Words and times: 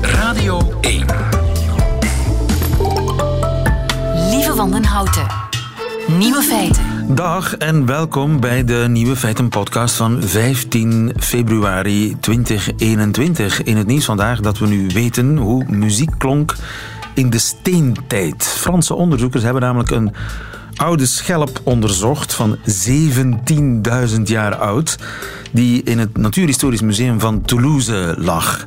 Radio 0.00 0.60
1. 0.80 1.06
Lieve 4.30 4.54
Wandenhouten. 4.54 5.26
Nieuwe 6.18 6.42
feiten. 6.42 7.14
Dag 7.14 7.56
en 7.56 7.86
welkom 7.86 8.40
bij 8.40 8.64
de 8.64 8.84
Nieuwe 8.88 9.16
Feiten 9.16 9.48
podcast 9.48 9.94
van 9.94 10.22
15 10.22 11.12
februari 11.18 12.16
2021. 12.20 13.62
In 13.62 13.76
het 13.76 13.86
nieuws 13.86 14.04
vandaag 14.04 14.40
dat 14.40 14.58
we 14.58 14.66
nu 14.66 14.86
weten 14.86 15.36
hoe 15.36 15.64
muziek 15.64 16.10
klonk 16.18 16.54
in 17.14 17.30
de 17.30 17.38
steentijd. 17.38 18.44
Franse 18.44 18.94
onderzoekers 18.94 19.42
hebben 19.42 19.62
namelijk 19.62 19.90
een 19.90 20.12
oude 20.82 21.06
schelp 21.06 21.60
onderzocht 21.64 22.34
van 22.34 22.58
17.000 24.16 24.22
jaar 24.24 24.54
oud, 24.54 24.98
die 25.52 25.82
in 25.82 25.98
het 25.98 26.16
Natuurhistorisch 26.16 26.80
Museum 26.80 27.20
van 27.20 27.42
Toulouse 27.42 28.14
lag. 28.18 28.66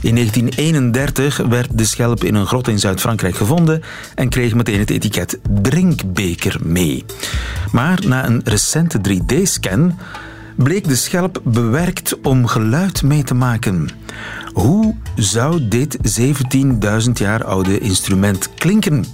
In 0.00 0.14
1931 0.14 1.36
werd 1.36 1.78
de 1.78 1.84
schelp 1.84 2.24
in 2.24 2.34
een 2.34 2.46
grot 2.46 2.68
in 2.68 2.78
Zuid-Frankrijk 2.78 3.36
gevonden 3.36 3.82
en 4.14 4.28
kreeg 4.28 4.54
meteen 4.54 4.78
het 4.78 4.90
etiket 4.90 5.38
drinkbeker 5.62 6.58
mee. 6.62 7.04
Maar 7.72 7.98
na 8.06 8.26
een 8.26 8.40
recente 8.44 8.98
3D-scan 9.08 9.94
bleek 10.56 10.88
de 10.88 10.96
schelp 10.96 11.40
bewerkt 11.44 12.20
om 12.22 12.46
geluid 12.46 13.02
mee 13.02 13.24
te 13.24 13.34
maken. 13.34 13.88
Hoe 14.52 14.94
zou 15.16 15.68
dit 15.68 15.98
17.000 17.06 17.12
jaar 17.12 17.44
oude 17.44 17.78
instrument 17.78 18.54
klinken? 18.54 19.04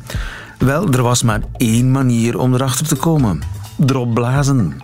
Wel, 0.61 0.93
er 0.93 1.03
was 1.03 1.23
maar 1.23 1.41
één 1.57 1.91
manier 1.91 2.39
om 2.39 2.55
erachter 2.55 2.87
te 2.87 2.97
komen. 2.97 3.41
Erop 3.87 4.15
blazen. 4.15 4.81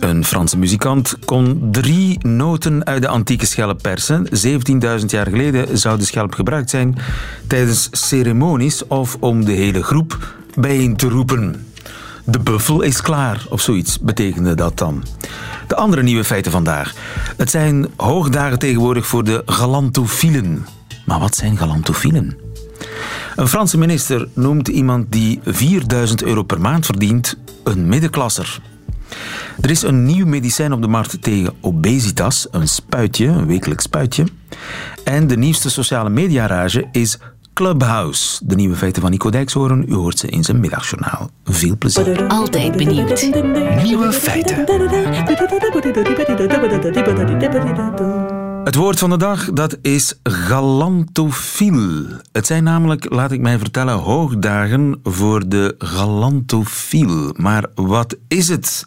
Een 0.00 0.24
Franse 0.24 0.58
muzikant 0.58 1.18
kon 1.24 1.68
drie 1.70 2.26
noten 2.26 2.86
uit 2.86 3.02
de 3.02 3.08
antieke 3.08 3.46
schelp 3.46 3.82
persen. 3.82 4.28
17.000 5.00 5.06
jaar 5.06 5.26
geleden 5.26 5.78
zou 5.78 5.98
de 5.98 6.04
schelp 6.04 6.34
gebruikt 6.34 6.70
zijn 6.70 6.96
tijdens 7.46 7.88
ceremonies 7.90 8.86
of 8.86 9.16
om 9.20 9.44
de 9.44 9.52
hele 9.52 9.82
groep 9.82 10.34
bijeen 10.54 10.96
te 10.96 11.08
roepen. 11.08 11.71
De 12.24 12.38
buffel 12.38 12.82
is 12.82 13.00
klaar, 13.00 13.46
of 13.48 13.60
zoiets 13.60 13.98
betekende 14.00 14.54
dat 14.54 14.78
dan. 14.78 15.04
De 15.66 15.76
andere 15.76 16.02
nieuwe 16.02 16.24
feiten 16.24 16.52
vandaag. 16.52 16.94
Het 17.36 17.50
zijn 17.50 17.86
hoogdagen 17.96 18.58
tegenwoordig 18.58 19.06
voor 19.06 19.24
de 19.24 19.42
galantofielen. 19.46 20.66
Maar 21.06 21.18
wat 21.18 21.36
zijn 21.36 21.56
galantofielen? 21.56 22.36
Een 23.36 23.48
Franse 23.48 23.78
minister 23.78 24.28
noemt 24.34 24.68
iemand 24.68 25.12
die 25.12 25.40
4000 25.44 26.22
euro 26.22 26.42
per 26.42 26.60
maand 26.60 26.86
verdient 26.86 27.36
een 27.64 27.88
middenklasser. 27.88 28.60
Er 29.60 29.70
is 29.70 29.82
een 29.82 30.04
nieuw 30.04 30.26
medicijn 30.26 30.72
op 30.72 30.82
de 30.82 30.88
markt 30.88 31.22
tegen 31.22 31.54
obesitas, 31.60 32.46
een 32.50 32.68
spuitje, 32.68 33.26
een 33.26 33.46
wekelijks 33.46 33.84
spuitje. 33.84 34.24
En 35.04 35.26
de 35.26 35.36
nieuwste 35.36 35.70
sociale 35.70 36.10
mediarage 36.10 36.88
is 36.92 37.18
Clubhouse. 37.54 38.46
De 38.46 38.54
nieuwe 38.54 38.76
feiten 38.76 39.02
van 39.02 39.10
Nico 39.10 39.30
Dijkshoorn, 39.30 39.84
u 39.88 39.94
hoort 39.94 40.18
ze 40.18 40.26
in 40.26 40.44
zijn 40.44 40.60
middagjournaal. 40.60 41.30
Veel 41.44 41.76
plezier. 41.78 42.26
Altijd 42.26 42.76
benieuwd. 42.76 43.30
Nieuwe 43.82 44.12
feiten. 44.12 44.56
Het 48.64 48.74
woord 48.74 48.98
van 48.98 49.10
de 49.10 49.16
dag, 49.16 49.52
dat 49.52 49.78
is 49.82 50.14
galantofiel. 50.22 52.04
Het 52.32 52.46
zijn 52.46 52.64
namelijk, 52.64 53.12
laat 53.12 53.32
ik 53.32 53.40
mij 53.40 53.58
vertellen, 53.58 53.94
hoogdagen 53.94 55.00
voor 55.02 55.48
de 55.48 55.74
galantofiel. 55.78 57.34
Maar 57.36 57.66
wat 57.74 58.16
is 58.28 58.48
het? 58.48 58.86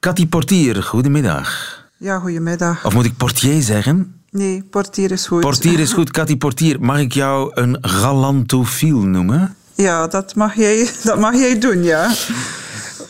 Cathy 0.00 0.26
Portier, 0.26 0.82
goedemiddag. 0.82 1.80
Ja, 1.96 2.18
goedemiddag. 2.18 2.84
Of 2.84 2.94
moet 2.94 3.04
ik 3.04 3.16
portier 3.16 3.62
zeggen? 3.62 4.21
Nee, 4.32 4.62
portier 4.70 5.10
is 5.10 5.26
goed. 5.26 5.40
Portier 5.40 5.78
is 5.80 5.92
goed. 5.92 6.10
Cathy 6.10 6.36
Portier, 6.36 6.76
mag 6.80 6.98
ik 6.98 7.12
jou 7.12 7.50
een 7.54 7.78
galantofiel 7.80 8.98
noemen? 8.98 9.54
Ja, 9.74 10.06
dat 10.06 10.34
mag 10.34 10.54
jij, 10.54 10.88
dat 11.04 11.18
mag 11.18 11.34
jij 11.34 11.58
doen, 11.58 11.82
ja. 11.82 12.10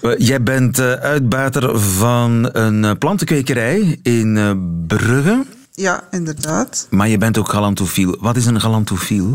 Eh, 0.03 0.11
Jij 0.17 0.43
bent 0.43 0.79
eh, 0.79 0.93
uitbater 0.93 1.81
van 1.81 2.49
een 2.53 2.85
eh, 2.85 2.91
plantenkwekerij 2.99 3.99
in 4.03 4.39
Brugge, 4.87 5.45
Ja, 5.73 6.05
inderdaad. 6.11 6.87
maar 6.91 7.09
je 7.09 7.19
bent 7.19 7.39
ook 7.39 7.49
galantofiel. 7.49 8.17
Wat 8.21 8.37
is 8.37 8.47
een 8.47 8.61
galantofiel? 8.61 9.35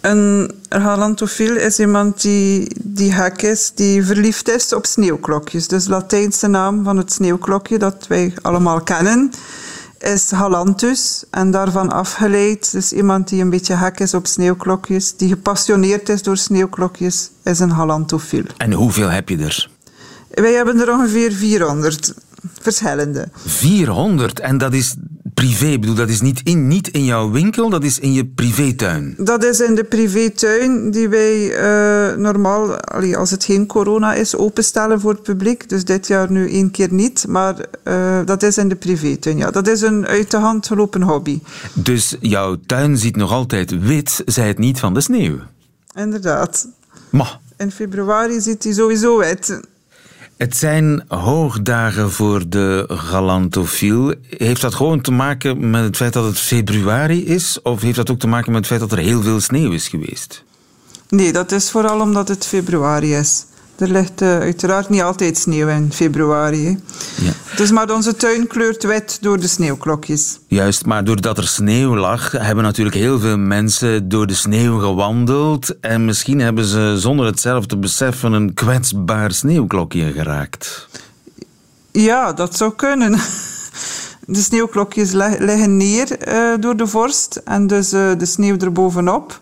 Een 0.00 0.52
galantofiel 0.68 1.56
is 1.56 1.78
iemand 1.78 2.22
die, 2.22 2.76
die 2.82 3.12
gek 3.12 3.42
is, 3.42 3.72
die 3.74 4.04
verliefd 4.04 4.48
is 4.48 4.72
op 4.74 4.86
sneeuwklokjes. 4.86 5.68
Dus 5.68 5.86
Latijnse 5.86 6.46
naam 6.46 6.84
van 6.84 6.96
het 6.96 7.12
sneeuwklokje 7.12 7.78
dat 7.78 8.06
wij 8.08 8.34
allemaal 8.42 8.80
kennen 8.80 9.30
is 10.04 10.28
galantus. 10.34 11.24
En 11.30 11.50
daarvan 11.50 11.90
afgeleid, 11.92 12.72
dus 12.72 12.92
iemand 12.92 13.28
die 13.28 13.40
een 13.40 13.50
beetje 13.50 13.76
gek 13.76 14.00
is 14.00 14.14
op 14.14 14.26
sneeuwklokjes, 14.26 15.16
die 15.16 15.28
gepassioneerd 15.28 16.08
is 16.08 16.22
door 16.22 16.36
sneeuwklokjes, 16.36 17.30
is 17.42 17.58
een 17.58 17.74
galantofiel. 17.74 18.44
En 18.56 18.72
hoeveel 18.72 19.08
heb 19.08 19.28
je 19.28 19.38
er? 19.38 19.70
Wij 20.30 20.52
hebben 20.52 20.80
er 20.80 20.92
ongeveer 20.92 21.32
400 21.32 22.14
verschillende. 22.60 23.28
400. 23.34 24.40
En 24.40 24.58
dat 24.58 24.72
is 24.72 24.94
privé. 25.34 25.66
Ik 25.66 25.80
bedoel, 25.80 25.94
dat 25.94 26.08
is 26.08 26.20
niet 26.20 26.40
in, 26.44 26.68
niet 26.68 26.88
in 26.88 27.04
jouw 27.04 27.30
winkel, 27.30 27.70
dat 27.70 27.84
is 27.84 27.98
in 27.98 28.12
je 28.12 28.24
privétuin. 28.24 29.14
Dat 29.18 29.44
is 29.44 29.60
in 29.60 29.74
de 29.74 29.84
privétuin 29.84 30.90
die 30.90 31.08
wij 31.08 31.56
eh, 31.56 32.16
normaal, 32.16 32.76
allee, 32.80 33.16
als 33.16 33.30
het 33.30 33.44
geen 33.44 33.66
corona 33.66 34.14
is, 34.14 34.36
openstellen 34.36 35.00
voor 35.00 35.12
het 35.12 35.22
publiek. 35.22 35.68
Dus 35.68 35.84
dit 35.84 36.06
jaar 36.06 36.30
nu 36.30 36.50
één 36.50 36.70
keer 36.70 36.92
niet, 36.92 37.24
maar 37.28 37.54
eh, 37.82 38.20
dat 38.24 38.42
is 38.42 38.58
in 38.58 38.68
de 38.68 38.76
privétuin. 38.76 39.36
Ja. 39.36 39.50
Dat 39.50 39.68
is 39.68 39.80
een 39.80 40.06
uit 40.06 40.30
de 40.30 40.36
hand 40.36 40.66
gelopen 40.66 41.02
hobby. 41.02 41.40
Dus 41.74 42.16
jouw 42.20 42.56
tuin 42.66 42.98
ziet 42.98 43.16
nog 43.16 43.32
altijd 43.32 43.78
wit, 43.78 44.22
zij 44.26 44.48
het 44.48 44.58
niet 44.58 44.78
van 44.78 44.94
de 44.94 45.00
sneeuw. 45.00 45.38
Inderdaad. 45.94 46.68
Maar 47.10 47.38
In 47.56 47.70
februari 47.70 48.40
ziet 48.40 48.64
hij 48.64 48.72
sowieso 48.72 49.18
wit. 49.18 49.60
Het 50.36 50.56
zijn 50.56 51.04
hoogdagen 51.08 52.10
voor 52.12 52.48
de 52.48 52.84
galantofiel. 52.88 54.14
Heeft 54.28 54.60
dat 54.60 54.74
gewoon 54.74 55.00
te 55.00 55.10
maken 55.10 55.70
met 55.70 55.82
het 55.82 55.96
feit 55.96 56.12
dat 56.12 56.24
het 56.24 56.38
februari 56.38 57.26
is? 57.26 57.62
Of 57.62 57.80
heeft 57.80 57.96
dat 57.96 58.10
ook 58.10 58.18
te 58.18 58.26
maken 58.26 58.52
met 58.52 58.60
het 58.60 58.66
feit 58.66 58.80
dat 58.80 58.92
er 58.92 59.04
heel 59.04 59.22
veel 59.22 59.40
sneeuw 59.40 59.72
is 59.72 59.88
geweest? 59.88 60.44
Nee, 61.08 61.32
dat 61.32 61.52
is 61.52 61.70
vooral 61.70 62.00
omdat 62.00 62.28
het 62.28 62.46
februari 62.46 63.14
is. 63.14 63.44
Er 63.78 63.88
ligt 63.88 64.22
eh, 64.22 64.38
uiteraard 64.38 64.88
niet 64.88 65.02
altijd 65.02 65.38
sneeuw 65.38 65.68
in 65.68 65.92
februari. 65.92 66.64
hè. 66.64 66.70
Ja. 67.24 67.32
Dus 67.56 67.70
maar 67.70 67.90
onze 67.90 68.16
tuin 68.16 68.46
kleurt 68.46 68.82
wit 68.82 69.18
door 69.20 69.40
de 69.40 69.48
sneeuwklokjes. 69.48 70.38
Juist, 70.46 70.86
maar 70.86 71.04
doordat 71.04 71.38
er 71.38 71.46
sneeuw 71.48 71.96
lag, 71.96 72.32
hebben 72.32 72.64
natuurlijk 72.64 72.96
heel 72.96 73.18
veel 73.20 73.38
mensen 73.38 74.08
door 74.08 74.26
de 74.26 74.34
sneeuw 74.34 74.78
gewandeld. 74.78 75.80
En 75.80 76.04
misschien 76.04 76.40
hebben 76.40 76.64
ze 76.64 76.94
zonder 76.98 77.26
het 77.26 77.40
zelf 77.40 77.66
te 77.66 77.76
beseffen 77.76 78.32
een 78.32 78.54
kwetsbaar 78.54 79.32
sneeuwklokje 79.32 80.12
geraakt. 80.12 80.88
Ja, 81.92 82.32
dat 82.32 82.56
zou 82.56 82.72
kunnen. 82.76 83.18
De 84.26 84.42
sneeuwklokjes 84.42 85.12
liggen 85.12 85.76
neer 85.76 86.18
eh, 86.18 86.36
door 86.60 86.76
de 86.76 86.86
vorst 86.86 87.40
en 87.44 87.66
dus 87.66 87.92
eh, 87.92 88.10
de 88.18 88.26
sneeuw 88.26 88.56
erbovenop. 88.58 89.40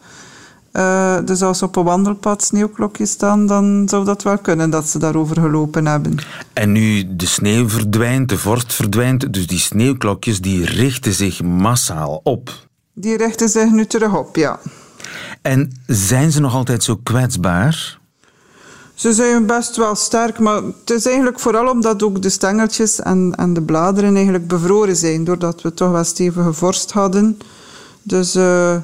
Eh 0.73 1.03
dus 1.25 1.43
als 1.43 1.63
op 1.63 1.77
een 1.77 1.85
wandelpad 1.85 2.43
sneeuwklokjes 2.43 3.11
staan, 3.11 3.47
dan 3.47 3.89
zou 3.89 4.05
dat 4.05 4.23
wel 4.23 4.39
kunnen 4.39 4.71
dat 4.71 4.89
ze 4.89 4.99
daarover 4.99 5.41
gelopen 5.41 5.87
hebben. 5.87 6.17
En 6.53 6.73
nu 6.73 7.17
de 7.17 7.27
sneeuw 7.27 7.69
verdwijnt, 7.69 8.29
de 8.29 8.39
vorst 8.39 8.75
verdwijnt, 8.75 9.33
dus 9.33 9.47
die 9.47 9.59
sneeuwklokjes 9.59 10.41
die 10.41 10.65
richten 10.65 11.13
zich 11.13 11.43
massaal 11.43 12.21
op. 12.23 12.51
Die 12.93 13.17
richten 13.17 13.49
zich 13.49 13.71
nu 13.71 13.87
terug 13.87 14.17
op, 14.17 14.37
ja. 14.37 14.59
En 15.43 15.73
zijn 15.87 16.33
ze 16.33 16.41
nog 16.41 16.55
altijd 16.55 16.85
zo 16.85 16.97
kwetsbaar? 17.03 18.01
Ze 18.95 19.13
zijn 19.13 19.47
best 19.47 19.77
wel 19.77 19.95
sterk, 19.95 20.39
maar 20.39 20.63
het 20.63 20.91
is 20.91 21.07
eigenlijk 21.07 21.41
vooral 21.41 21.69
omdat 21.69 22.03
ook 22.03 22.23
de 22.23 22.31
stengeltjes 22.31 23.01
en, 23.01 23.35
en 23.37 23.55
de 23.55 23.63
bladeren 23.63 24.15
eigenlijk 24.15 24.47
bevroren 24.47 24.97
zijn, 24.97 25.25
doordat 25.25 25.63
we 25.63 25.75
toch 25.75 25.91
wel 25.91 26.05
stevige 26.05 26.53
vorst 26.53 26.93
hadden. 26.93 27.39
Dus 28.03 28.35
eh, 28.35 28.77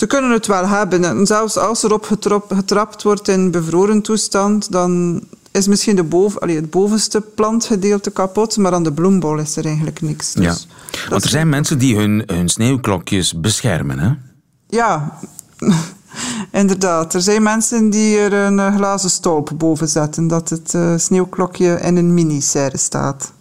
ze 0.00 0.06
kunnen 0.06 0.30
het 0.30 0.46
wel 0.46 0.66
hebben. 0.68 1.04
En 1.04 1.26
zelfs 1.26 1.56
als 1.56 1.82
erop 1.82 2.04
getrap, 2.04 2.52
getrapt 2.52 3.02
wordt 3.02 3.28
in 3.28 3.50
bevroren 3.50 4.02
toestand, 4.02 4.72
dan 4.72 5.20
is 5.50 5.68
misschien 5.68 5.96
de 5.96 6.02
boven, 6.02 6.40
allee, 6.40 6.56
het 6.56 6.70
bovenste 6.70 7.20
plantgedeelte 7.20 8.10
kapot, 8.10 8.56
maar 8.56 8.72
aan 8.72 8.82
de 8.82 8.92
bloembol 8.92 9.38
is 9.38 9.56
er 9.56 9.64
eigenlijk 9.64 10.00
niks. 10.00 10.32
Dus 10.32 10.44
Ja. 10.44 10.52
dat 10.90 11.08
Want 11.10 11.24
er 11.24 11.28
zijn 11.30 11.48
mensen 11.48 11.78
die 11.78 11.96
hun, 11.96 12.22
hun 12.26 12.48
sneeuwklokjes 12.48 13.40
beschermen, 13.40 13.98
hè? 13.98 14.10
Ja, 14.66 15.18
inderdaad. 16.62 17.14
Er 17.14 17.20
zijn 17.20 17.42
mensen 17.42 17.90
die 17.90 18.18
er 18.18 18.32
een 18.32 18.58
eh, 18.58 18.76
glazen 18.76 19.10
stolp 19.10 19.50
boven 19.56 19.88
zetten, 19.88 20.28
dat 20.28 20.48
het 20.48 20.74
eh, 20.74 20.92
sneeuwklokje 20.96 21.80
in 21.80 21.96
een 21.96 22.14
mini-serre 22.14 22.78
staat. 22.78 23.32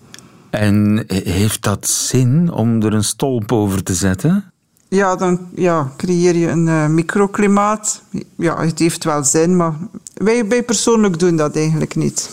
En 0.50 1.04
heeft 1.08 1.64
dat 1.64 1.88
zin 1.88 2.52
om 2.52 2.82
er 2.82 2.94
een 2.94 3.04
stolp 3.04 3.52
over 3.52 3.84
te 3.84 3.94
zetten? 3.94 4.49
Ja, 4.90 5.16
dan 5.16 5.40
ja, 5.56 5.92
creëer 5.98 6.36
je 6.36 6.48
een 6.48 6.68
eh, 6.68 6.88
microklimaat. 6.88 8.02
Ja, 8.36 8.62
het 8.62 8.80
heeft 8.80 9.04
wel 9.04 9.24
zin, 9.24 9.56
maar 9.56 9.74
Wij, 10.14 10.48
wij 10.48 10.64
persoonlijk 10.64 11.20
doen 11.20 11.36
dat 11.36 11.56
eigenlijk 11.56 11.96
niet. 11.96 12.30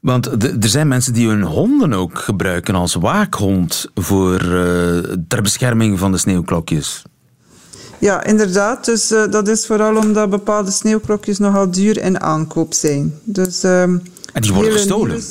Want 0.00 0.26
er 0.42 0.68
zijn 0.68 0.88
mensen 0.88 1.12
die 1.12 1.28
hun 1.28 1.42
honden 1.42 1.92
ook 1.92 2.18
gebruiken 2.18 2.74
als 2.74 2.94
waakhond 2.94 3.90
voor, 3.94 4.34
eh, 4.34 5.14
ter 5.28 5.42
bescherming 5.42 5.98
van 5.98 6.12
de 6.12 6.18
sneeuwklokjes. 6.18 7.02
Ja, 7.98 8.24
inderdaad. 8.24 8.84
Dus 8.84 9.10
eh, 9.10 9.30
dat 9.30 9.48
is 9.48 9.66
vooral 9.66 9.96
omdat 9.96 10.30
bepaalde 10.30 10.70
sneeuwklokjes 10.70 11.38
nogal 11.38 11.70
duur 11.70 12.02
in 12.02 12.20
aankoop 12.20 12.74
zijn. 12.74 13.14
Dus, 13.24 13.62
ehm, 13.62 13.98
En 14.32 14.42
die 14.42 14.52
worden 14.52 14.72
gestolen. 14.72 15.22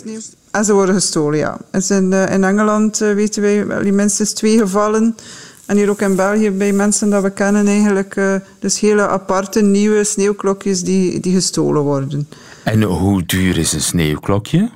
En 0.51 0.65
ze 0.65 0.73
worden 0.73 0.95
gestolen, 0.95 1.39
ja. 1.39 1.57
Zijn, 1.71 2.13
eh, 2.13 2.33
in 2.33 2.43
Engeland 2.43 2.97
weten 2.97 3.41
wij 3.41 3.67
wel 3.67 3.91
minstens 3.91 4.33
twee 4.33 4.57
gevallen. 4.57 5.15
En 5.73 5.79
hier 5.79 5.89
ook 5.89 6.01
in 6.01 6.15
België 6.15 6.51
bij 6.51 6.73
mensen 6.73 7.09
dat 7.09 7.23
we 7.23 7.29
kennen 7.29 7.67
eigenlijk. 7.67 8.15
eh, 8.15 8.35
dus 8.59 8.79
hele 8.79 9.07
aparte 9.07 9.61
nieuwe 9.61 10.03
sneeuwklokjes 10.03 10.83
die, 10.83 11.19
die 11.19 11.33
gestolen 11.33 11.81
worden. 11.81 12.29
En 12.63 12.81
hoe 12.83 13.25
duur 13.25 13.57
is 13.57 13.73
een 13.73 13.81
sneeuwklokje? 13.81 14.69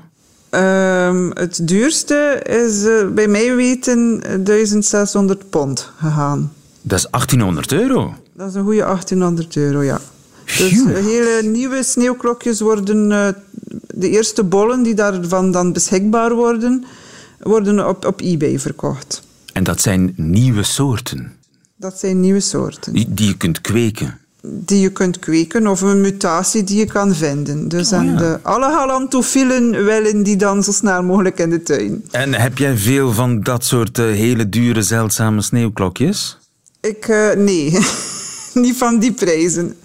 Ehm, 0.49 1.29
het 1.33 1.67
duurste 1.67 2.41
is 2.43 2.85
eh, 2.85 3.07
bij 3.07 3.27
mij 3.27 3.55
weten 3.55 4.21
eh, 4.23 4.35
1600 4.43 5.49
pond 5.49 5.91
gegaan. 5.97 6.53
Dat 6.81 6.97
is 6.99 7.07
1800 7.11 7.71
euro. 7.71 8.13
Dat 8.33 8.49
is 8.49 8.53
een 8.55 8.63
goede 8.63 8.81
1800 8.81 9.55
euro, 9.55 9.83
ja. 9.83 9.99
Dus 10.45 10.71
hele 10.85 11.41
nieuwe 11.43 11.83
sneeuwklokjes 11.83 12.59
worden... 12.59 13.11
eh, 13.11 13.27
de 13.87 14.09
eerste 14.09 14.43
bollen 14.43 14.83
die 14.83 14.93
daarvan 14.93 15.51
dan 15.51 15.73
beschikbaar 15.73 16.35
worden... 16.35 16.85
worden 17.39 17.87
op, 17.87 18.05
op 18.05 18.21
eBay 18.21 18.59
verkocht. 18.59 19.25
En 19.57 19.63
dat 19.63 19.81
zijn 19.81 20.13
nieuwe 20.15 20.63
soorten 20.63 21.31
Dat 21.75 21.99
zijn 21.99 22.19
nieuwe 22.19 22.39
soorten. 22.39 22.93
die, 22.93 23.13
die 23.13 23.27
je 23.27 23.37
kunt 23.37 23.61
kweken. 23.61 24.17
Die 24.41 24.79
je 24.79 24.91
kunt 24.91 25.19
kweken 25.19 25.67
of 25.67 25.81
een 25.81 26.01
mutatie 26.01 26.63
die 26.63 26.77
je 26.77 26.85
kan 26.85 27.15
vinden. 27.15 27.67
Dus 27.67 27.91
Oh, 27.91 27.99
en 27.99 28.05
ja. 28.05 28.17
de, 28.17 28.39
alle 28.41 28.65
galantofielen 28.65 29.85
willen 29.85 30.23
die 30.23 30.35
dan 30.35 30.63
zo 30.63 30.71
snel 30.71 31.03
mogelijk 31.03 31.39
in 31.39 31.49
de 31.49 31.63
tuin. 31.63 32.03
En 32.11 32.33
heb 32.33 32.57
jij 32.57 32.77
veel 32.77 33.11
van 33.13 33.41
dat 33.41 33.65
soort 33.65 33.99
eh, 33.99 34.05
hele 34.05 34.49
dure, 34.49 34.81
zeldzame 34.81 35.41
sneeuwklokjes? 35.41 36.37
Ik, 36.81 37.07
eh, 37.07 37.31
nee, 37.37 37.71
niet 38.63 38.77
van 38.77 38.99
die 38.99 39.11
prijzen. 39.13 39.75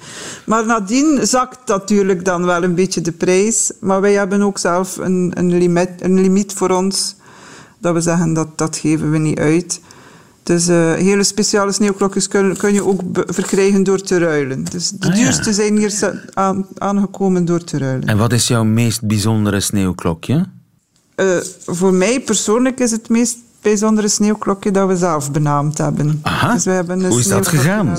Maar 0.44 0.66
nadien 0.66 1.26
zakt 1.26 1.69
natuurlijk 1.69 2.24
dan 2.24 2.44
wel 2.44 2.62
een 2.62 2.74
beetje 2.74 3.00
de 3.00 3.12
prijs. 3.12 3.72
Maar 3.80 4.00
wij 4.00 4.12
hebben 4.12 4.42
ook 4.42 4.58
zelf 4.58 4.96
een, 4.96 5.32
een, 5.34 5.58
limiet, 5.58 5.90
een 5.98 6.20
limiet 6.20 6.52
voor 6.52 6.70
ons. 6.70 7.14
Dat 7.82 7.94
we 7.94 8.00
zeggen 8.00 8.32
dat 8.32 8.49
dat 8.58 8.76
geven 8.76 9.11
we 9.11 9.19
niet 9.19 9.38
uit. 9.38 9.81
Dus 10.43 10.69
eh, 10.69 10.93
hele 10.93 11.23
speciale 11.25 11.73
sneeuwklokjes 11.73 12.29
kun, 12.29 12.56
kun 12.56 12.73
je 12.73 12.84
ook 12.84 13.00
verkrijgen 13.26 13.82
door 13.82 14.00
te 14.00 14.19
ruilen. 14.19 14.64
Dus 14.64 14.90
de 14.90 15.08
Ah, 15.08 15.17
ja. 15.17 15.23
duurste 15.23 15.52
zijn 15.52 15.76
hier 15.76 16.20
aan, 16.34 16.67
aangekomen 16.79 17.44
door 17.44 17.64
te 17.64 17.79
ruilen. 17.79 18.08
En 18.08 18.19
wat 18.19 18.32
is 18.32 18.46
jouw 18.49 18.64
meest 18.64 19.06
bijzondere 19.06 19.61
sneeuwklokje? 19.61 20.46
Eh, 21.14 21.26
voor 21.67 21.94
mij 21.94 22.20
persoonlijk 22.20 22.81
is 22.81 22.90
het 22.90 23.08
meest 23.08 23.37
bijzondere 23.62 24.08
sneeuwklokje 24.08 24.70
dat 24.70 24.88
we 24.88 24.96
zelf 24.96 25.31
benaamd 25.32 25.79
hebben. 25.79 26.19
Aha. 26.23 26.52
Dus 26.52 26.64
we 26.64 26.70
hebben 26.70 27.00
een 27.05 27.11
Hoe 27.11 27.20
is 27.20 27.29
dat 27.29 27.49
gegaan? 27.49 27.96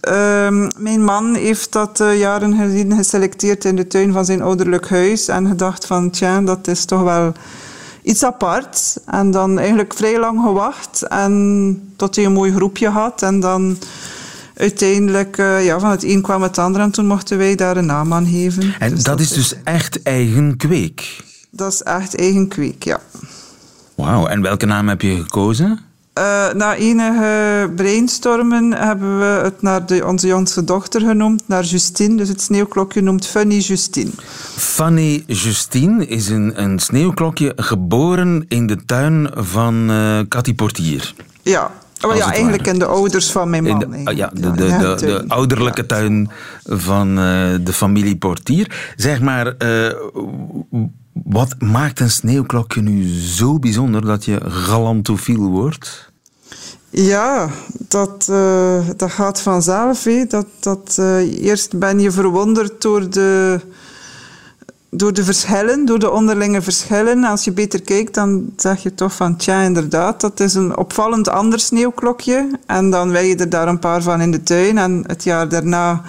Ehm, 0.00 0.70
mijn 0.78 1.04
man 1.04 1.34
heeft 1.34 1.72
dat 1.72 2.00
eh, 2.00 2.18
jaren 2.18 2.56
geleden 2.56 2.96
geselecteerd 2.96 3.64
in 3.64 3.76
de 3.76 3.86
tuin 3.86 4.12
van 4.12 4.24
zijn 4.24 4.42
ouderlijk 4.42 4.88
huis 4.88 5.28
en 5.28 5.46
gedacht 5.46 5.86
van, 5.86 6.10
tja, 6.10 6.40
dat 6.40 6.66
is 6.68 6.84
toch 6.84 7.02
wel 7.02 7.32
iets 8.02 8.24
apart. 8.24 8.96
En 9.06 9.30
dan 9.30 9.58
eigenlijk 9.58 9.94
vrij 9.94 10.18
lang 10.18 10.40
gewacht 10.40 11.02
en 11.02 11.92
tot 11.96 12.16
hij 12.16 12.24
een 12.24 12.32
mooi 12.32 12.52
groepje 12.52 12.88
had 12.88 13.22
en 13.22 13.40
dan 13.40 13.78
uiteindelijk, 14.56 15.38
eh, 15.38 15.64
ja, 15.64 15.80
van 15.80 15.90
het 15.90 16.04
een 16.04 16.22
kwam 16.22 16.42
het 16.42 16.58
ander 16.58 16.80
en 16.80 16.90
toen 16.90 17.06
mochten 17.06 17.38
wij 17.38 17.54
daar 17.54 17.76
een 17.76 17.86
naam 17.86 18.12
aan 18.12 18.26
geven. 18.26 18.74
En 18.78 18.90
Dus 18.90 19.02
dat 19.02 19.20
is 19.20 19.28
dus 19.28 19.54
echt 19.64 20.02
eigen 20.02 20.56
kweek. 20.56 21.24
Dat 21.50 21.72
is 21.72 21.82
echt 21.82 22.16
eigen 22.16 22.48
kweek, 22.48 22.84
ja. 22.84 23.00
Wauw, 23.94 24.26
en 24.26 24.42
welke 24.42 24.66
naam 24.66 24.88
heb 24.88 25.02
je 25.02 25.16
gekozen? 25.16 25.80
Eh, 26.12 26.52
na 26.52 26.74
enige 26.74 27.70
brainstormen 27.76 28.72
hebben 28.72 29.18
we 29.18 29.24
het 29.24 29.62
naar 29.62 29.86
de, 29.86 30.06
onze 30.06 30.26
jongste 30.26 30.64
dochter 30.64 31.00
genoemd, 31.00 31.42
naar 31.46 31.64
Justine. 31.64 32.16
Dus 32.16 32.28
het 32.28 32.40
sneeuwklokje 32.40 33.00
noemt 33.00 33.26
Funny 33.26 33.58
Justine. 33.58 34.10
Fanny 34.56 35.24
Justine 35.26 36.06
is 36.06 36.28
een, 36.28 36.62
een 36.62 36.78
sneeuwklokje 36.78 37.52
geboren 37.56 38.44
in 38.48 38.66
de 38.66 38.84
tuin 38.84 39.30
van 39.34 39.90
eh 39.90 40.18
Cathy 40.28 40.54
Portier. 40.54 41.14
Ja, 41.42 41.70
oh, 42.00 42.16
ja 42.16 42.32
eigenlijk 42.32 42.64
ware. 42.64 42.72
in 42.72 42.78
de 42.78 42.86
ouders 42.86 43.30
van 43.30 43.50
mijn 43.50 43.64
man. 43.64 43.82
In 43.82 44.04
de, 44.04 44.10
ah, 44.10 44.16
ja, 44.16 44.30
de, 44.34 44.50
de, 44.50 44.94
de, 44.98 45.24
ouderlijke 45.28 45.86
tuin 45.86 46.30
van 46.64 47.08
eh, 47.18 47.24
de 47.60 47.72
familie 47.72 48.16
Portier. 48.16 48.92
Zeg 48.96 49.20
maar, 49.20 49.54
wat 51.12 51.54
maakt 51.60 52.00
een 52.00 52.10
sneeuwklokje 52.10 52.82
nu 52.82 53.08
zo 53.20 53.58
bijzonder 53.58 54.04
dat 54.04 54.24
je 54.24 54.40
galantofiel 54.50 55.48
wordt? 55.48 56.10
Ja, 56.90 57.50
dat, 57.88 58.26
eh, 58.30 58.88
dat 58.96 59.10
gaat 59.10 59.40
vanzelf. 59.40 60.02
Dat, 60.28 60.46
dat, 60.60 60.96
eh, 60.98 61.44
eerst 61.44 61.78
ben 61.78 62.00
je 62.00 62.10
verwonderd 62.10 62.82
door 62.82 63.10
de, 63.10 63.60
door 64.90 65.12
de 65.12 65.24
verschillen, 65.24 65.84
door 65.84 65.98
de 65.98 66.10
onderlinge 66.10 66.62
verschillen. 66.62 67.24
Als 67.24 67.44
je 67.44 67.52
beter 67.52 67.82
kijkt, 67.82 68.14
dan 68.14 68.52
zeg 68.56 68.82
je 68.82 68.94
toch 68.94 69.12
van, 69.12 69.36
tja, 69.36 69.60
inderdaad, 69.62 70.20
dat 70.20 70.40
is 70.40 70.54
een 70.54 70.76
opvallend 70.76 71.28
ander 71.28 71.60
sneeuwklokje. 71.60 72.58
En 72.66 72.90
dan 72.90 73.10
wil 73.10 73.22
je 73.22 73.36
er 73.36 73.50
daar 73.50 73.68
een 73.68 73.78
paar 73.78 74.02
van 74.02 74.20
in 74.20 74.30
de 74.30 74.42
tuin. 74.42 74.78
En 74.78 75.04
het 75.06 75.24
jaar 75.24 75.48
daarna 75.48 76.02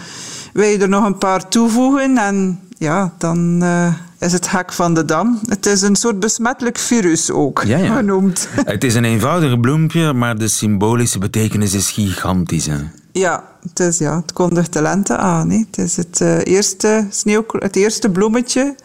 wil 0.54 0.68
je 0.68 0.78
er 0.78 0.90
nog 0.90 1.06
een 1.06 1.18
paar 1.18 1.48
toevoegen. 1.48 2.18
En 2.18 2.60
ja, 2.78 3.14
dan 3.18 3.60
eh, 3.62 3.94
is 4.24 4.34
het 4.34 4.52
hek 4.52 4.74
van 4.74 4.94
de 4.94 5.06
dam. 5.06 5.40
Het 5.46 5.66
is 5.66 5.81
een 5.81 5.96
soort 5.96 6.20
besmettelijk 6.20 6.78
virus 6.78 7.31
ook, 7.31 7.64
Ja, 7.64 7.78
ja. 7.78 7.96
genoemd. 7.96 8.48
Het 8.66 8.84
is 8.84 8.96
een 8.96 9.04
eenvoudige 9.06 9.58
bloempje, 9.58 10.14
maar 10.14 10.38
de 10.38 10.48
symbolische 10.48 11.20
betekenis 11.20 11.74
is 11.74 11.92
gigantisch. 11.92 12.66
Hè? 12.66 12.78
Ja, 13.12 13.44
het, 13.70 13.80
is, 13.80 13.98
ja, 13.98 14.16
het 14.16 14.34
kondigt 14.34 14.74
de 14.74 14.81
lente 14.81 15.18
aan. 15.18 15.50
Hè. 15.50 15.58
Het 15.58 15.78
is 15.78 15.96
het, 15.96 16.22
eh, 16.22 16.38
eerste 16.44 17.08
sneeuw, 17.10 17.46
het 17.48 17.75
eerste 17.75 18.10
bloemetje. 18.10 18.75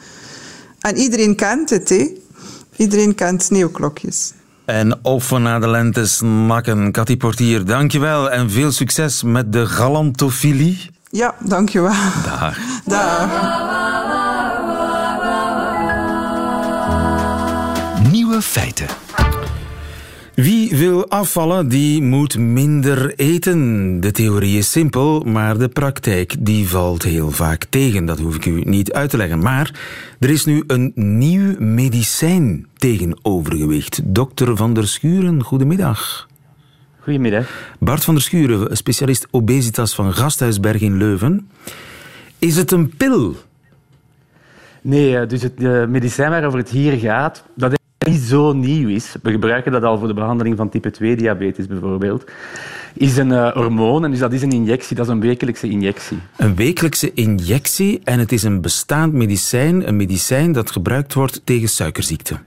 En 0.80 0.96
iedereen 0.96 1.34
kent 1.34 1.70
het. 1.70 1.88
Hè. 1.88 2.10
Iedereen 2.76 3.14
kent 3.14 3.42
sneeuwklokjes. 3.42 4.32
En 4.64 5.00
we 5.28 5.38
naar 5.38 5.60
de 5.60 5.68
lente 5.68 6.06
snakken. 6.06 6.92
Cathy 6.92 7.16
Portier, 7.16 7.64
dankjewel 7.64 8.30
en 8.30 8.50
veel 8.50 8.72
succes 8.72 9.22
met 9.22 9.52
de 9.52 9.66
galantofilie. 9.66 10.90
Ja, 11.10 11.34
dankjewel. 11.44 11.92
Dag. 12.24 12.58
Dag. 12.84 13.97
Nieuwe 18.38 18.52
feiten. 18.52 18.86
Wie 20.34 20.76
wil 20.76 21.08
afvallen, 21.08 21.68
die 21.68 22.02
moet 22.02 22.38
minder 22.38 23.14
eten. 23.14 24.00
De 24.00 24.10
theorie 24.10 24.58
is 24.58 24.70
simpel, 24.70 25.20
maar 25.20 25.58
de 25.58 25.68
praktijk 25.68 26.34
die 26.38 26.68
valt 26.68 27.02
heel 27.02 27.30
vaak 27.30 27.64
tegen. 27.64 28.04
Dat 28.04 28.18
hoef 28.18 28.34
ik 28.34 28.46
u 28.46 28.60
niet 28.60 28.92
uit 28.92 29.10
te 29.10 29.16
leggen. 29.16 29.38
Maar 29.38 29.80
er 30.18 30.30
is 30.30 30.44
nu 30.44 30.64
een 30.66 30.92
nieuw 30.94 31.54
medicijn 31.58 32.66
tegen 32.76 33.18
overgewicht. 33.22 34.00
Dokter 34.04 34.56
Van 34.56 34.74
der 34.74 34.88
Schuren, 34.88 35.42
goedemiddag. 35.42 36.28
Goedemiddag. 37.00 37.74
Bart 37.78 38.04
van 38.04 38.14
der 38.14 38.22
Schuren, 38.22 38.76
specialist 38.76 39.26
obesitas 39.30 39.94
van 39.94 40.14
Gasthuisberg 40.14 40.80
in 40.80 40.96
Leuven. 40.96 41.50
Is 42.38 42.56
het 42.56 42.70
een 42.70 42.96
pil? 42.96 43.36
Nee, 44.80 45.18
eh, 45.18 45.28
dus 45.28 45.42
het 45.42 45.58
medicijn 45.88 46.30
waarover 46.30 46.58
het 46.58 46.70
hier 46.70 46.98
gaat, 46.98 47.44
dat 47.54 47.77
niet 48.10 48.20
zo 48.20 48.52
nieuw 48.52 48.88
is, 48.88 49.14
we 49.22 49.30
gebruiken 49.30 49.72
dat 49.72 49.82
al 49.82 49.98
voor 49.98 50.08
de 50.08 50.14
behandeling 50.14 50.56
van 50.56 50.68
type 50.68 50.92
2-diabetes 50.92 51.66
bijvoorbeeld, 51.66 52.24
is 52.94 53.16
een 53.16 53.32
eh, 53.32 53.52
hormoon. 53.52 54.04
En 54.04 54.10
dus 54.10 54.20
dat 54.20 54.32
is 54.32 54.42
een 54.42 54.52
injectie, 54.52 54.96
dat 54.96 55.06
is 55.06 55.12
een 55.12 55.20
wekelijkse 55.20 55.68
injectie. 55.68 56.18
Een 56.36 56.56
wekelijkse 56.56 57.12
injectie 57.12 58.00
en 58.04 58.18
het 58.18 58.32
is 58.32 58.42
een 58.42 58.60
bestaand 58.60 59.12
medicijn. 59.12 59.88
Een 59.88 59.96
medicijn 59.96 60.52
dat 60.52 60.70
gebruikt 60.70 61.14
wordt 61.14 61.40
tegen 61.44 61.68
suikerziekte. 61.68 62.38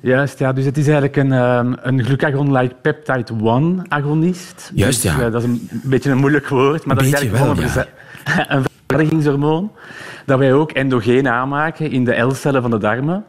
Juist, 0.00 0.38
ja. 0.38 0.52
Dus 0.52 0.64
het 0.64 0.76
is 0.76 0.84
eigenlijk 0.84 1.16
een, 1.16 1.32
ehm, 1.32 1.72
een 1.82 2.04
glucagon-like 2.04 2.74
peptide 2.82 3.32
1-agonist. 3.32 4.70
Juist, 4.74 5.02
dus, 5.02 5.10
eh, 5.10 5.32
dat 5.32 5.42
is 5.42 5.48
een 5.48 5.68
beetje 5.82 6.10
een 6.10 6.18
moeilijk 6.18 6.48
woord, 6.48 6.84
maar 6.84 6.96
dat 6.96 7.04
is 7.04 7.12
eigenlijk 7.12 7.44
wel, 7.44 7.64
een 8.48 8.64
verzadigingshormoon 8.86 9.72
dat 10.26 10.38
wij 10.38 10.52
ook 10.52 10.72
endogeen 10.72 11.28
aanmaken 11.28 11.90
in 11.90 12.04
de 12.04 12.20
L-cellen 12.20 12.62
van 12.62 12.70
de 12.70 12.78
darmen. 12.78 13.24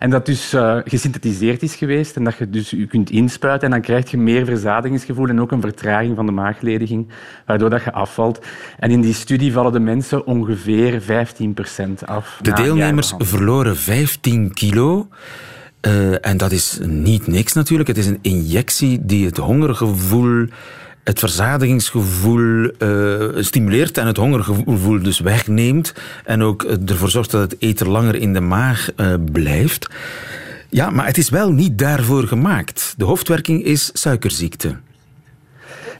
En 0.00 0.10
dat 0.10 0.26
dus 0.26 0.52
eh, 0.52 0.76
gesynthetiseerd 0.84 1.62
is 1.62 1.74
geweest 1.74 2.16
en 2.16 2.24
dat 2.24 2.36
je 2.36 2.50
dus 2.50 2.70
je 2.70 2.86
kunt 2.86 3.10
inspuiten 3.10 3.66
en 3.66 3.70
dan 3.70 3.80
krijg 3.82 4.10
je 4.10 4.16
meer 4.16 4.44
verzadigingsgevoel 4.44 5.28
en 5.28 5.40
ook 5.40 5.50
een 5.50 5.60
vertraging 5.60 6.16
van 6.16 6.26
de 6.26 6.32
maaglediging, 6.32 7.08
waardoor 7.46 7.70
dat 7.70 7.84
je 7.84 7.92
afvalt. 7.92 8.46
En 8.78 8.90
in 8.90 9.00
die 9.00 9.14
studie 9.14 9.52
vallen 9.52 9.72
de 9.72 9.80
mensen 9.80 10.26
ongeveer 10.26 11.02
15% 11.02 11.04
af. 12.04 12.38
De 12.42 12.52
deelnemers 12.52 13.14
verloren 13.18 13.76
15 13.76 14.54
kilo. 14.54 15.08
Eh, 15.80 16.26
en 16.26 16.36
dat 16.36 16.52
is 16.52 16.78
niet 16.82 17.26
niks 17.26 17.52
natuurlijk. 17.52 17.88
Het 17.88 17.98
is 17.98 18.06
een 18.06 18.18
injectie 18.22 19.04
die 19.06 19.26
het 19.26 19.36
hongergevoel 19.36 20.46
het 21.04 21.18
verzadigingsgevoel 21.18 22.70
uh, 22.78 23.42
stimuleert 23.42 23.98
en 23.98 24.06
het 24.06 24.16
hongergevoel 24.16 25.02
dus 25.02 25.18
wegneemt. 25.18 25.94
En 26.24 26.42
ook 26.42 26.62
ervoor 26.62 27.10
zorgt 27.10 27.30
dat 27.30 27.50
het 27.50 27.60
eten 27.60 27.88
langer 27.88 28.14
in 28.14 28.32
de 28.32 28.40
maag 28.40 28.88
uh, 28.96 29.14
blijft. 29.32 29.86
Ja, 30.68 30.90
maar 30.90 31.06
het 31.06 31.18
is 31.18 31.28
wel 31.28 31.52
niet 31.52 31.78
daarvoor 31.78 32.26
gemaakt. 32.26 32.94
De 32.96 33.04
hoofdwerking 33.04 33.64
is 33.64 33.90
suikerziekte. 33.92 34.76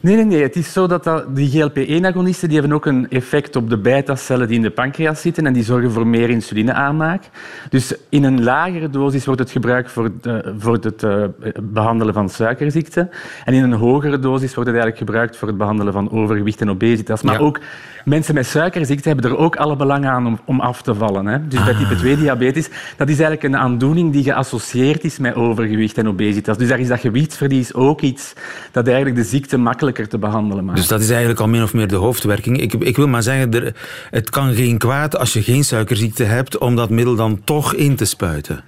Nee, 0.02 0.14
nee, 0.14 0.24
nee. 0.24 0.42
Het 0.42 0.56
is 0.56 0.72
zo 0.72 0.86
dat, 0.86 1.04
dat 1.04 1.36
die 1.36 1.50
GLP-1-agonisten 1.50 2.48
die 2.48 2.58
hebben 2.58 2.76
ook 2.76 2.86
een 2.86 3.10
effect 3.10 3.56
op 3.56 3.70
de 3.70 3.78
beta-cellen 3.78 4.46
die 4.46 4.56
in 4.56 4.62
de 4.62 4.70
pancreas 4.70 5.20
zitten 5.20 5.46
en 5.46 5.52
die 5.52 5.62
zorgen 5.62 5.90
voor 5.90 6.06
meer 6.06 6.30
insulineaanmaak. 6.30 7.22
Dus 7.70 7.94
in 8.08 8.24
een 8.24 8.42
lagere 8.42 8.90
dosis 8.90 9.24
wordt 9.24 9.40
het 9.40 9.50
gebruikt 9.50 9.90
voor, 9.90 10.10
de, 10.20 10.54
voor 10.58 10.78
het 10.80 11.02
uh, 11.02 11.24
behandelen 11.62 12.14
van 12.14 12.28
suikerziekte. 12.28 13.08
En 13.44 13.54
in 13.54 13.62
een 13.62 13.72
hogere 13.72 14.18
dosis 14.18 14.54
wordt 14.54 14.70
het 14.70 14.78
eigenlijk 14.78 14.98
gebruikt 14.98 15.36
voor 15.36 15.48
het 15.48 15.56
behandelen 15.56 15.92
van 15.92 16.10
overgewicht 16.10 16.60
en 16.60 16.70
obesitas. 16.70 17.22
Maar 17.22 17.40
ook 17.40 17.60
mensen 18.04 18.34
met 18.34 18.46
suikerziekte 18.46 19.08
hebben 19.08 19.30
er 19.30 19.36
ook 19.36 19.56
alle 19.56 19.76
belang 19.76 20.06
aan 20.06 20.26
om, 20.26 20.40
om 20.44 20.60
af 20.60 20.82
te 20.82 20.94
vallen. 20.94 21.26
Hè. 21.26 21.48
Dus 21.48 21.64
bij 21.64 21.74
type 21.74 21.96
2-diabetes, 21.96 22.68
dat 22.96 23.08
is 23.08 23.18
eigenlijk 23.18 23.42
een 23.42 23.56
aandoening 23.56 24.12
die 24.12 24.22
geassocieerd 24.22 25.04
is 25.04 25.18
met 25.18 25.34
overgewicht 25.34 25.98
en 25.98 26.08
obesitas. 26.08 26.58
Dus 26.58 26.68
daar 26.68 26.80
is 26.80 26.88
dat 26.88 27.00
gewichtsverlies 27.00 27.74
ook 27.74 28.00
iets 28.00 28.32
dat 28.72 28.86
eigenlijk 28.86 29.16
de 29.16 29.24
ziekte 29.24 29.56
makkelijker 29.56 30.08
te 30.08 30.18
behandelen 30.18 30.64
maakt. 30.64 30.78
Dus 30.78 30.88
dat 30.88 31.00
is 31.00 31.08
eigenlijk 31.08 31.40
al 31.40 31.48
min 31.48 31.62
of 31.62 31.74
meer 31.74 31.88
de 31.88 31.96
hoofdwerking. 31.96 32.60
Ik, 32.60 32.74
ik 32.74 32.96
wil 32.96 33.08
maar 33.08 33.22
zeggen, 33.22 33.52
er, 33.52 33.74
het 34.10 34.30
kan 34.30 34.54
geen 34.54 34.78
kwaad 34.78 35.18
als 35.18 35.32
je 35.32 35.42
geen 35.42 35.64
suikerziekte 35.64 36.24
hebt 36.24 36.58
om 36.58 36.76
dat 36.76 36.90
middel 36.90 37.14
dan 37.14 37.40
toch 37.44 37.74
in 37.74 37.96
te 37.96 38.04
spuiten. 38.04 38.64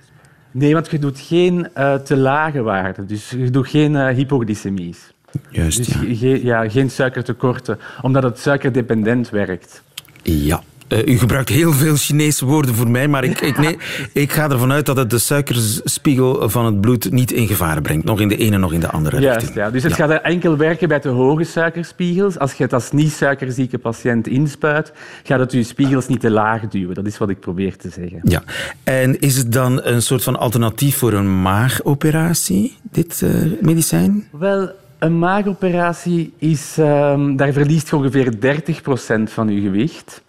Nee, 0.51 0.73
want 0.73 0.91
je 0.91 0.99
doet 0.99 1.21
geen 1.21 1.69
uh, 1.77 1.95
te 1.95 2.17
lage 2.17 2.63
waarden. 2.63 3.07
Dus 3.07 3.31
je 3.31 3.51
doet 3.51 3.69
geen 3.69 3.93
uh, 3.93 4.09
hypoglycemies. 4.09 5.13
Juist, 5.51 5.77
dus 5.77 5.87
ja. 5.87 6.17
Ge 6.17 6.45
ja, 6.45 6.69
geen 6.69 6.91
suikertekorten, 6.91 7.79
omdat 8.03 8.23
het 8.23 8.39
suikerdependent 8.39 9.31
werkt. 9.31 9.83
Ja. 10.23 10.63
Uh, 10.93 11.07
u 11.07 11.19
gebruikt 11.19 11.49
heel 11.49 11.73
veel 11.73 11.97
Chinese 11.97 12.45
woorden 12.45 12.75
voor 12.75 12.91
mij, 12.91 13.09
maar 13.09 13.25
ik, 13.25 13.41
ik, 13.41 13.59
nee, 13.59 13.79
ik 14.25 14.33
ga 14.33 14.51
ervan 14.51 14.73
uit 14.73 14.87
dat 14.87 14.97
het 14.97 15.11
de 15.11 15.19
suikerspiegel 15.19 16.49
van 16.49 16.65
het 16.65 16.81
bloed 16.81 17.11
niet 17.11 17.33
in 17.33 17.47
gevaar 17.47 17.81
brengt. 17.81 18.05
Nog 18.05 18.21
in 18.21 18.29
de 18.29 18.37
ene, 18.37 18.59
nog 18.59 18.73
in 18.73 18.81
de 18.81 18.91
andere 18.91 19.21
Juist, 19.21 19.39
richting. 19.39 19.59
Ja. 19.59 19.71
Dus 19.71 19.83
het 19.83 19.97
ja. 19.97 20.07
gaat 20.07 20.23
enkel 20.23 20.57
werken 20.57 20.89
bij 20.89 21.01
de 21.01 21.09
hoge 21.09 21.45
suikerspiegels. 21.45 22.39
Als 22.39 22.53
je 22.53 22.63
het 22.63 22.73
als 22.73 22.93
niet-suikerzieke 22.93 23.79
patiënt 23.79 24.27
inspuit, 24.27 24.93
gaat 25.23 25.39
het 25.39 25.53
je 25.53 25.63
spiegels 25.63 26.09
niet 26.09 26.21
te 26.21 26.31
laag 26.31 26.69
duwen. 26.69 26.95
Dat 26.95 27.07
is 27.07 27.19
wat 27.19 27.29
ik 27.29 27.41
probeer 27.41 27.77
te 27.77 27.89
zeggen. 27.89 28.21
Ja. 28.23 28.43
En 28.85 29.21
is 29.21 29.37
het 29.37 29.53
dan 29.53 29.81
een 29.83 30.03
soort 30.03 30.23
van 30.23 30.39
alternatief 30.39 30.97
voor 30.97 31.13
een 31.13 31.43
maagoperatie, 31.43 32.77
dit 32.91 33.21
uh, 33.25 33.31
medicijn? 33.61 34.29
Wel, 34.31 34.71
een 35.03 35.19
maagoperatie 35.19 36.33
is, 36.39 36.77
um, 36.79 37.37
daar 37.37 37.53
verliest 37.53 37.89
je 37.89 37.97
ongeveer 37.97 38.33
30% 38.39 39.33
van 39.33 39.49
je 39.49 39.61
gewicht. 39.61 40.23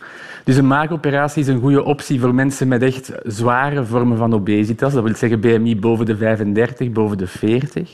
Dus 0.43 0.55
een 0.55 0.67
maagoperatie 0.67 1.41
is 1.41 1.47
een 1.47 1.59
goede 1.59 1.83
optie 1.83 2.19
voor 2.19 2.35
mensen 2.35 2.67
met 2.67 2.81
echt 2.81 3.11
zware 3.23 3.85
vormen 3.85 4.17
van 4.17 4.33
obesitas. 4.33 4.93
Dat 4.93 5.03
wil 5.03 5.15
zeggen 5.15 5.39
BMI 5.39 5.75
boven 5.75 6.05
de 6.05 6.17
35, 6.17 6.91
boven 6.91 7.17
de 7.17 7.27
40. 7.27 7.89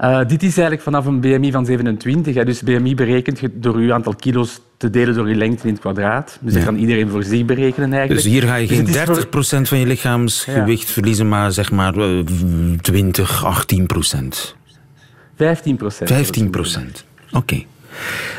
Uh, 0.00 0.18
dit 0.18 0.42
is 0.42 0.52
eigenlijk 0.52 0.82
vanaf 0.82 1.06
een 1.06 1.20
BMI 1.20 1.50
van 1.50 1.64
27. 1.64 2.34
Hè. 2.34 2.44
Dus 2.44 2.62
BMI 2.62 2.94
berekent 2.94 3.38
je 3.38 3.50
door 3.52 3.82
je 3.82 3.92
aantal 3.92 4.14
kilo's 4.14 4.60
te 4.76 4.90
delen 4.90 5.14
door 5.14 5.28
je 5.28 5.34
lengte 5.34 5.66
in 5.66 5.72
het 5.72 5.82
kwadraat. 5.82 6.38
Dus 6.40 6.52
dat 6.52 6.62
ja. 6.62 6.68
kan 6.68 6.76
iedereen 6.76 7.08
voor 7.08 7.22
zich 7.22 7.44
berekenen 7.44 7.92
eigenlijk. 7.92 8.22
Dus 8.22 8.32
hier 8.32 8.42
ga 8.42 8.54
je 8.54 8.66
geen 8.66 8.84
dus 8.84 8.92
30 8.92 9.26
voor... 9.30 9.66
van 9.66 9.78
je 9.78 9.86
lichaamsgewicht 9.86 10.86
ja. 10.86 10.92
verliezen, 10.92 11.28
maar 11.28 11.52
zeg 11.52 11.70
maar 11.70 11.94
20, 12.80 13.44
18 13.44 13.86
procent. 13.86 14.56
15 15.42 15.76
procent. 15.76 16.10
15 16.10 16.50
procent, 16.50 17.04
oké. 17.26 17.36
Okay. 17.36 17.66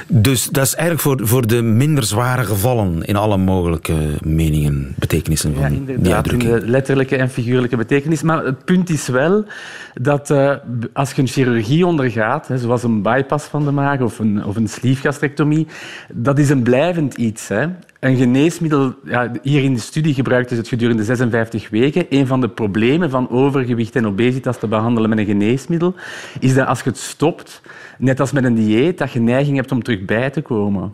Dus 0.08 0.50
dat 0.50 0.66
is 0.66 0.76
eigenlijk 0.76 1.02
voor, 1.02 1.28
voor 1.28 1.48
de 1.48 1.62
minder 1.62 2.04
zware 2.04 2.44
gevallen 2.44 3.04
in 3.04 3.16
alle 3.16 3.38
mogelijke 3.38 3.96
meningen, 4.22 4.96
betekenissen 5.00 5.54
van 5.56 5.62
ja, 5.62 5.78
inderdaad, 5.78 6.24
die 6.24 6.34
in 6.34 6.40
de 6.40 6.68
letterlijke 6.68 7.16
en 7.16 7.30
figuurlijke 7.30 7.78
betekenis. 7.78 8.22
Maar 8.22 8.46
het 8.46 8.66
punt 8.66 8.90
is 8.90 9.08
wel 9.08 9.46
dat 9.94 10.30
uh, 10.30 10.54
als 10.94 11.12
je 11.12 11.22
een 11.22 11.28
chirurgie 11.28 11.86
ondergaat, 11.86 12.48
hè, 12.48 12.58
zoals 12.58 12.84
een 12.84 13.02
bypass 13.02 13.46
van 13.46 13.66
de 13.66 13.72
maag 13.72 14.02
of 14.02 14.20
een, 14.20 14.46
of 14.46 14.56
een 14.56 15.68
dat 16.14 16.40
is 16.40 16.50
een 16.50 16.64
blijvend 16.64 17.14
iets. 17.14 17.48
Hè. 17.48 17.68
Een 18.04 18.18
geneesmiddel, 18.18 18.94
ja, 19.04 19.32
hier 19.42 19.64
in 19.64 19.74
de 19.74 19.80
studie 19.80 20.14
gebruikt 20.14 20.52
is 20.52 20.58
het 20.58 20.68
gedurende 20.68 21.04
56 21.04 21.70
weken. 21.70 22.06
Een 22.10 22.28
van 22.28 22.42
de 22.42 22.50
problemen 22.50 23.10
van 23.10 23.30
overgewicht 23.30 23.96
en 23.96 24.08
obesitas 24.08 24.58
te 24.58 24.68
behandelen 24.68 25.10
met 25.10 25.20
een 25.20 25.26
geneesmiddel 25.26 25.96
is 26.40 26.54
dat 26.54 26.68
als 26.68 26.82
je 26.82 26.90
het 26.90 26.98
stopt, 26.98 27.62
net 27.98 28.20
als 28.20 28.32
met 28.32 28.44
een 28.44 28.56
dieet, 28.56 28.98
dat 28.98 29.12
je 29.12 29.20
neiging 29.20 29.56
hebt 29.56 29.72
om 29.72 29.84
terug 29.84 30.06
bij 30.06 30.30
te 30.30 30.42
komen. 30.42 30.94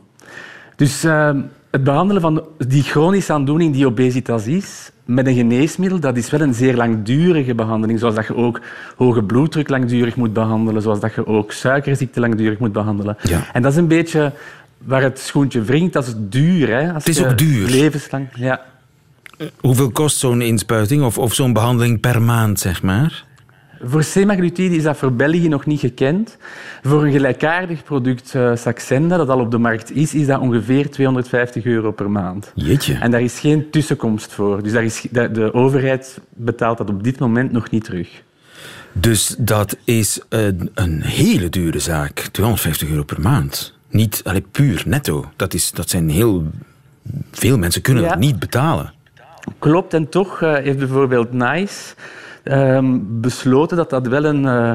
Dus 0.75 1.05
uh, 1.05 1.31
het 1.71 1.83
behandelen 1.83 2.21
van 2.21 2.45
die 2.57 2.83
chronische 2.83 3.33
aandoening 3.33 3.73
die 3.73 3.85
obesitas 3.85 4.47
is, 4.47 4.91
met 5.05 5.27
een 5.27 5.35
geneesmiddel, 5.35 5.99
dat 5.99 6.17
is 6.17 6.29
wel 6.29 6.41
een 6.41 6.53
zeer 6.53 6.75
langdurige 6.75 7.55
behandeling. 7.55 7.99
Zoals 7.99 8.15
dat 8.15 8.27
je 8.27 8.35
ook 8.35 8.61
hoge 8.95 9.23
bloeddruk 9.23 9.69
langdurig 9.69 10.15
moet 10.15 10.33
behandelen, 10.33 10.81
zoals 10.81 10.99
dat 10.99 11.13
je 11.13 11.27
ook 11.27 11.51
suikerziekte 11.51 12.19
langdurig 12.19 12.59
moet 12.59 12.71
behandelen. 12.71 13.17
Ja. 13.23 13.41
En 13.53 13.61
dat 13.61 13.71
is 13.71 13.77
een 13.77 13.87
beetje 13.87 14.31
waar 14.83 15.01
het 15.01 15.19
schoentje 15.19 15.61
wringt. 15.61 15.93
Dat 15.93 16.07
is 16.07 16.13
duur. 16.17 16.67
Hè? 16.67 16.93
Als 16.93 17.05
het 17.05 17.15
is 17.17 17.23
ook 17.23 17.37
duur. 17.37 17.67
Levenslang, 17.67 18.27
ja. 18.35 18.65
Hoeveel 19.59 19.89
kost 19.89 20.17
zo'n 20.17 20.41
inspuiting 20.41 21.03
of, 21.03 21.17
of 21.17 21.33
zo'n 21.33 21.53
behandeling 21.53 21.99
per 21.99 22.21
maand, 22.21 22.59
zeg 22.59 22.81
maar? 22.83 23.27
Voor 23.83 24.03
semaglutide 24.03 24.75
is 24.75 24.83
dat 24.83 24.97
voor 24.97 25.13
België 25.13 25.47
nog 25.47 25.65
niet 25.65 25.79
gekend. 25.79 26.37
Voor 26.83 27.03
een 27.03 27.11
gelijkaardig 27.11 27.83
product 27.83 28.33
uh, 28.35 28.55
Saxenda, 28.55 29.17
dat 29.17 29.29
al 29.29 29.39
op 29.39 29.51
de 29.51 29.57
markt 29.57 29.95
is, 29.95 30.13
is 30.13 30.27
dat 30.27 30.39
ongeveer 30.39 30.89
250 30.89 31.65
euro 31.65 31.91
per 31.91 32.11
maand. 32.11 32.51
Jeetje. 32.55 32.93
En 32.93 33.11
daar 33.11 33.21
is 33.21 33.39
geen 33.39 33.69
tussenkomst 33.69 34.33
voor. 34.33 34.63
Dus 34.63 34.71
daar 34.71 34.83
is, 34.83 35.07
de, 35.11 35.31
de 35.31 35.53
overheid 35.53 36.19
betaalt 36.29 36.77
dat 36.77 36.89
op 36.89 37.03
dit 37.03 37.19
moment 37.19 37.51
nog 37.51 37.69
niet 37.69 37.83
terug. 37.83 38.23
Dus 38.93 39.35
dat 39.37 39.77
is 39.83 40.19
een, 40.29 40.69
een 40.73 41.01
hele 41.01 41.49
dure 41.49 41.79
zaak. 41.79 42.19
250 42.31 42.89
euro 42.89 43.03
per 43.03 43.21
maand. 43.21 43.78
Niet 43.89 44.21
allee, 44.23 44.45
puur 44.51 44.83
netto. 44.85 45.25
Dat, 45.35 45.53
is, 45.53 45.71
dat 45.71 45.89
zijn 45.89 46.09
heel 46.09 46.43
veel 47.31 47.57
mensen 47.57 47.81
kunnen 47.81 48.03
Ja. 48.03 48.09
dat 48.09 48.19
niet 48.19 48.39
betalen. 48.39 48.93
Klopt, 49.59 49.93
en 49.93 50.09
toch 50.09 50.41
uh, 50.41 50.53
heeft 50.53 50.77
bijvoorbeeld 50.77 51.31
NICE 51.31 51.95
um, 52.43 53.21
besloten 53.21 53.77
dat 53.77 53.89
dat 53.89 54.07
wel 54.07 54.25
een 54.25 54.43
uh, 54.43 54.71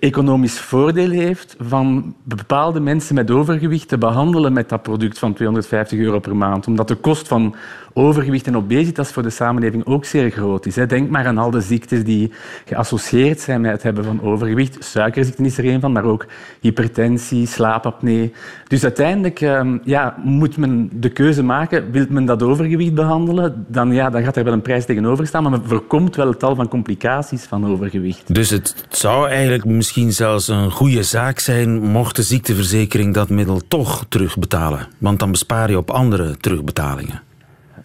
economisch 0.00 0.60
voordeel 0.60 1.10
heeft 1.10 1.56
van 1.58 2.14
bepaalde 2.22 2.80
mensen 2.80 3.14
met 3.14 3.30
overgewicht 3.30 3.88
te 3.88 3.98
behandelen 3.98 4.52
met 4.52 4.68
dat 4.68 4.82
product 4.82 5.18
van 5.18 5.34
250 5.34 5.98
euro 5.98 6.18
per 6.18 6.36
maand. 6.36 6.66
Omdat 6.66 6.88
de 6.88 6.94
kost 6.94 7.28
van 7.28 7.54
overgewicht 7.96 8.46
en 8.46 8.56
obesitas 8.56 9.10
voor 9.10 9.22
de 9.22 9.30
samenleving 9.30 9.86
ook 9.86 10.04
zeer 10.04 10.30
groot 10.30 10.66
is. 10.66 10.74
Denk 10.74 11.10
maar 11.10 11.26
aan 11.26 11.38
al 11.38 11.50
de 11.50 11.60
ziektes 11.60 12.04
die 12.04 12.32
geassocieerd 12.64 13.40
zijn 13.40 13.60
met 13.60 13.70
het 13.72 13.82
hebben 13.82 14.04
van 14.04 14.22
overgewicht. 14.22 14.84
Suikerziekte 14.84 15.42
is 15.42 15.58
er 15.58 15.64
een 15.64 15.80
van, 15.80 15.92
maar 15.92 16.04
ook 16.04 16.26
hypertensie, 16.60 17.46
slaapapnee. 17.46 18.32
Dus 18.68 18.82
uiteindelijk 18.82 19.40
um, 19.40 19.80
ja, 19.84 20.16
moet 20.24 20.56
men 20.56 20.90
de 20.92 21.08
keuze 21.08 21.42
maken, 21.42 21.90
wil 21.90 22.06
men 22.08 22.24
dat 22.24 22.42
overgewicht 22.42 22.94
behandelen, 22.94 23.66
dan, 23.68 23.92
ja, 23.92 24.10
dan 24.10 24.22
gaat 24.22 24.36
er 24.36 24.44
wel 24.44 24.52
een 24.52 24.62
prijs 24.62 24.84
tegenover 24.84 25.26
staan, 25.26 25.42
maar 25.42 25.52
men 25.52 25.64
voorkomt 25.64 26.16
wel 26.16 26.28
het 26.28 26.38
tal 26.38 26.54
van 26.54 26.68
complicaties 26.68 27.44
van 27.44 27.66
overgewicht. 27.66 28.34
Dus 28.34 28.50
het 28.50 28.86
zou 28.88 29.28
eigenlijk 29.28 29.64
misschien 29.64 30.12
zelfs 30.12 30.48
een 30.48 30.70
goede 30.70 31.02
zaak 31.02 31.38
zijn 31.38 31.82
mocht 31.82 32.16
de 32.16 32.22
ziekteverzekering 32.22 33.14
dat 33.14 33.28
middel 33.28 33.60
toch 33.68 34.06
terugbetalen. 34.08 34.88
Want 34.98 35.18
dan 35.18 35.30
bespaar 35.30 35.70
je 35.70 35.76
op 35.76 35.90
andere 35.90 36.36
terugbetalingen. 36.36 37.25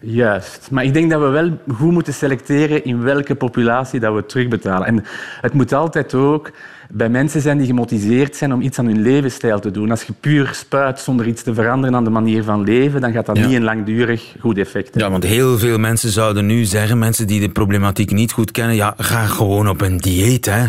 Juist. 0.04 0.68
Maar 0.70 0.84
ik 0.84 0.94
denk 0.94 1.10
dat 1.10 1.20
we 1.20 1.26
wel 1.28 1.58
goed 1.74 1.92
moeten 1.92 2.14
selecteren 2.14 2.84
in 2.84 3.02
welke 3.02 3.34
populatie 3.34 4.00
dat 4.00 4.14
we 4.14 4.26
terugbetalen. 4.26 4.86
En 4.86 5.04
het 5.40 5.52
moet 5.52 5.72
altijd 5.72 6.14
ook 6.14 6.50
bij 6.90 7.08
mensen 7.08 7.40
zijn 7.40 7.58
die 7.58 7.66
gemotiveerd 7.66 8.36
zijn 8.36 8.52
om 8.52 8.60
iets 8.60 8.78
aan 8.78 8.86
hun 8.86 9.02
levensstijl 9.02 9.60
te 9.60 9.70
doen. 9.70 9.90
Als 9.90 10.02
je 10.02 10.12
puur 10.20 10.50
spuit 10.54 11.00
zonder 11.00 11.26
iets 11.26 11.42
te 11.42 11.54
veranderen 11.54 11.96
aan 11.96 12.04
de 12.04 12.10
manier 12.10 12.44
van 12.44 12.64
leven, 12.64 13.00
dan 13.00 13.12
gaat 13.12 13.26
dat 13.26 13.36
Ja. 13.36 13.46
niet 13.46 13.56
een 13.56 13.62
langdurig 13.64 14.34
goed 14.40 14.58
effect 14.58 14.84
hebben. 14.84 15.02
Ja, 15.02 15.10
want 15.10 15.24
heel 15.24 15.58
veel 15.58 15.78
mensen 15.78 16.10
zouden 16.10 16.46
nu 16.46 16.64
zeggen, 16.64 16.98
mensen 16.98 17.26
die 17.26 17.40
de 17.40 17.48
problematiek 17.48 18.10
niet 18.10 18.32
goed 18.32 18.50
kennen, 18.50 18.74
ja, 18.76 18.94
ga 18.96 19.26
gewoon 19.26 19.68
op 19.68 19.80
een 19.80 19.96
dieet, 19.98 20.46
hè. 20.46 20.66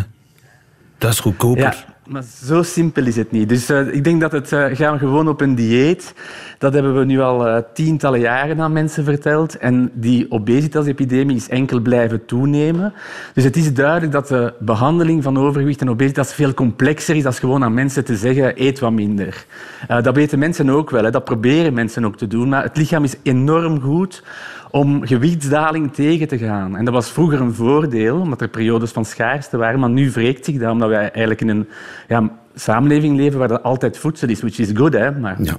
Dat 0.98 1.12
is 1.12 1.20
goedkoper. 1.20 1.62
Ja, 1.64 1.93
maar 2.08 2.24
zo 2.46 2.64
simpel 2.64 3.06
is 3.06 3.16
het 3.16 3.32
niet. 3.32 3.50
Dus 3.50 3.70
uh, 3.70 3.94
ik 3.94 4.04
denk 4.04 4.22
dat 4.22 4.32
het 4.32 4.52
uh, 4.52 4.66
gaan 4.72 4.94
we 4.94 5.00
gewoon 5.00 5.28
op 5.28 5.42
een 5.42 5.56
dieet. 5.56 6.14
Dat 6.58 6.74
hebben 6.74 6.98
we 6.98 7.06
nu 7.06 7.20
al 7.20 7.48
uh, 7.48 7.58
tientallen 7.74 8.20
jaren 8.20 8.62
aan 8.62 8.72
mensen 8.72 9.04
verteld. 9.04 9.58
En 9.58 9.92
die 9.94 10.32
obesitas-epidemie 10.32 11.36
is 11.36 11.50
enkel 11.50 11.80
blijven 11.80 12.26
toenemen. 12.26 12.94
Dus 13.34 13.44
het 13.44 13.56
is 13.56 13.74
duidelijk 13.74 14.12
dat 14.12 14.28
de 14.28 14.54
behandeling 14.60 15.24
van 15.24 15.38
overgewicht 15.38 15.82
en 15.82 15.90
obesitas 15.90 16.34
veel 16.34 16.54
complexer 16.54 17.16
is 17.16 17.24
dan 17.24 17.34
gewoon 17.34 17.64
aan 17.64 17.74
mensen 17.74 18.06
te 18.06 18.16
zeggen 18.16 18.64
eet 18.64 18.80
wat 18.80 18.92
minder. 18.92 19.46
dat 19.88 20.16
weten 20.16 20.40
mensen 20.40 20.70
ook 20.70 20.90
wel. 20.90 21.04
Hè. 21.04 21.12
Dat 21.12 21.24
proberen 21.24 21.74
mensen 21.74 22.06
ook 22.06 22.18
te 22.18 22.28
doen. 22.28 22.50
Maar 22.50 22.64
het 22.64 22.78
lichaam 22.78 23.04
is 23.04 23.16
enorm 23.24 23.82
goed 23.82 24.24
om 24.74 25.06
gewichtsdaling 25.06 25.94
tegen 25.94 26.28
te 26.28 26.38
gaan. 26.38 26.78
En 26.78 26.86
dat 26.86 26.94
was 26.94 27.12
vroeger 27.12 27.42
een 27.42 27.54
voordeel, 27.54 28.20
omdat 28.20 28.42
er 28.42 28.48
periodes 28.48 28.92
van 28.92 29.06
schaarste 29.06 29.58
waren, 29.58 29.80
maar 29.80 29.90
nu 29.90 30.12
wreekt 30.12 30.46
zich 30.46 30.58
dat, 30.58 30.72
omdat 30.72 30.90
wij 30.90 31.00
eigenlijk 31.00 31.42
in 31.42 31.48
een 31.48 31.68
ja, 32.08 32.30
samenleving 32.56 33.16
leven 33.16 33.40
waar 33.40 33.52
er 33.52 33.62
altijd 33.62 33.98
voedsel 33.98 34.30
is, 34.30 34.42
which 34.42 34.60
is 34.60 34.70
good, 34.74 34.94
hè. 34.94 35.06
Ja. 35.06 35.58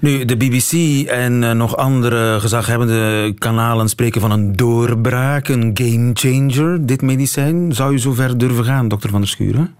Nu, 0.00 0.24
de 0.24 0.36
BBC 0.36 0.72
en 1.08 1.42
uh, 1.42 1.50
nog 1.50 1.76
andere 1.76 2.40
gezaghebbende 2.40 3.34
kanalen 3.38 3.88
spreken 3.88 4.20
van 4.20 4.30
een 4.30 4.56
doorbraak, 4.56 5.48
een 5.48 5.70
game 5.74 6.10
changer, 6.14 6.86
dit 6.86 7.02
medicijn. 7.02 7.72
Zou 7.72 7.92
je 7.92 7.98
zo 7.98 8.12
ver 8.12 8.38
durven 8.38 8.64
gaan, 8.64 8.88
dokter 8.88 9.10
Van 9.10 9.20
der 9.20 9.28
Schuren? 9.28 9.74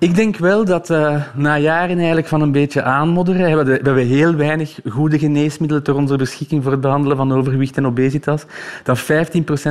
Ik 0.00 0.14
denk 0.14 0.36
wel 0.36 0.64
dat 0.64 0.90
uh, 0.90 1.22
na 1.34 1.58
jaren 1.58 1.96
eigenlijk 1.96 2.26
van 2.26 2.40
een 2.40 2.52
beetje 2.52 2.82
aanmodderen, 2.82 3.48
hebben 3.48 3.66
we, 3.66 3.80
hebben 3.82 4.06
heel 4.06 4.34
weinig 4.34 4.78
goede 4.88 5.18
geneesmiddelen 5.18 5.82
ter 5.82 5.94
onze 5.94 6.16
beschikking 6.16 6.62
voor 6.62 6.72
het 6.72 6.80
behandelen 6.80 7.16
van 7.16 7.32
overgewicht 7.32 7.76
en 7.76 7.86
obesitas, 7.86 8.44
dat 8.84 9.00
15% 9.00 9.04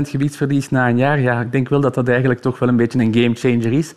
gewichtsverlies 0.01 0.69
na 0.69 0.89
een 0.89 0.97
jaar, 0.97 1.19
ja, 1.19 1.41
ik 1.41 1.51
denk 1.51 1.69
wel 1.69 1.81
dat 1.81 1.93
dat 1.93 2.07
eigenlijk 2.07 2.39
toch 2.39 2.59
wel 2.59 2.69
een 2.69 2.75
beetje 2.75 2.99
een 2.99 3.13
gamechanger 3.13 3.73
is. 3.73 3.93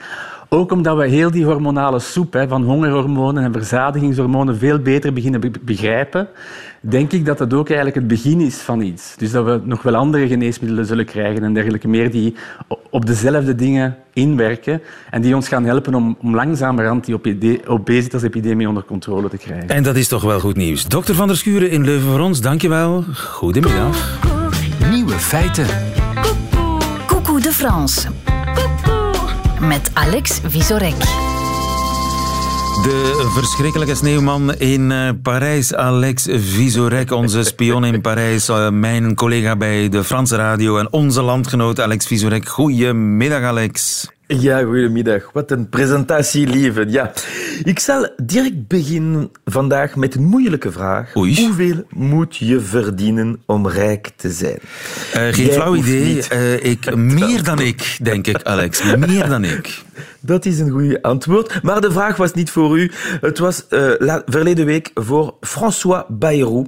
Ook 0.49 0.73
omdat 0.73 0.97
we 0.97 1.07
heel 1.07 1.31
die 1.31 1.45
hormonale 1.45 1.99
soep 1.99 2.33
hè, 2.33 2.49
van 2.49 2.63
hongerhormonen 2.63 3.45
en 3.45 3.53
verzadigingshormonen 3.53 4.59
veel 4.59 4.79
beter 4.79 5.13
beginnen 5.13 5.53
begrijpen, 5.61 6.29
denk 6.81 7.13
ik 7.13 7.25
dat 7.25 7.39
dat 7.39 7.55
ook 7.55 7.67
eigenlijk 7.67 7.97
het 7.97 8.07
begin 8.07 8.41
is 8.41 8.57
van 8.57 8.81
iets. 8.81 9.15
Dus 9.17 9.31
dat 9.31 9.45
we 9.45 9.61
nog 9.65 9.83
wel 9.83 9.95
andere 9.95 10.29
geneesmiddelen 10.29 10.87
zullen 10.87 11.05
krijgen 11.05 11.43
en 11.43 11.55
dergelijke 11.55 11.89
meer 11.89 12.11
die 12.11 12.35
op 12.91 13.07
dezelfde 13.07 13.55
dingen 13.55 13.97
inwerken 14.13 14.83
en 15.11 15.23
die 15.23 15.35
ons 15.35 15.49
gaan 15.49 15.65
helpen 15.65 15.95
om, 15.95 16.17
om 16.21 16.35
langzamerhand 16.35 17.05
die 17.05 17.69
obesitas-epidemie 17.69 18.69
onder 18.69 18.85
controle 18.85 19.29
te 19.29 19.37
krijgen. 19.37 19.69
En 19.69 19.83
dat 19.83 19.97
is 19.97 20.09
toch 20.09 20.23
wel 20.23 20.41
goed 20.41 20.57
nieuws. 20.57 20.85
Dokter 20.85 21.15
Van 21.15 21.27
der 21.27 21.37
Schuren 21.37 21.71
in 21.71 21.85
Leuven 21.85 22.11
voor 22.11 22.21
ons, 22.21 22.41
dankjewel. 22.41 23.05
Goedemiddag. 23.15 24.19
Nieuwe 24.91 25.19
feiten. 25.19 25.67
Coucou 27.07 27.41
de 27.41 27.53
France 27.53 28.09
met 29.61 29.91
Alex 29.95 30.41
Visorek. 30.45 31.30
De 32.71 33.31
verschrikkelijke 33.35 33.95
sneeuwman 33.95 34.55
in 34.55 34.91
uh, 34.91 35.09
Parijs, 35.23 35.75
Alex 35.75 36.27
Visorek, 36.31 37.11
onze 37.11 37.43
spion 37.43 37.85
in 37.85 38.01
Parijs, 38.01 38.49
uh, 38.49 38.71
mijn 38.71 39.15
collega 39.15 39.57
bij 39.57 39.89
de 39.89 40.05
Franse 40.05 40.37
radio 40.37 40.79
en 40.79 40.93
onze 40.93 41.23
landgenoot 41.23 41.81
Alex 41.81 42.07
Visorek. 42.07 42.49
Goedemiddag, 42.49 43.43
Alex. 43.43 44.07
Ja, 44.39 44.63
goedemiddag. 44.63 45.31
Wat 45.33 45.51
een 45.51 45.69
presentatie, 45.69 46.47
lieve. 46.47 46.85
Ja. 46.89 47.13
Ik 47.63 47.79
zal 47.79 48.09
direct 48.23 48.69
beginnen 48.69 49.31
vandaag 49.45 49.97
met 49.97 50.15
een 50.15 50.25
moeilijke 50.25 50.73
vraag. 50.73 51.17
Oei. 51.17 51.45
Hoeveel 51.47 51.85
moet 51.89 52.37
je 52.37 52.61
verdienen 52.61 53.43
om 53.47 53.69
rijk 53.69 54.11
te 54.17 54.31
zijn? 54.31 54.59
Uh, 54.61 55.35
geen 55.35 55.45
Jij 55.45 55.55
flauw 55.55 55.75
idee. 55.75 56.23
Uh, 56.33 56.65
ik, 56.65 56.95
meer 57.19 57.43
dan 57.45 57.61
ik, 57.61 57.99
denk 58.03 58.27
ik, 58.27 58.43
Alex. 58.43 58.83
Meer 58.83 59.29
dan 59.29 59.45
ik. 59.45 59.83
Dat 60.21 60.45
is 60.47 60.59
een 60.59 60.71
goed 60.71 61.03
antwoord. 61.03 61.63
Maar 61.63 61.81
de 61.81 61.93
vraag 61.93 62.17
was 62.17 62.33
niet 62.33 62.51
voor 62.51 62.79
u. 62.79 62.91
Het 63.21 63.39
was 63.39 63.65
uh, 63.71 64.17
verleden 64.27 64.67
week 64.67 64.91
voor 64.95 65.35
François 65.41 66.03
Bayrou, 66.09 66.67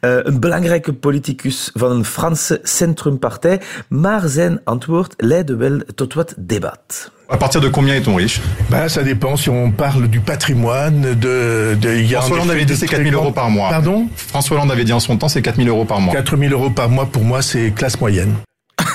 uh, 0.00 0.16
een 0.22 0.40
belangrijke 0.40 0.92
politicus 0.92 1.70
van 1.74 1.90
een 1.90 2.04
Franse 2.04 2.60
centrumpartij. 2.62 3.60
Maar 3.88 4.28
zijn 4.28 4.60
antwoord 4.64 5.14
leidde 5.16 5.56
wel 5.56 5.80
tot 5.94 6.14
wat 6.14 6.34
debat. 6.36 7.10
À 7.28 7.36
partir 7.36 7.60
de 7.60 7.70
combien 7.70 7.94
est-on 7.94 8.16
riche 8.16 8.40
ben, 8.70 8.88
Ça 8.88 9.02
dépend 9.02 9.36
si 9.36 9.50
on 9.50 9.72
parle 9.72 10.08
du 10.08 10.20
patrimoine, 10.20 11.18
de... 11.18 11.76
de 11.80 11.88
y 11.88 12.14
a 12.14 12.20
François 12.20 12.36
Hollande 12.36 12.50
avait 12.50 12.64
dit 12.64 12.76
c'est 12.76 12.86
4 12.86 13.02
000 13.02 13.14
euros 13.14 13.32
par 13.32 13.50
mois. 13.50 13.68
Pardon 13.68 14.08
François 14.14 14.56
Hollande 14.56 14.70
avait 14.70 14.84
dit 14.84 14.92
en 14.92 15.00
son 15.00 15.16
temps 15.16 15.28
c'est 15.28 15.42
4 15.42 15.56
000 15.56 15.68
euros 15.68 15.84
par 15.84 16.00
mois. 16.00 16.14
4 16.14 16.36
000 16.36 16.52
euros 16.52 16.70
par 16.70 16.88
mois, 16.88 17.06
pour 17.06 17.24
moi, 17.24 17.42
c'est 17.42 17.72
classe 17.72 18.00
moyenne. 18.00 18.36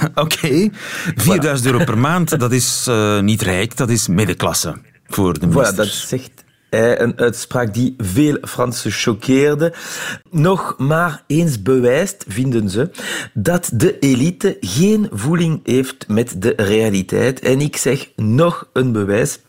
Oké, 0.15 0.22
okay. 0.22 0.72
4000 1.15 1.72
euro 1.72 1.84
per 1.84 1.98
maand, 1.98 2.39
dat 2.39 2.51
is 2.51 2.86
uh, 2.89 3.20
niet 3.20 3.41
rijk, 3.41 3.77
dat 3.77 3.89
is 3.89 4.08
middenklasse 4.08 4.75
voor 5.08 5.39
de 5.39 5.48
ministers. 5.48 5.74
Voilà, 5.74 5.75
dat 5.75 5.88
zegt 5.88 6.43
hij, 6.70 7.01
een 7.01 7.17
uitspraak 7.17 7.74
die 7.74 7.93
veel 7.98 8.38
Fransen 8.41 8.91
choqueerde. 8.91 9.74
Nog 10.29 10.75
maar 10.77 11.24
eens 11.27 11.62
bewijst, 11.62 12.25
vinden 12.27 12.70
ze, 12.70 12.89
dat 13.34 13.70
de 13.74 14.00
elite 14.00 14.58
geen 14.60 15.10
voeling 15.12 15.60
heeft 15.63 16.08
met 16.08 16.41
de 16.41 16.53
realiteit. 16.58 17.39
En 17.39 17.62
ik 17.62 17.78
zeg 17.78 18.10
nog 18.15 18.69
een 18.73 18.91
bewijs. 18.91 19.39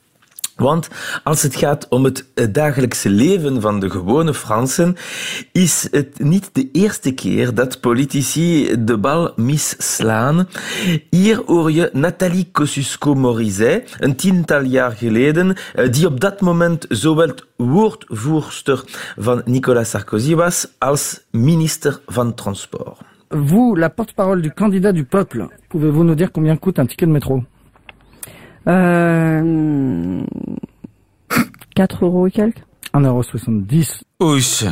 Want 0.56 0.88
als 1.24 1.42
het 1.42 1.56
gaat 1.56 1.88
om 1.88 2.04
het 2.04 2.26
dagelijkse 2.52 3.08
leven 3.10 3.60
van 3.60 3.80
de 3.80 3.90
gewone 3.90 4.34
Fransen, 4.34 4.96
is 5.52 5.88
het 5.90 6.18
niet 6.18 6.50
de 6.52 6.68
eerste 6.72 7.12
keer 7.12 7.54
dat 7.54 7.80
politici 7.80 8.74
de 8.84 8.98
bal 8.98 9.32
misslaan. 9.36 10.48
Hier 11.10 11.42
hoor 11.46 11.72
je 11.72 11.90
Nathalie 11.92 12.48
Kosciusko-Morizet, 12.52 13.96
een 13.98 14.16
tiental 14.16 14.62
jaar 14.62 14.92
geleden, 14.92 15.56
die 15.90 16.06
op 16.06 16.20
dat 16.20 16.40
moment 16.40 16.86
zowel 16.88 17.34
woordvoerster 17.56 18.84
van 19.16 19.42
Nicolas 19.44 19.90
Sarkozy 19.90 20.34
was 20.34 20.68
als 20.78 21.20
minister 21.30 22.00
van 22.06 22.34
Transport. 22.34 22.98
Vous, 23.28 23.78
la 23.78 23.88
porte-parole 23.88 24.40
du 24.42 24.50
candidat 24.50 24.92
du 24.92 25.04
peuple, 25.04 25.48
pouvez-vous 25.68 26.04
nous 26.04 26.16
dire 26.16 26.30
combien 26.30 26.56
coûte 26.56 26.78
un 26.78 26.86
ticket 26.86 27.06
de 27.06 27.12
métro 27.12 27.44
Euh, 28.66 30.22
4 31.74 32.02
euro 32.02 32.26
et 32.26 32.30
quelques 32.30 32.62
1,70 32.94 33.04
euro. 33.04 33.22
Oes. 34.20 34.64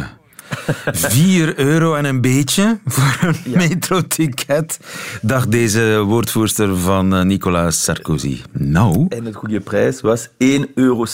4 0.93 1.59
euro 1.59 1.95
en 1.95 2.05
een 2.05 2.21
beetje 2.21 2.79
voor 2.87 3.19
een 3.29 3.37
ja. 3.45 3.57
metroticket, 3.57 4.81
dacht 5.23 5.51
deze 5.51 6.03
woordvoerster 6.07 6.77
van 6.77 7.27
Nicolas 7.27 7.85
Sarkozy. 7.85 8.41
Nou. 8.53 9.07
En 9.09 9.25
het 9.25 9.35
goede 9.35 9.61
prijs 9.61 10.01
was 10.01 10.29
1,70 10.29 10.35
euro, 10.75 11.05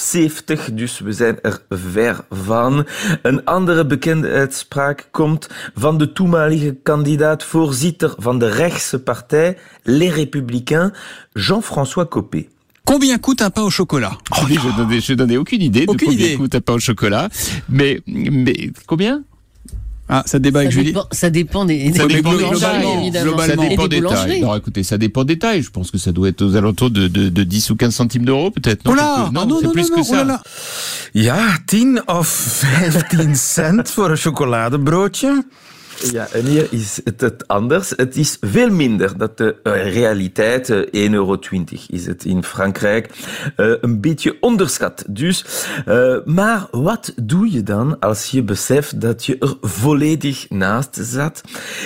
dus 0.73 0.99
we 0.99 1.13
zijn 1.13 1.39
er 1.43 1.63
ver 1.69 2.25
van. 2.31 2.87
Een 3.23 3.45
andere 3.45 3.87
bekende 3.87 4.31
uitspraak 4.31 5.09
komt 5.11 5.49
van 5.75 5.99
de 5.99 6.13
toenmalige 6.13 6.77
kandidaat-voorzitter 6.83 8.15
van 8.19 8.39
de 8.39 8.49
rechtse 8.49 9.03
partij, 9.03 9.59
Les 9.83 10.15
Républicains, 10.15 10.99
Jean-François 11.33 12.09
Copé. 12.09 12.47
Combien 12.87 13.19
coûte 13.19 13.43
un 13.43 13.51
pain 13.51 13.63
au 13.63 13.71
chocolat? 13.71 14.17
Oh, 14.31 14.47
Je 14.49 14.55
n'ai 14.55 14.77
donné, 14.77 15.01
donné, 15.17 15.37
aucune 15.37 15.61
idée 15.61 15.85
aucune 15.87 16.09
de 16.09 16.13
combien 16.13 16.27
idée. 16.27 16.37
coûte 16.37 16.55
un 16.55 16.61
pain 16.61 16.75
au 16.75 16.79
chocolat. 16.79 17.29
Mais, 17.69 18.01
mais 18.07 18.71
combien? 18.87 19.23
Ah, 20.09 20.23
ça 20.25 20.39
débat 20.39 20.61
avec 20.61 20.71
ça 20.71 20.79
Julie. 20.79 20.93
Dépend, 20.93 21.07
ça 21.11 21.31
dépend 21.31 21.65
des, 21.65 21.91
des 21.91 21.99
ça 21.99 22.07
dépend 22.07 22.33
globalement, 22.33 23.01
évidemment. 23.01 23.25
globalement. 23.33 23.63
Ça 23.65 23.69
dépend 23.69 23.89
des, 23.89 24.01
des 24.01 24.07
tailles. 24.07 24.41
Non, 24.41 24.55
écoutez, 24.55 24.85
ça 24.85 24.99
dépend 24.99 25.25
des 25.25 25.37
tailles. 25.37 25.63
Je 25.63 25.71
pense 25.71 25.91
que 25.91 25.99
ça 25.99 26.13
doit 26.13 26.29
être 26.29 26.43
aux 26.43 26.55
alentours 26.55 26.91
de, 26.91 27.09
de, 27.09 27.29
de 27.29 27.43
10 27.43 27.71
ou 27.71 27.77
15 27.77 27.93
centimes 27.93 28.25
d'euros, 28.25 28.53
peut-être. 28.53 28.85
Non, 28.85 28.93
oh 28.97 28.97
non, 28.97 29.31
non, 29.33 29.47
non, 29.47 29.59
c'est 29.61 29.67
non, 29.67 29.73
plus 29.73 29.91
non, 29.91 29.97
que 29.97 30.03
ça. 30.05 30.23
Oh 30.23 30.29
là. 30.29 30.41
Ja, 31.13 31.59
10 31.67 32.03
of 32.07 32.65
15 33.11 33.35
cent 33.35 33.91
voor 33.91 34.11
een 34.11 34.17
chocoladebroodje. 34.17 35.45
Ja, 36.13 36.29
en 36.29 36.47
hier 36.47 36.67
is 36.71 37.01
het, 37.05 37.49
anders. 37.49 37.93
Het 37.97 38.17
is 38.17 38.37
veel 38.41 38.71
minder. 38.71 39.19
Dat 39.19 39.39
de 39.39 39.57
uh, 39.63 39.93
realiteit, 39.93 40.69
uh, 40.69 41.09
1,20 41.09 41.13
euro 41.13 41.39
is 41.89 42.07
het 42.07 42.25
in 42.25 42.45
Frankrijk. 42.45 43.11
Uh, 43.57 43.73
een 43.81 44.01
beetje 44.01 44.37
onderschat 44.41 45.05
dus. 45.09 45.45
maar 46.25 46.67
wat 46.71 47.13
doe 47.23 47.53
je 47.53 47.63
dan 47.63 47.99
als 48.01 48.31
je 48.31 48.43
beseft 48.43 49.01
dat 49.01 49.25
je 49.25 49.39
er 49.39 49.57
volledig 49.61 50.51
naast 50.51 50.99
zat? 51.03 51.43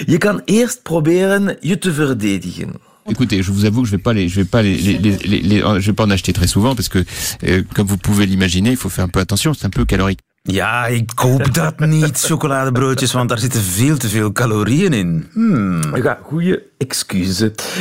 Je 0.06 0.18
kan 0.18 0.42
eerst 0.44 0.82
proberen 0.82 1.56
je 1.60 1.78
te 1.78 1.92
verdedigen. 1.92 2.88
Écoutez, 3.10 3.42
je 3.42 3.50
vous 3.50 3.64
avoue 3.64 3.82
que 3.82 3.88
je 3.88 3.96
vais 3.96 4.02
pas 4.02 4.12
les, 4.12 4.28
je 4.28 4.36
vais 4.36 4.44
pas 4.44 4.62
les, 4.62 4.76
les, 4.76 4.98
les, 4.98 5.16
les, 5.16 5.40
les 5.40 5.58
je 5.80 5.86
vais 5.86 5.92
pas 5.92 6.04
en 6.04 6.10
acheter 6.10 6.32
très 6.32 6.46
souvent 6.46 6.74
parce 6.74 6.88
que, 6.88 7.04
euh, 7.44 7.62
comme 7.74 7.86
vous 7.86 7.96
pouvez 7.96 8.26
l'imaginer, 8.26 8.70
il 8.70 8.76
faut 8.76 8.88
faire 8.88 9.04
un 9.04 9.08
peu 9.08 9.20
attention. 9.20 9.54
C'est 9.54 9.66
un 9.66 9.70
peu 9.70 9.84
calorique. 9.84 10.20
Ja, 10.42 10.86
ik 10.86 11.12
koop 11.14 11.54
dat 11.54 11.78
niet, 11.78 12.20
chocoladebroodjes, 12.20 13.12
want 13.12 13.28
daar 13.28 13.38
zitten 13.38 13.60
veel 13.60 13.96
te 13.96 14.08
veel 14.08 14.32
calorieën 14.32 14.92
in. 14.92 15.28
Hmm. 15.32 15.96
Ja, 15.96 16.18
goede 16.22 16.62
excuus. 16.78 17.38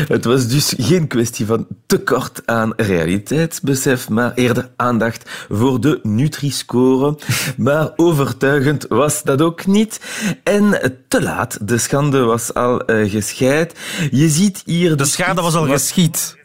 Het 0.08 0.26
was 0.26 0.48
dus 0.48 0.74
geen 0.78 1.08
kwestie 1.08 1.45
van 1.45 1.67
tekort 1.86 2.41
aan 2.45 2.74
realiteitsbesef, 2.76 4.10
maar 4.10 4.34
eerder 4.34 4.69
aandacht 4.76 5.45
voor 5.50 5.82
de 5.82 6.00
Nutri-score. 6.04 7.17
Maar 7.58 7.91
overtuigend 7.95 8.86
was 8.88 9.24
dat 9.24 9.41
ook 9.41 9.65
niet. 9.65 10.00
En 10.43 10.95
te 11.08 11.22
laat, 11.22 11.67
de 11.67 11.78
schande 11.78 12.19
was 12.19 12.54
al 12.54 12.91
uh, 12.91 13.12
gescheid. 13.12 13.80
Je 14.12 14.30
ziet 14.30 14.62
hier... 14.65 14.98
De 14.98 15.06
schade 15.06 15.41
was 15.41 15.56
al 15.56 15.65
geschied. 15.65 16.38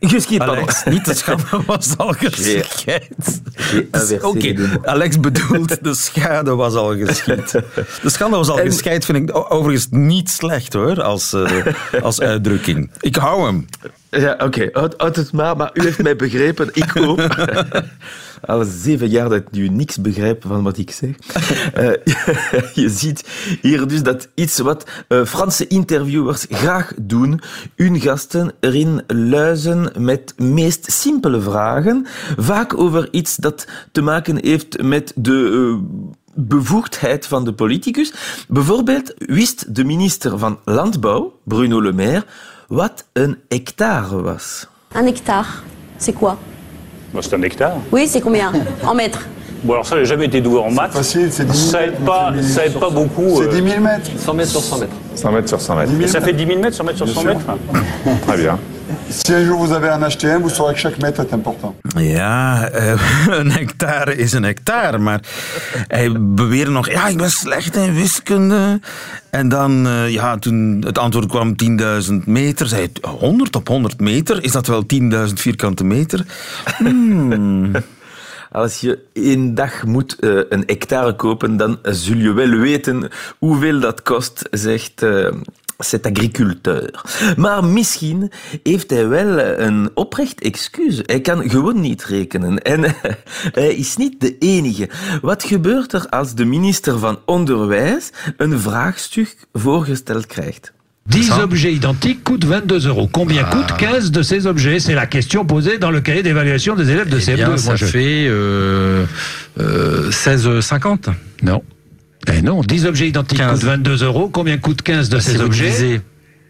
Geschied, 0.00 0.40
Alex, 0.48 0.84
niet 0.84 1.04
de 1.04 1.14
schade 1.14 1.62
was 1.66 1.96
al 1.96 2.12
geschied. 2.12 3.40
Oké, 4.22 4.26
okay. 4.26 4.58
Alex 4.82 5.20
bedoelt, 5.20 5.84
de 5.84 5.94
schade 5.94 6.54
was 6.54 6.74
al 6.74 6.96
geschied. 6.96 7.52
De 8.02 8.10
schande 8.10 8.36
was 8.36 8.48
al 8.48 8.60
en... 8.60 8.66
geschied 8.66 9.04
vind 9.04 9.28
ik 9.28 9.52
overigens 9.52 9.86
niet 9.90 10.30
slecht 10.30 10.72
hoor, 10.72 11.02
als, 11.02 11.32
uh, 11.32 11.66
als 12.02 12.20
uitdrukking. 12.20 12.90
Ik 13.00 13.16
hou 13.16 13.44
hem. 13.44 13.66
Ja, 14.10 14.36
oké. 14.44 14.68
Houd 14.72 15.16
het 15.16 15.32
maar, 15.32 15.56
maar 15.56 15.70
u 15.74 15.82
heeft 15.82 16.02
mij 16.02 16.16
begrepen. 16.16 16.68
Ik 16.72 16.92
ook. 16.96 17.20
Al 18.46 18.64
zeven 18.64 19.08
jaar 19.08 19.28
dat 19.28 19.38
ik 19.38 19.50
nu 19.50 19.68
niks 19.68 20.00
begrijp 20.00 20.44
van 20.46 20.62
wat 20.62 20.78
ik 20.78 20.90
zeg. 20.90 21.16
Eh, 21.74 21.90
je 22.82 22.88
ziet 22.88 23.28
hier 23.60 23.88
dus 23.88 24.02
dat 24.02 24.28
iets 24.34 24.58
wat 24.58 24.88
eh, 25.08 25.24
Franse 25.24 25.66
interviewers 25.66 26.46
graag 26.50 26.92
doen. 27.00 27.40
Hun 27.76 28.00
gasten 28.00 28.52
erin 28.60 29.02
luizen 29.06 29.92
met 29.98 30.34
meest 30.36 30.92
simpele 30.92 31.40
vragen. 31.40 32.06
Vaak 32.36 32.78
over 32.78 33.08
iets 33.10 33.36
dat 33.36 33.66
te 33.92 34.02
maken 34.02 34.44
heeft 34.44 34.82
met 34.82 35.12
de... 35.14 35.76
eh, 35.80 36.06
bevoegdheid 36.34 37.26
van 37.26 37.44
de 37.44 37.52
politicus. 37.52 38.12
Bijvoorbeeld 38.48 39.14
wist 39.16 39.74
de 39.74 39.84
minister 39.84 40.38
van 40.38 40.58
Landbouw, 40.64 41.38
Bruno 41.44 41.82
Le 41.82 41.92
Maire, 41.92 42.24
wat 42.68 43.04
een 43.12 43.36
hectare 43.48 44.22
was. 44.22 44.66
Un 44.94 45.06
hectare, 45.06 45.62
c'est 45.96 46.12
quoi 46.14 46.36
Bah, 47.12 47.20
c'est 47.22 47.34
un 47.34 47.42
hectare. 47.42 47.76
Oui, 47.90 48.06
c'est 48.06 48.20
combien 48.20 48.52
En 48.84 48.94
mètres 48.94 49.26
Bon, 49.64 49.72
alors 49.72 49.86
ça, 49.86 49.96
j'ai 49.96 50.04
jamais 50.04 50.26
été 50.26 50.40
doué 50.40 50.60
en 50.60 50.70
maths. 50.70 50.92
facile, 50.92 51.32
c'est 51.32 51.44
10 51.44 51.56
000 51.58 51.70
Ça 51.70 51.82
aide 51.86 51.98
pas, 52.04 52.32
ça 52.42 52.66
aide 52.66 52.78
pas 52.78 52.90
beaucoup. 52.90 53.38
C'est 53.38 53.48
euh, 53.48 53.60
10 53.60 53.68
000 53.70 53.80
mètres. 53.82 54.10
100 54.16 54.34
mètres 54.34 54.50
sur 54.50 54.60
100 54.60 54.78
mètres. 54.78 54.92
100 55.16 55.32
mètres 55.32 55.48
sur 55.48 55.60
100 55.60 55.76
mètres. 55.76 55.92
Et 56.00 56.06
ça 56.06 56.20
fait 56.20 56.32
10 56.32 56.46
000 56.46 56.60
mètres, 56.60 56.76
100 56.76 56.84
mètres 56.84 56.96
sur 56.98 57.06
Bien 57.06 57.14
100 57.14 57.20
sûr. 57.22 57.30
mètres 57.30 58.20
Très 58.26 58.36
bien. 58.36 58.58
Si 59.08 59.32
un 59.32 59.44
jour 59.44 59.58
vous 59.58 59.72
avez 59.72 59.88
un 59.88 60.08
HTM, 60.08 60.40
vous 60.40 60.54
saurez 60.54 60.74
que 60.74 60.80
chaque 60.80 60.98
mètre 60.98 61.20
est 61.20 61.32
important. 61.32 61.74
Ja, 61.96 62.68
eh, 62.68 62.94
een 63.40 63.50
hectare 63.50 64.16
is 64.16 64.32
een 64.32 64.42
hectare, 64.42 64.98
maar 64.98 65.20
hij 65.86 66.12
beweerde 66.20 66.70
nog, 66.70 66.90
ja, 66.90 67.06
ik 67.06 67.16
ben 67.16 67.30
slecht 67.30 67.76
in 67.76 67.94
wiskunde. 67.94 68.80
En 69.30 69.48
dan, 69.48 69.86
eh, 69.86 70.10
ja, 70.10 70.36
toen 70.36 70.82
het 70.86 70.98
antwoord 70.98 71.26
kwam 71.26 71.56
10.000 71.56 72.26
meter, 72.26 72.66
zei 72.66 72.88
hij, 73.00 73.10
100 73.10 73.56
op 73.56 73.68
100 73.68 74.00
meter, 74.00 74.44
is 74.44 74.52
dat 74.52 74.66
wel 74.66 74.86
10.000 74.86 75.40
vierkante 75.40 75.84
meter? 75.84 76.24
Hmm. 76.78 77.72
Als 78.52 78.80
je 78.80 78.98
één 79.12 79.54
dag 79.54 79.84
moet 79.84 80.18
eh, 80.18 80.30
een 80.48 80.62
hectare 80.66 81.14
kopen, 81.16 81.56
dan 81.56 81.78
zul 81.82 82.16
je 82.16 82.32
wel 82.32 82.50
weten 82.50 83.10
hoeveel 83.38 83.80
dat 83.80 84.02
kost, 84.02 84.48
zegt 84.50 85.02
eh 85.02 85.28
cet 85.84 86.06
agriculteur. 86.06 86.90
Maar 87.36 87.64
misschien 87.64 88.30
heeft 88.62 88.90
hij 88.90 89.08
wel 89.08 89.38
een 89.38 89.90
oprecht 89.94 90.40
excuus. 90.40 91.00
Hij 91.06 91.20
kan 91.20 91.50
gewoon 91.50 91.80
niet 91.80 92.04
rekenen. 92.04 92.62
En 92.62 92.94
hij 93.60 93.74
is 93.74 93.96
niet 93.96 94.20
de 94.20 94.38
enige. 94.38 94.88
Wat 95.22 95.44
gebeurt 95.44 95.92
er 95.92 96.06
als 96.08 96.34
de 96.34 96.44
minister 96.44 96.98
van 96.98 97.18
Onderwijs 97.26 98.10
een 98.36 98.60
vraagstuk 98.60 99.36
voorgesteld 99.52 100.26
krijgt? 100.26 100.72
10 101.08 101.42
objets 101.42 101.64
identiques 101.76 102.22
coûtent 102.22 102.44
22 102.46 102.84
euros. 102.84 103.08
Combien 103.10 103.44
coûte 103.48 103.76
15 103.76 104.10
de 104.10 104.22
ces 104.22 104.46
objets 104.46 104.78
C'est 104.80 104.94
la 104.94 105.06
question 105.06 105.44
posée 105.46 105.78
dans 105.78 105.90
le 105.92 106.00
cahier 106.00 106.22
d'évaluation 106.22 106.74
des 106.76 106.90
élèves 106.90 107.08
de 107.08 107.16
Eh 107.16 107.22
CM2. 107.22 107.34
bien, 107.36 107.48
Moi, 107.48 107.56
ça 107.58 107.76
je- 107.76 107.86
fait 107.86 108.26
euh, 108.28 109.06
euh, 109.58 110.10
16,50. 110.10 111.08
Non. 111.42 111.62
Eh 112.26 112.42
non, 112.42 112.62
10 112.62 112.86
objets 112.86 113.08
identiques 113.08 113.38
15. 113.38 113.60
coûtent 113.60 113.64
22 113.64 114.02
euros. 114.02 114.28
Combien 114.28 114.58
coûte 114.58 114.82
15 114.82 115.08
de 115.08 115.18
Si 115.18 115.30
ces 115.30 115.40
objets. 115.40 116.00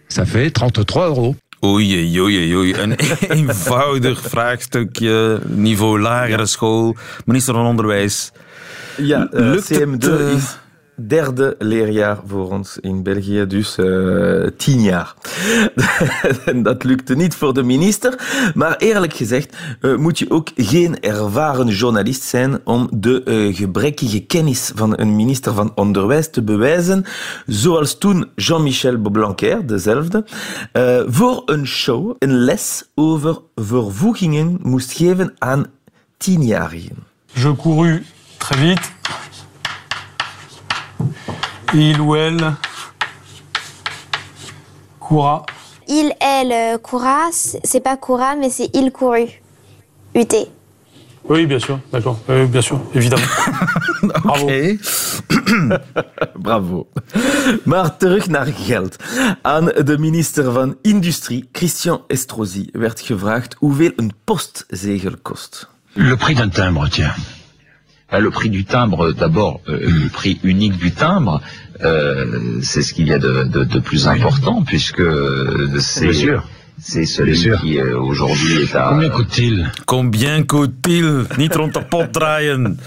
Ça 0.08 0.24
fait 0.24 0.50
33 0.50 1.08
euros. 1.08 1.36
Oei, 1.60 2.20
oei, 2.20 2.54
oei. 2.54 2.74
Een 2.78 2.94
eenvoudig 3.36 4.18
vraagstukje, 4.18 5.40
niveau 5.46 5.98
lagere 5.98 6.46
school, 6.46 6.96
minister 7.24 7.54
van 7.54 7.66
Onderwijs. 7.66 8.30
Ja, 8.96 9.28
eh, 9.32 9.40
Lukt 9.40 9.68
het, 9.68 9.78
CM2 9.78 10.08
eh, 10.08 10.36
is 10.36 10.58
derde 11.06 11.54
leerjaar 11.58 12.18
voor 12.26 12.50
ons 12.50 12.78
in 12.80 13.02
België, 13.02 13.46
dus 13.46 13.78
eh, 13.78 14.46
tien 14.56 14.80
jaar. 14.80 15.14
En 16.44 16.62
dat 16.62 16.84
lukte 16.84 17.16
niet 17.16 17.34
voor 17.34 17.54
de 17.54 17.62
minister, 17.62 18.14
maar 18.54 18.76
eerlijk 18.76 19.12
gezegd 19.12 19.56
eh, 19.80 19.96
moet 19.96 20.18
je 20.18 20.30
ook 20.30 20.48
geen 20.56 21.00
ervaren 21.00 21.66
journalist 21.66 22.22
zijn 22.22 22.60
om 22.64 22.88
de 22.92 23.22
eh, 23.22 23.56
gebrekkige 23.56 24.20
kennis 24.20 24.72
van 24.74 24.98
een 24.98 25.16
minister 25.16 25.52
van 25.54 25.72
Onderwijs 25.74 26.30
te 26.30 26.42
bewijzen, 26.42 27.04
zoals 27.46 27.98
toen 27.98 28.28
Jean-Michel 28.34 28.98
Blanquer, 28.98 29.66
dezelfde, 29.66 30.24
voor 31.06 31.42
een 31.46 31.66
show 31.66 32.14
een 32.18 32.38
les 32.38 32.84
over 32.94 33.38
vervoegingen 33.54 34.58
moest 34.62 34.92
geven 34.92 35.34
aan 35.38 35.66
tienjarigen. 36.16 36.96
Je 37.32 37.56
courus 37.56 38.00
très 38.38 38.56
vite. 38.56 38.98
Il 41.74 42.00
ou 42.00 42.16
elle 42.16 42.54
coura. 44.98 45.44
Il, 45.86 46.12
elle, 46.20 46.52
euh, 46.52 46.78
coura, 46.78 47.28
c'est 47.32 47.80
pas 47.80 47.96
coura, 47.96 48.36
mais 48.36 48.50
c'est 48.50 48.70
il 48.74 48.90
couru. 48.90 49.26
UT. 50.14 50.34
Oui, 51.24 51.46
bien 51.46 51.58
sûr, 51.58 51.78
d'accord. 51.92 52.18
Bien 52.26 52.60
sûr, 52.62 52.80
évidemment. 52.94 53.26
Bravo. 54.02 54.50
Bravo. 56.38 56.88
Maar 57.64 57.96
terug 57.96 58.28
naar 58.28 58.46
geld. 58.46 58.96
Aan 59.42 59.64
de 59.64 59.98
minister 59.98 60.52
van 60.52 60.76
Industrie, 60.82 61.48
Christian 61.52 62.02
Estrosi, 62.06 62.68
werd 62.72 63.00
gevraagd 63.00 63.56
hoeveel 63.58 63.92
een 63.96 64.12
postzegel 64.24 65.14
kost. 65.22 65.68
Le 65.92 66.16
prix 66.16 66.34
d'un 66.34 66.50
timbre, 66.50 66.88
tiens. 66.88 67.14
Bah, 68.10 68.20
le 68.20 68.30
prix 68.30 68.48
du 68.48 68.64
timbre, 68.64 69.12
d'abord, 69.12 69.60
euh, 69.68 69.78
le 69.82 70.08
prix 70.08 70.38
unique 70.42 70.78
du 70.78 70.92
timbre, 70.92 71.42
euh, 71.84 72.58
c'est 72.62 72.82
ce 72.82 72.94
qu'il 72.94 73.06
y 73.06 73.12
a 73.12 73.18
de, 73.18 73.44
de- 73.44 73.64
de 73.64 73.80
plus 73.80 74.06
important, 74.08 74.62
puisque 74.64 75.00
euh, 75.00 75.68
c'est 75.78 76.08
Bien 76.08 76.12
sûr. 76.26 76.48
c'est 76.80 77.04
celui 77.04 77.32
Bien 77.32 77.40
sûr. 77.42 77.60
qui 77.60 77.78
euh, 77.78 77.98
aujourd'hui 78.00 78.62
est 78.62 78.74
à... 78.74 78.88
Combien 78.88 79.10
coûte-t-il 79.10 79.70
Combien 79.84 80.42
coûte-t-il? 80.42 81.26
Niet 81.36 81.54
rond 81.54 81.72
de 81.74 81.80
pot 81.80 82.06
draaien. 82.12 82.78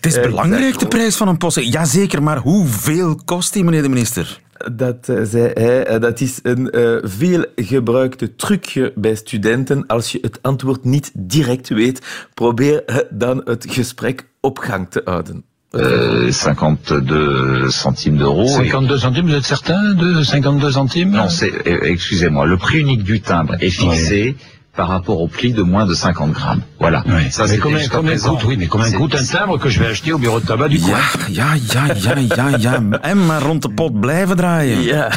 Het 0.00 0.06
is 0.06 0.20
belangrijk, 0.20 0.78
de 0.78 0.86
prijs 0.88 1.16
van 1.16 1.28
een 1.28 1.36
post. 1.38 1.60
Jazeker, 1.60 2.22
maar 2.22 2.38
hoeveel 2.38 3.20
kost 3.24 3.52
die, 3.52 3.64
meneer 3.64 3.82
de 3.82 3.88
minister? 3.88 4.40
Dat 4.72 5.08
eh, 5.08 5.16
zei 5.24 5.50
hij, 5.54 5.84
eh, 5.86 6.00
dat 6.00 6.20
is 6.20 6.38
een 6.42 6.70
eh, 6.70 6.96
veel 7.02 7.44
gebruikte 7.56 8.34
trucje 8.36 8.92
bij 8.96 9.14
studenten. 9.14 9.86
Als 9.86 10.12
je 10.12 10.18
het 10.22 10.38
antwoord 10.42 10.84
niet 10.84 11.10
direct 11.14 11.68
weet, 11.68 12.00
probeer 12.34 12.84
dan 13.10 13.42
het 13.44 13.66
gesprek 13.68 14.26
op 14.40 14.58
gang 14.58 14.90
te 14.90 15.02
houden? 15.04 15.44
euh, 15.74 16.30
52 16.32 17.70
centimes 17.70 18.16
d'euros. 18.16 18.48
52 18.48 18.98
centimes, 18.98 19.26
vous 19.26 19.34
êtes 19.34 19.44
certain 19.44 19.94
de 19.94 20.22
52 20.22 20.70
centimes? 20.72 21.10
Non, 21.10 21.28
c'est, 21.28 21.52
euh, 21.66 21.80
excusez-moi, 21.82 22.46
le 22.46 22.56
prix 22.56 22.78
unique 22.78 23.02
du 23.02 23.20
timbre 23.20 23.54
est 23.60 23.70
fixé 23.70 24.36
par 24.74 24.88
rapport 24.88 25.20
au 25.20 25.26
pli 25.26 25.52
de 25.52 25.62
moins 25.62 25.86
de 25.86 25.94
50 25.94 26.30
grammes. 26.32 26.62
Voilà. 26.78 27.02
Ça, 27.30 27.46
mais 27.48 27.58
combien, 27.58 27.88
combien 27.88 28.16
coûte, 28.16 28.44
oui, 28.44 28.56
mais 28.56 28.68
combien 28.68 28.92
coûte 28.92 29.14
un 29.16 29.24
timbre 29.24 29.58
que 29.58 29.68
je 29.68 29.80
vais 29.80 29.86
acheter 29.88 30.12
au 30.12 30.18
bureau 30.18 30.38
de 30.38 30.46
tabac 30.46 30.68
du 30.68 30.78
coin? 30.78 30.96
Ja, 31.28 31.56
ja, 31.56 31.86
ja, 31.94 32.18
ja, 32.36 32.56
ja. 32.58 32.80
En 33.02 33.26
maar 33.26 33.42
rond 33.42 33.62
de 33.62 33.68
pot 33.68 34.00
blijven 34.00 34.36
draaien. 34.36 34.82
Ja, 34.82 35.10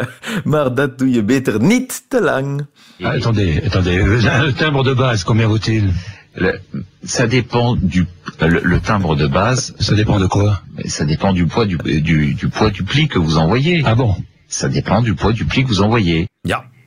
maar 0.44 0.74
dat 0.74 0.98
doe 0.98 1.10
je 1.10 1.22
beter 1.24 1.60
niet 1.60 2.02
te 2.08 2.20
lang. 2.20 2.66
Ah, 3.00 3.14
attendez, 3.14 3.64
attendez. 3.64 4.22
Le 4.44 4.52
timbre 4.52 4.84
de 4.84 4.94
base, 4.94 5.24
combien 5.24 5.48
vaut-il? 5.48 5.92
Le- 6.36 6.60
ça 7.04 7.26
dépend 7.26 7.76
du 7.76 8.06
le, 8.40 8.60
le 8.62 8.80
timbre 8.80 9.16
de 9.16 9.26
base. 9.26 9.74
Ça 9.80 9.94
dépend 9.94 10.18
de 10.18 10.26
quoi? 10.26 10.62
Ça 10.84 11.04
dépend 11.04 11.32
du 11.32 11.46
poids 11.46 11.64
du, 11.66 11.78
du, 12.02 12.34
du 12.34 12.48
poids 12.48 12.70
du 12.70 12.82
pli 12.82 13.08
que 13.08 13.18
vous 13.18 13.38
envoyez. 13.38 13.82
Ah 13.86 13.94
bon? 13.94 14.14
Ça 14.48 14.68
dépend 14.68 15.00
du 15.02 15.14
poids 15.14 15.32
du 15.32 15.44
pli 15.44 15.62
que 15.64 15.68
vous 15.68 15.82
envoyez. 15.82 16.28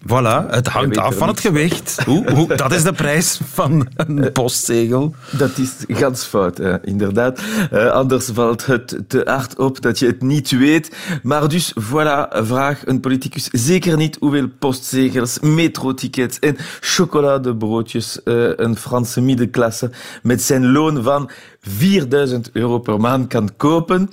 Voilà. 0.08 0.46
Het 0.50 0.68
hangt 0.68 0.98
af 0.98 1.16
van 1.16 1.28
het 1.28 1.40
gewicht. 1.40 2.04
Hoe, 2.06 2.32
hoe, 2.32 2.56
dat 2.56 2.72
is 2.72 2.84
de 2.84 2.94
prijs 2.94 3.40
van 3.54 3.88
een 3.96 4.32
postzegel. 4.32 5.16
Dat 5.32 5.58
is 5.58 5.72
gans 5.88 6.24
fout, 6.24 6.60
eh, 6.60 6.76
inderdaad. 6.84 7.42
Eh, 7.72 7.92
anders 7.92 8.30
valt 8.34 8.66
het 8.66 8.98
te 9.08 9.22
hard 9.26 9.58
op 9.58 9.82
dat 9.82 10.00
je 10.00 10.06
het 10.06 10.22
niet 10.22 10.50
weet. 10.50 10.96
Maar 11.24 11.48
dus, 11.48 11.74
voilà, 11.80 12.28
vraag 12.30 12.86
een 12.86 13.00
politicus 13.00 13.48
zeker 13.52 13.98
niet 13.98 14.18
hoeveel 14.20 14.48
postzegels, 14.60 15.40
metrotickets 15.40 16.40
en 16.40 16.58
chocoladebroodjes 16.80 18.24
eh, 18.24 18.50
een 18.56 18.78
Franse 18.78 19.22
middenklasse 19.22 19.92
met 20.24 20.42
zijn 20.42 20.72
loon 20.72 21.04
van 21.04 21.30
4000 21.62 22.50
euro 22.54 22.80
per 22.80 23.00
maand 23.00 23.28
kan 23.28 23.50
kopen. 23.58 24.10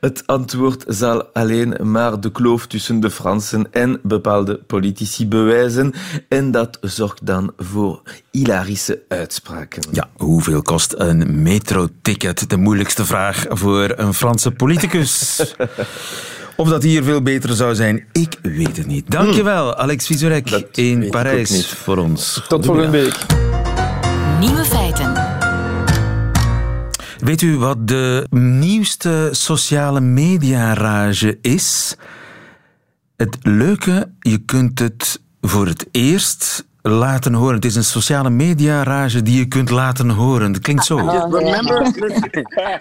Het 0.00 0.22
antwoord 0.26 0.84
zal 0.86 1.24
alleen 1.24 1.76
maar 1.82 2.20
de 2.20 2.32
kloof 2.32 2.66
tussen 2.66 3.00
de 3.00 3.10
Fransen 3.10 3.66
en 3.70 4.00
bepaalde 4.02 4.60
politici 4.66 5.26
bewijzen. 5.26 5.92
En 6.28 6.50
dat 6.50 6.78
zorgt 6.80 7.26
dan 7.26 7.52
voor 7.56 8.02
hilarische 8.30 9.02
uitspraken. 9.08 9.82
Ja, 9.92 10.08
hoeveel 10.16 10.62
kost 10.62 10.94
een 10.96 11.42
metroticket? 11.42 12.50
De 12.50 12.56
moeilijkste 12.56 13.04
vraag 13.04 13.44
voor 13.48 13.92
een 13.96 14.14
Franse 14.14 14.50
politicus. 14.50 15.40
Of 16.56 16.68
dat 16.68 16.82
hier 16.82 17.02
veel 17.02 17.22
beter 17.22 17.54
zou 17.54 17.74
zijn, 17.74 18.04
ik 18.12 18.38
weet 18.42 18.76
het 18.76 18.86
niet. 18.86 19.10
Dankjewel, 19.10 19.76
Alex 19.76 20.06
Vizorek 20.06 20.50
in 20.72 21.10
Parijs 21.10 21.66
voor 21.68 21.96
ons. 21.96 22.42
Tot 22.48 22.64
volgende 22.64 22.90
week. 22.90 23.26
Nieuwe 24.40 24.64
feiten. 24.64 25.17
Weet 27.18 27.42
u 27.42 27.56
wat 27.56 27.88
de 27.88 28.26
nieuwste 28.30 29.28
sociale 29.32 30.00
media-rage 30.00 31.38
is? 31.40 31.96
Het 33.16 33.36
leuke, 33.42 34.12
je 34.20 34.38
kunt 34.38 34.78
het 34.78 35.20
voor 35.40 35.66
het 35.66 35.88
eerst 35.90 36.67
laten 36.82 37.34
horen. 37.34 37.54
Het 37.54 37.64
is 37.64 37.74
een 37.74 37.84
sociale 37.84 38.30
media 38.30 38.82
rage 38.82 39.22
die 39.22 39.38
je 39.38 39.48
kunt 39.48 39.70
laten 39.70 40.08
horen. 40.08 40.52
Het 40.52 40.62
klinkt 40.62 40.84
zo. 40.84 40.96
Remember, 40.96 41.92
listen, 41.96 42.30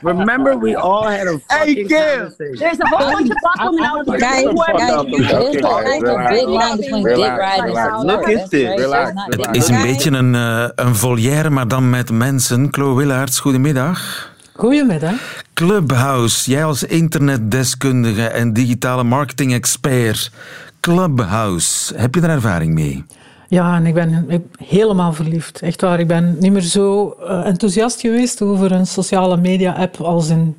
remember 0.18 0.60
we 0.60 0.78
all 0.78 1.18
had 1.18 1.28
a 1.28 1.40
fucking 1.48 1.88
conversation. 1.88 2.58
There's 2.58 2.80
a 2.80 2.88
whole 2.88 3.12
bunch 3.12 3.30
of 3.30 3.36
black 3.36 3.58
women 3.60 3.84
out 3.84 4.06
there. 4.06 4.20
Guys, 4.20 4.44
guys, 4.44 5.62
There's 5.84 6.02
like 6.02 6.08
a 6.08 6.30
big 6.30 6.48
line 6.48 6.78
between 6.78 7.04
dick 7.04 7.38
riding 7.38 7.78
and 7.78 8.04
Look 8.04 8.28
at 8.28 8.50
this. 8.50 8.86
Het 9.26 9.56
is 9.56 9.68
een 9.68 9.82
beetje 9.82 10.12
een, 10.12 10.36
eh, 10.36 10.70
een 10.76 10.96
volière, 10.96 11.50
maar 11.50 11.68
dan 11.68 11.90
met 11.90 12.12
mensen. 12.12 12.68
Chloe 12.72 12.96
Willaerts, 12.96 13.40
goedemiddag. 13.40 14.30
Goedemiddag. 14.54 15.44
Clubhouse, 15.54 16.52
jij 16.52 16.64
als 16.64 16.84
internetdeskundige 16.84 18.28
en 18.28 18.54
digitale 18.54 19.04
marketing-expert. 19.04 20.32
Clubhouse, 20.80 21.94
heb 21.96 22.16
je 22.16 22.22
er 22.22 22.30
ervaring 22.30 22.74
mee? 22.74 23.06
Ja, 23.48 23.76
en 23.76 23.86
ik 23.86 23.94
ben 23.94 24.14
ik 24.14 24.28
ben 24.28 24.50
helemaal 24.66 25.14
verliefd. 25.14 25.62
Echt 25.62 25.82
waar, 25.82 26.00
ik 26.00 26.08
ben 26.08 26.38
niet 26.40 26.52
meer 26.52 26.62
zo 26.62 27.10
eh, 27.12 27.46
enthousiast 27.46 28.02
geweest 28.02 28.42
over 28.42 28.72
een 28.72 28.88
sociale 28.88 29.38
media-app 29.38 30.02
als, 30.02 30.30
in, 30.30 30.58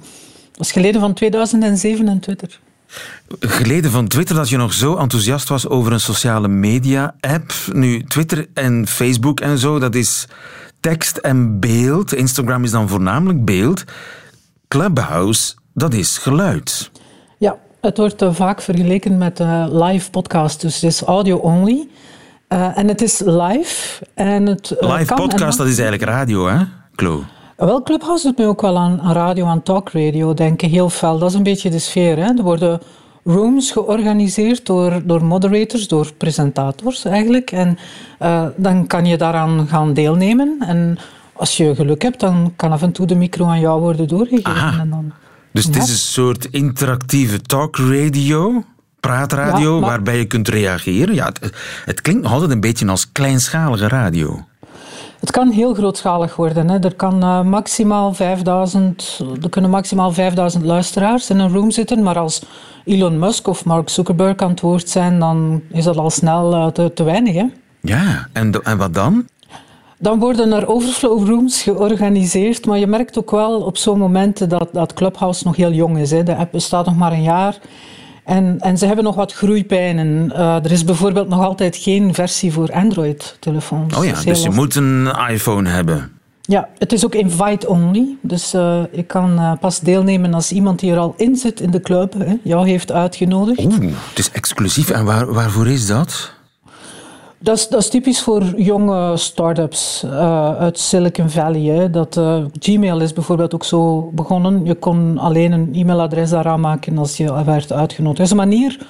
als 0.59 0.73
geleden 0.73 1.01
van 1.01 1.15
2007 1.15 2.09
en 2.09 2.21
Twitter. 2.21 2.59
Geleden 3.41 3.91
van 3.91 4.09
Twitter 4.09 4.37
dat 4.37 4.49
je 4.49 4.57
nog 4.57 4.73
zo 4.73 4.97
enthousiast 4.97 5.49
was 5.49 5.69
over 5.69 5.93
een 5.93 6.01
sociale 6.01 6.49
media-app. 6.49 7.53
Nu, 7.73 8.05
Twitter 8.05 8.47
en 8.55 8.87
Facebook 8.87 9.41
en 9.41 9.59
zo, 9.59 9.79
dat 9.79 9.95
is 9.95 10.27
tekst 10.81 11.17
en 11.17 11.61
beeld. 11.61 12.15
Instagram 12.15 12.65
is 12.65 12.71
dan 12.71 12.89
voornamelijk 12.89 13.45
beeld. 13.45 13.85
Clubhouse, 14.69 15.55
dat 15.75 15.95
is 15.95 16.19
geluid. 16.19 16.91
Ja, 17.39 17.59
het 17.81 17.97
wordt 17.97 18.23
eh, 18.23 18.35
vaak 18.35 18.61
vergeleken 18.61 19.19
met 19.19 19.41
eh, 19.41 19.67
live 19.71 20.11
podcast, 20.11 20.61
dus 20.61 20.75
het 20.75 20.85
is 20.85 21.03
audio-only. 21.03 21.89
Eh, 22.49 22.79
en 22.79 22.89
het 22.89 23.03
is 23.03 23.19
live. 23.25 24.05
En 24.15 24.47
het, 24.47 24.71
eh, 24.71 24.97
Live 24.97 25.15
podcast, 25.15 25.59
dat 25.59 25.67
is 25.67 25.79
eigenlijk 25.79 26.11
radio, 26.11 26.47
hè, 26.47 26.65
Chloe? 26.97 27.23
Wel, 27.57 27.83
Clubhouse 27.83 28.27
doet 28.27 28.39
me 28.39 28.47
ook 28.47 28.61
wel 28.61 28.79
aan, 28.79 29.01
aan 29.01 29.13
radio, 29.13 29.47
aan 29.47 29.63
talkradio 29.63 30.35
denken, 30.35 30.69
heel 30.69 30.91
fel. 30.91 31.19
Dat 31.19 31.29
is 31.31 31.35
een 31.37 31.43
beetje 31.43 31.71
de 31.71 31.79
sfeer. 31.79 32.17
Hè? 32.17 32.25
Er 32.37 32.43
worden 32.43 32.81
rooms 33.25 33.71
georganiseerd 33.71 34.67
door, 34.67 35.03
door 35.05 35.25
moderators, 35.25 35.89
door 35.89 36.13
presentators 36.19 37.05
eigenlijk. 37.05 37.51
En 37.51 37.79
eh, 38.19 38.47
dan 38.57 38.87
kan 38.87 39.07
je 39.07 39.17
daaraan 39.17 39.67
gaan 39.69 39.93
deelnemen. 39.93 40.57
En 40.61 40.99
als 41.33 41.57
je 41.57 41.75
geluk 41.75 42.03
hebt, 42.03 42.21
dan 42.21 42.53
kan 42.57 42.73
af 42.73 42.83
en 42.83 42.93
toe 42.93 43.07
de 43.07 43.15
micro 43.15 43.47
aan 43.47 43.61
jou 43.61 43.81
worden 43.81 44.09
doorgegeven. 44.09 44.81
En 44.81 44.91
dan, 44.91 45.13
Dus 45.53 45.65
het 45.65 45.75
Ja. 45.75 45.83
is 45.83 45.89
een 45.91 45.97
soort 45.97 46.45
interactieve 46.45 47.41
talkradio, 47.43 48.63
praatradio, 49.01 49.75
Ja, 49.75 49.81
maar- 49.81 49.89
waarbij 49.91 50.19
je 50.19 50.25
kunt 50.25 50.49
reageren. 50.49 51.15
Ja, 51.15 51.25
het, 51.25 51.53
het 51.85 52.01
klinkt 52.01 52.23
nog 52.23 52.33
altijd 52.33 52.51
een 52.51 52.61
beetje 52.61 52.87
als 52.89 53.13
kleinschalige 53.13 53.89
radio. 53.89 54.45
Het 55.21 55.31
kan 55.31 55.51
heel 55.51 55.75
grootschalig 55.75 56.37
worden. 56.37 56.69
Hè. 56.71 56.79
Er, 56.79 56.95
kan, 56.95 57.23
eh, 57.23 57.43
maximaal 57.43 58.15
5000, 58.15 59.21
er 59.43 59.49
kunnen 59.49 59.71
maximaal 59.71 60.13
5000 60.13 60.65
luisteraars 60.65 61.31
in 61.31 61.39
een 61.39 61.53
room 61.53 61.71
zitten, 61.71 62.03
maar 62.03 62.19
als 62.19 62.43
Elon 62.85 63.19
Musk 63.19 63.47
of 63.49 63.65
Mark 63.65 63.89
Zuckerberg 63.89 64.37
aan 64.37 64.51
het 64.51 64.61
woord 64.61 64.89
zijn, 64.89 65.19
dan 65.19 65.63
is 65.73 65.85
dat 65.85 65.97
al 65.97 66.11
snel 66.11 66.55
eh, 66.55 66.67
te, 66.67 66.93
te 66.95 67.03
weinig. 67.03 67.35
Hè. 67.35 67.45
Ja, 67.81 68.29
en, 68.33 68.51
de- 68.51 68.63
en 68.63 68.79
wat 68.79 68.95
dan? 68.95 69.27
Dan 70.01 70.19
worden 70.19 70.53
er 70.53 70.69
overflow 70.69 71.29
rooms 71.29 71.63
georganiseerd, 71.63 72.67
maar 72.67 72.79
je 72.79 72.87
merkt 72.87 73.19
ook 73.19 73.31
wel 73.31 73.61
op 73.61 73.77
zo'n 73.77 73.99
momenten 73.99 74.49
dat, 74.49 74.69
dat 74.73 74.93
Clubhouse 74.95 75.45
nog 75.47 75.57
heel 75.57 75.73
jong 75.73 75.99
is. 75.99 76.11
Hè. 76.11 76.23
De 76.23 76.37
app 76.37 76.53
bestaat 76.53 76.87
nog 76.87 76.97
maar 76.97 77.13
een 77.13 77.23
jaar. 77.23 77.59
En, 78.29 78.57
en 78.61 78.79
ze 78.79 78.87
hebben 78.87 79.05
nog 79.05 79.15
wat 79.15 79.33
groeipijnen. 79.33 80.33
Eh, 80.35 80.65
er 80.65 80.73
is 80.73 80.85
bijvoorbeeld 80.85 81.29
nog 81.29 81.45
altijd 81.45 81.77
geen 81.77 82.15
versie 82.15 82.53
voor 82.53 82.73
Android-telefoons. 82.73 83.97
Oh 83.97 84.05
ja, 84.05 84.23
dus 84.25 84.43
je 84.43 84.51
moet 84.51 84.75
een 84.75 85.09
iPhone 85.29 85.69
hebben. 85.69 86.13
Ja, 86.41 86.69
het 86.79 86.93
is 86.93 87.05
ook 87.05 87.15
invite-only. 87.15 88.17
Dus 88.21 88.55
eh 88.55 88.83
ik 88.91 89.07
kan 89.07 89.39
eh, 89.39 89.53
pas 89.61 89.81
deelnemen 89.81 90.35
als 90.35 90.53
iemand 90.53 90.79
die 90.79 90.93
er 90.93 90.99
al 90.99 91.15
in 91.17 91.37
zit 91.37 91.61
in 91.61 91.71
de 91.71 91.81
club 91.81 92.15
hè, 92.19 92.35
jou 92.43 92.69
heeft 92.69 92.93
uitgenodigd. 92.93 93.65
Oeh, 93.65 93.93
het 94.09 94.19
is 94.19 94.31
exclusief. 94.31 94.91
En 94.91 95.05
waar, 95.05 95.33
waarvoor 95.33 95.69
is 95.69 95.87
dat? 95.87 96.33
Dat 97.41 97.57
is, 97.57 97.69
dat 97.69 97.81
is 97.81 97.89
typisch 97.89 98.21
voor 98.21 98.45
jonge 98.57 99.17
start-ups 99.17 100.03
eh, 100.03 100.57
uit 100.57 100.79
Silicon 100.79 101.31
Valley. 101.31 101.61
Hè. 101.61 101.91
Dat, 101.91 102.17
eh, 102.17 102.45
Gmail 102.59 103.01
is 103.01 103.13
bijvoorbeeld 103.13 103.55
ook 103.55 103.65
zo 103.65 104.11
begonnen. 104.15 104.65
Je 104.65 104.75
kon 104.75 105.19
alleen 105.19 105.53
een 105.53 105.69
e-mailadres 105.73 106.31
daar 106.31 106.47
aanmaken 106.47 106.99
als 106.99 107.17
je 107.17 107.45
werd 107.45 107.73
uitgenodigd. 107.73 108.19
Het 108.19 108.27
is 108.27 108.31
een 108.31 108.49
manier 108.49 108.87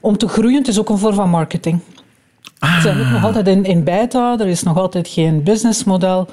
om 0.00 0.16
te 0.16 0.28
groeien. 0.28 0.58
Het 0.58 0.68
is 0.68 0.78
ook 0.78 0.88
een 0.88 0.98
vorm 0.98 1.14
van 1.14 1.30
marketing. 1.30 1.80
We 2.58 2.78
zijn 2.82 3.00
ook 3.00 3.10
nog 3.10 3.24
altijd 3.24 3.48
in, 3.48 3.64
in 3.64 3.84
beta. 3.84 4.38
Er 4.38 4.46
is 4.46 4.62
nog 4.62 4.76
altijd 4.76 5.08
geen 5.08 5.42
businessmodel. 5.42 6.28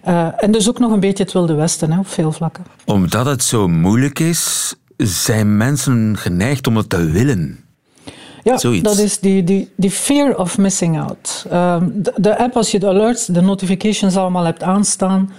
Eh, 0.00 0.28
en 0.36 0.52
dus 0.52 0.68
ook 0.68 0.78
nog 0.78 0.92
een 0.92 1.00
beetje 1.00 1.22
het 1.22 1.32
Wilde 1.32 1.54
Westen 1.54 1.92
hè, 1.92 1.98
op 1.98 2.08
veel 2.08 2.32
vlakken. 2.32 2.64
Omdat 2.84 3.26
het 3.26 3.42
zo 3.42 3.68
moeilijk 3.68 4.18
is, 4.18 4.74
zijn 4.96 5.56
mensen 5.56 6.16
geneigd 6.16 6.66
om 6.66 6.76
het 6.76 6.88
te 6.88 7.04
willen. 7.04 7.63
Ja, 8.44 8.58
Zoiets. 8.58 8.82
dat 8.82 8.98
is 8.98 9.18
die, 9.18 9.44
die, 9.44 9.68
die 9.76 9.90
fear 9.90 10.38
of 10.38 10.58
missing 10.58 11.00
out. 11.00 11.46
Ehm, 11.50 11.88
de, 11.94 12.12
de 12.16 12.38
app, 12.38 12.56
als 12.56 12.70
je 12.70 12.78
de 12.78 12.86
alerts, 12.88 13.26
de 13.26 13.40
notifications 13.40 14.16
allemaal 14.16 14.44
hebt 14.44 14.62
aanstaan, 14.62 15.32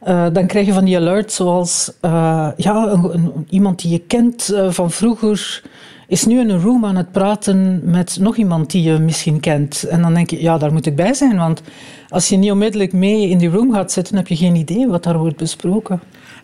eh, 0.00 0.26
dan 0.32 0.46
krijg 0.46 0.66
je 0.66 0.72
van 0.72 0.84
die 0.84 0.96
alerts 0.96 1.34
zoals 1.34 1.92
eh, 2.00 2.48
ja, 2.56 2.86
een, 2.86 3.14
een- 3.14 3.46
iemand 3.48 3.82
die 3.82 3.90
je 3.90 3.98
kent 3.98 4.48
eh, 4.52 4.70
van 4.70 4.90
vroeger 4.90 5.62
is 6.08 6.24
nu 6.26 6.40
in 6.40 6.50
een 6.50 6.60
room 6.60 6.84
aan 6.84 6.96
het 6.96 7.12
praten 7.12 7.80
met 7.84 8.16
nog 8.20 8.36
iemand 8.36 8.70
die 8.70 8.82
je 8.82 8.98
misschien 8.98 9.40
kent. 9.40 9.82
En 9.82 10.02
dan 10.02 10.14
denk 10.14 10.30
je, 10.30 10.42
ja, 10.42 10.58
daar 10.58 10.72
moet 10.72 10.86
ik 10.86 10.96
bij 10.96 11.14
zijn, 11.14 11.36
want 11.36 11.62
als 12.08 12.28
je 12.28 12.36
niet 12.36 12.50
onmiddellijk 12.50 12.92
mee 12.92 13.28
in 13.28 13.38
die 13.38 13.48
room 13.50 13.72
gaat 13.72 13.92
zitten, 13.92 14.16
heb 14.16 14.26
je 14.28 14.36
geen 14.36 14.54
idee 14.54 14.88
wat 14.88 15.02
daar 15.04 15.18
wordt 15.18 15.36
besproken. 15.36 16.00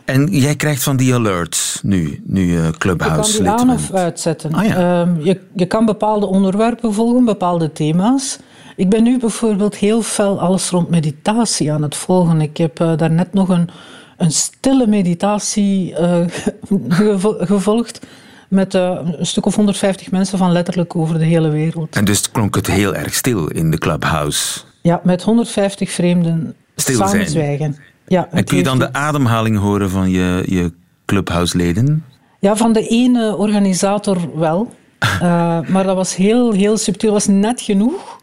En 0.06 0.26
jij 0.26 0.56
krijgt 0.56 0.82
van 0.82 0.96
die 0.96 1.14
alerts 1.14 1.80
nu, 1.82 2.22
nu 2.24 2.40
je 2.40 2.52
Je 2.56 2.60
kan 2.62 2.78
Clubhouse 2.78 3.42
die 3.42 3.50
aan 3.50 3.70
of 3.70 3.92
uitzetten. 3.92 4.54
Ah, 4.54 4.66
ja. 4.66 5.00
Ehm, 5.00 5.20
je, 5.20 5.40
je 5.54 5.66
kan 5.66 5.84
bepaalde 5.84 6.26
onderwerpen 6.26 6.94
volgen, 6.94 7.24
bepaalde 7.24 7.72
thema's. 7.72 8.38
Ik 8.76 8.88
ben 8.88 9.02
nu 9.02 9.18
bijvoorbeeld 9.18 9.76
heel 9.76 10.02
fel 10.02 10.40
alles 10.40 10.70
rond 10.70 10.88
meditatie 10.90 11.72
aan 11.72 11.82
het 11.82 11.94
volgen. 11.94 12.40
Ik 12.40 12.56
heb 12.56 12.76
daar 12.76 12.96
daarnet 12.96 13.32
nog 13.32 13.48
een, 13.48 13.68
een 14.16 14.30
stille 14.30 14.86
meditatie 14.86 15.94
eh, 15.94 16.20
gevo- 16.88 17.36
gevolgd 17.38 18.06
met 18.48 18.74
eh, 18.74 18.98
een 19.18 19.26
stuk 19.26 19.46
of 19.46 19.54
150 19.54 20.10
mensen 20.10 20.38
van 20.38 20.52
letterlijk 20.52 20.96
over 20.96 21.18
de 21.18 21.24
hele 21.24 21.48
wereld. 21.48 21.96
En 21.96 22.04
dus 22.04 22.30
klonk 22.30 22.54
het 22.54 22.66
heel 22.66 22.94
erg 22.94 23.14
stil 23.14 23.46
in 23.46 23.70
de 23.70 23.78
Clubhouse. 23.78 24.60
Ja, 24.82 25.00
met 25.04 25.22
150 25.22 25.90
vreemden 25.90 26.54
Stil 26.76 27.08
zijn. 27.08 27.74
Ja, 28.06 28.28
En 28.30 28.44
kun 28.44 28.56
je 28.56 28.62
dan 28.62 28.78
de 28.78 28.92
ademhaling 28.92 29.58
horen 29.58 29.90
van 29.90 30.10
je, 30.10 30.42
je 30.46 30.72
Clubhouse-leden? 31.04 32.04
Ja, 32.40 32.56
van 32.56 32.72
de 32.72 32.86
ene 32.86 33.36
organisator 33.36 34.16
wel. 34.38 34.74
Eh, 35.20 35.60
maar 35.68 35.84
dat 35.84 35.96
was 35.96 36.14
heel, 36.16 36.52
heel 36.52 36.76
subtiel. 36.76 37.12
was 37.12 37.26
net 37.26 37.60
genoeg 37.60 38.18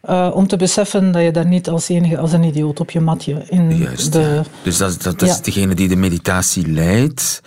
eh, 0.00 0.30
om 0.34 0.46
te 0.46 0.56
beseffen 0.56 1.12
dat 1.12 1.22
je 1.22 1.30
daar 1.30 1.46
niet 1.46 1.68
als 1.68 1.88
enige 1.88 2.18
als 2.18 2.32
een 2.32 2.42
idioot 2.42 2.80
op 2.80 2.90
je 2.90 3.00
matje 3.00 3.42
in 3.48 3.76
Juist, 3.76 4.12
de... 4.12 4.20
ja. 4.20 4.42
Dus 4.62 4.76
dat, 4.76 4.90
is- 4.90 4.98
dat 4.98 5.22
is 5.22 5.40
degene 5.40 5.74
die 5.74 5.88
de 5.88 5.96
meditatie 5.96 6.68
leidt. 6.68 7.40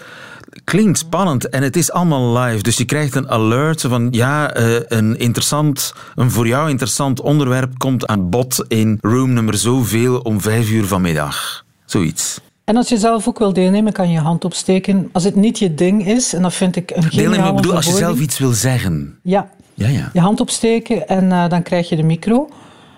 Klinkt 0.63 0.97
spannend 0.97 1.49
en 1.49 1.63
het 1.63 1.75
is 1.75 1.91
allemaal 1.91 2.37
live. 2.37 2.63
Dus 2.63 2.77
je 2.77 2.85
krijgt 2.85 3.15
een 3.15 3.29
alert 3.29 3.81
van 3.81 4.07
ja, 4.11 4.53
eh, 4.53 4.65
een 4.87 5.17
interessant, 5.19 5.93
een 6.15 6.31
voor 6.31 6.47
jou 6.47 6.69
interessant 6.69 7.21
onderwerp 7.21 7.77
komt 7.77 8.07
aan 8.07 8.29
bod 8.29 8.65
in 8.67 8.97
room 9.01 9.33
nummer 9.33 9.57
zoveel 9.57 10.17
om 10.19 10.41
vijf 10.41 10.69
uur 10.69 10.85
vanmiddag. 10.85 11.62
Zoiets. 11.93 12.39
En 12.63 12.75
als 12.77 12.89
je 12.89 12.97
zelf 12.97 13.27
ook 13.27 13.39
wil 13.39 13.53
deelnemen, 13.53 13.93
kan 13.93 14.07
je 14.07 14.13
je 14.13 14.19
hand 14.19 14.45
opsteken. 14.45 15.09
Als 15.11 15.23
het 15.23 15.35
niet 15.35 15.59
je 15.59 15.73
ding 15.73 16.07
is, 16.07 16.33
en 16.33 16.41
dat 16.41 16.53
vind 16.53 16.75
ik 16.75 16.91
een 16.91 17.03
geniale 17.03 17.21
Deelnemen, 17.21 17.49
ik 17.49 17.55
bedoel, 17.55 17.75
als 17.75 17.85
je 17.85 17.93
zelf 17.93 18.19
iets 18.19 18.37
wil 18.37 18.51
zeggen. 18.51 19.19
Ja, 19.21 19.49
Ja, 19.73 19.87
ja. 19.87 20.09
je 20.13 20.19
hand 20.19 20.39
opsteken 20.41 21.07
en 21.07 21.31
eh, 21.31 21.49
dan 21.49 21.63
krijg 21.63 21.89
je 21.89 21.95
de 21.95 22.03
micro. 22.03 22.49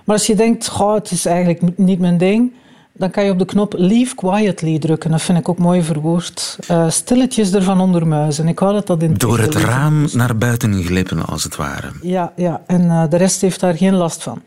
Maar 0.05 0.15
als 0.15 0.27
je 0.27 0.35
denkt, 0.35 0.67
goh, 0.67 0.93
het 0.93 1.11
is 1.11 1.25
eigenlijk 1.25 1.77
niet 1.77 1.99
mijn 1.99 2.17
ding, 2.17 2.51
dan 2.93 3.11
kan 3.11 3.23
je 3.23 3.31
op 3.31 3.39
de 3.39 3.45
knop 3.45 3.73
Leave 3.77 4.15
Quietly 4.15 4.79
drukken. 4.79 5.11
Dat 5.11 5.21
vind 5.21 5.37
ik 5.37 5.49
ook 5.49 5.57
mooi 5.57 5.83
verwoord. 5.83 6.57
Eh, 6.67 6.89
stilletjes 6.89 7.53
ervan 7.53 7.79
ondermuizen. 7.79 8.47
Ik 8.47 8.59
wou 8.59 8.73
dat 8.73 8.87
dat 8.87 9.01
in 9.01 9.13
Door 9.13 9.39
het 9.39 9.55
raam 9.55 10.07
naar 10.13 10.37
buiten 10.37 10.83
glippen, 10.83 11.25
als 11.25 11.43
het 11.43 11.55
ware. 11.55 11.91
Ja, 12.01 12.33
ja, 12.35 12.61
en 12.67 12.89
eh, 12.89 13.03
de 13.09 13.17
rest 13.17 13.41
heeft 13.41 13.59
daar 13.59 13.77
geen 13.77 13.95
last 13.95 14.23
van. 14.23 14.41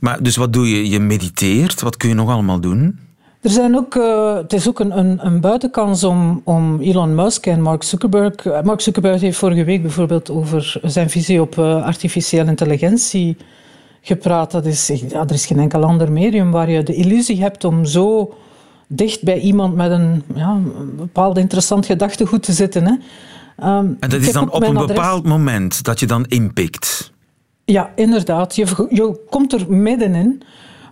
Maar 0.00 0.22
dus 0.22 0.36
wat 0.36 0.52
doe 0.52 0.68
je? 0.68 0.88
Je 0.88 1.00
mediteert. 1.00 1.80
Wat 1.80 1.96
kun 1.96 2.08
je 2.08 2.14
nog 2.14 2.30
allemaal 2.30 2.60
doen? 2.60 2.98
Er 3.40 3.50
zijn 3.50 3.76
ook, 3.76 3.94
eh, 3.96 4.34
het 4.36 4.52
is 4.52 4.68
ook 4.68 4.80
een, 4.80 4.98
een, 4.98 5.26
een 5.26 5.40
buitenkans 5.40 6.04
om, 6.04 6.40
om 6.44 6.80
Elon 6.80 7.14
Musk 7.14 7.46
en 7.46 7.60
Mark 7.62 7.82
Zuckerberg. 7.82 8.34
eh, 8.46 8.62
Mark 8.62 8.80
Zuckerberg 8.80 9.20
heeft 9.20 9.38
vorige 9.38 9.64
week 9.64 9.82
bijvoorbeeld 9.82 10.30
over 10.30 10.78
zijn 10.82 11.10
visie 11.10 11.40
op 11.40 11.58
eh, 11.58 11.84
artificiële 11.84 12.50
intelligentie 12.50 13.36
gepraat. 14.02 14.50
Dat 14.50 14.66
is, 14.66 14.86
ja, 15.08 15.20
er 15.20 15.32
is 15.32 15.46
geen 15.46 15.58
enkel 15.58 15.84
ander 15.84 16.12
medium 16.12 16.50
waar 16.50 16.70
je 16.70 16.82
de 16.82 16.94
illusie 16.94 17.40
hebt 17.40 17.64
om 17.64 17.84
zo 17.84 18.34
dicht 18.86 19.22
bij 19.22 19.38
iemand 19.38 19.74
met 19.74 19.90
een, 19.90 20.22
ja, 20.34 20.50
een 20.50 20.96
bepaald 20.96 21.38
interessant 21.38 21.86
gedachtegoed 21.86 22.42
te 22.42 22.52
zitten. 22.52 22.84
Hè. 22.86 22.94
Ehm, 23.58 23.86
En 24.00 24.10
dat 24.10 24.20
is 24.20 24.32
dan 24.32 24.50
op 24.50 24.62
een 24.62 24.76
adres- 24.76 24.86
bepaald 24.86 25.24
moment 25.26 25.84
dat 25.84 26.00
je 26.00 26.06
dan 26.06 26.24
inpikt. 26.24 27.12
Ja, 27.64 27.90
inderdaad. 27.94 28.56
Je, 28.56 28.86
je 28.90 29.20
komt 29.30 29.52
er 29.52 29.64
middenin. 29.68 30.42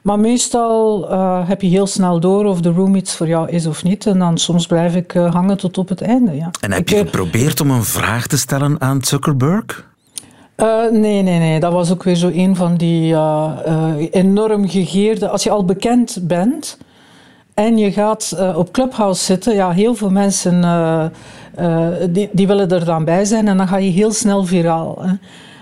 Maar 0.02 0.18
meestal 0.18 1.10
uh, 1.10 1.48
heb 1.48 1.62
je 1.62 1.68
heel 1.68 1.86
snel 1.86 2.20
door 2.20 2.44
of 2.44 2.60
de 2.60 2.70
room 2.70 2.94
iets 2.94 3.16
voor 3.16 3.26
jou 3.26 3.48
is 3.48 3.66
of 3.66 3.84
niet. 3.84 4.06
En 4.06 4.18
dan 4.18 4.38
soms 4.38 4.66
blijf 4.66 4.94
ik 4.94 5.14
uh, 5.14 5.32
hangen 5.34 5.56
tot 5.56 5.78
op 5.78 5.88
het 5.88 6.00
einde. 6.00 6.36
Ja. 6.36 6.50
En 6.60 6.72
heb 6.72 6.88
je 6.88 6.96
geprobeerd 6.96 7.60
om 7.60 7.70
een 7.70 7.84
vraag 7.84 8.26
te 8.26 8.38
stellen 8.38 8.80
aan 8.80 9.04
Zuckerberg? 9.04 9.86
Uh, 10.56 10.90
nee, 10.90 11.22
nee, 11.22 11.38
nee. 11.38 11.60
Dat 11.60 11.72
was 11.72 11.92
ook 11.92 12.02
weer 12.02 12.14
zo 12.14 12.30
een 12.32 12.56
van 12.56 12.76
die 12.76 13.16
enorm 14.10 14.68
gegeerde... 14.68 15.28
Als 15.28 15.42
je 15.42 15.50
al 15.50 15.64
bekend 15.64 16.18
bent 16.22 16.78
en 17.54 17.78
je 17.78 17.92
gaat 17.92 18.36
op 18.54 18.72
Clubhouse 18.72 19.24
zitten... 19.24 19.54
Ja, 19.54 19.70
heel 19.70 19.94
veel 19.94 20.10
mensen 20.10 20.60
die, 22.10 22.28
die 22.32 22.46
willen 22.46 22.70
er 22.70 22.84
dan 22.84 23.04
bij 23.04 23.24
zijn 23.24 23.48
en 23.48 23.56
dan 23.56 23.68
ga 23.68 23.76
je 23.76 23.90
heel 23.90 24.12
snel 24.12 24.44
viraal. 24.44 24.98
Hè. 25.00 25.12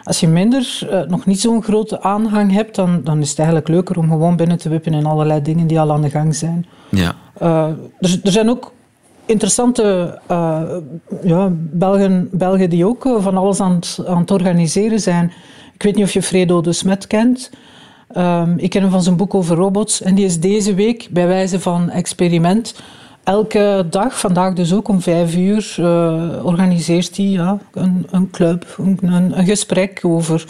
Als 0.07 0.21
je 0.21 0.29
minder, 0.29 0.89
uh, 0.91 1.03
nog 1.03 1.27
niet 1.27 1.41
zo'n 1.41 1.63
grote 1.63 2.01
aanhang 2.03 2.53
hebt, 2.53 2.75
dan, 2.75 3.01
dan 3.05 3.21
is 3.21 3.29
het 3.29 3.39
eigenlijk 3.39 3.69
leuker 3.69 3.99
om 3.99 4.09
gewoon 4.09 4.37
binnen 4.37 4.59
te 4.59 4.69
wippen 4.69 4.95
in 4.95 5.07
allerlei 5.07 5.43
dingen 5.43 5.67
die 5.67 5.81
al 5.81 5.93
aan 5.93 6.03
de 6.03 6.11
gang 6.11 6.35
zijn. 6.35 6.67
Ja. 6.89 7.15
Uh, 7.43 7.69
er, 7.99 8.21
er, 8.23 8.33
zijn 8.33 8.51
ook 8.51 8.73
interessante 9.25 10.19
uh, 10.31 10.63
ja, 11.23 11.49
Belgen, 11.53 12.29
Belgen 12.33 12.71
die 12.71 12.87
ook 12.87 13.17
van 13.19 13.37
alles 13.37 13.61
aan 13.61 13.75
het, 13.75 13.99
aan 14.07 14.19
het 14.21 14.31
organiseren 14.31 15.01
zijn. 15.01 15.33
Ik 15.75 15.83
weet 15.83 15.95
niet 15.95 16.05
of 16.05 16.13
je 16.13 16.23
Fredo 16.23 16.61
de 16.61 16.73
Smet 16.73 17.07
kent. 17.07 17.51
Um, 18.17 18.55
ik 18.59 18.71
ken 18.71 18.83
hem 18.83 18.91
van 18.91 19.03
zijn 19.03 19.17
boek 19.17 19.35
over 19.35 19.57
robots. 19.57 20.03
En 20.03 20.15
die 20.15 20.25
is 20.25 20.41
deze 20.41 20.75
week, 20.75 21.09
bij 21.11 21.27
wijze 21.27 21.61
van 21.61 21.91
experiment, 21.91 22.75
elke 23.27 23.87
dag, 23.91 24.19
vandaag 24.19 24.55
dus 24.55 24.73
ook 24.75 24.89
om 24.89 25.01
vijf 25.01 25.35
uur, 25.35 25.77
uh, 25.81 26.45
organiseert 26.45 27.17
hij 27.17 27.27
ja, 27.27 27.59
een, 27.73 28.07
een 28.11 28.31
club, 28.31 28.77
een, 28.79 28.99
een, 29.03 29.45
gesprek 29.45 30.01
over 30.03 30.45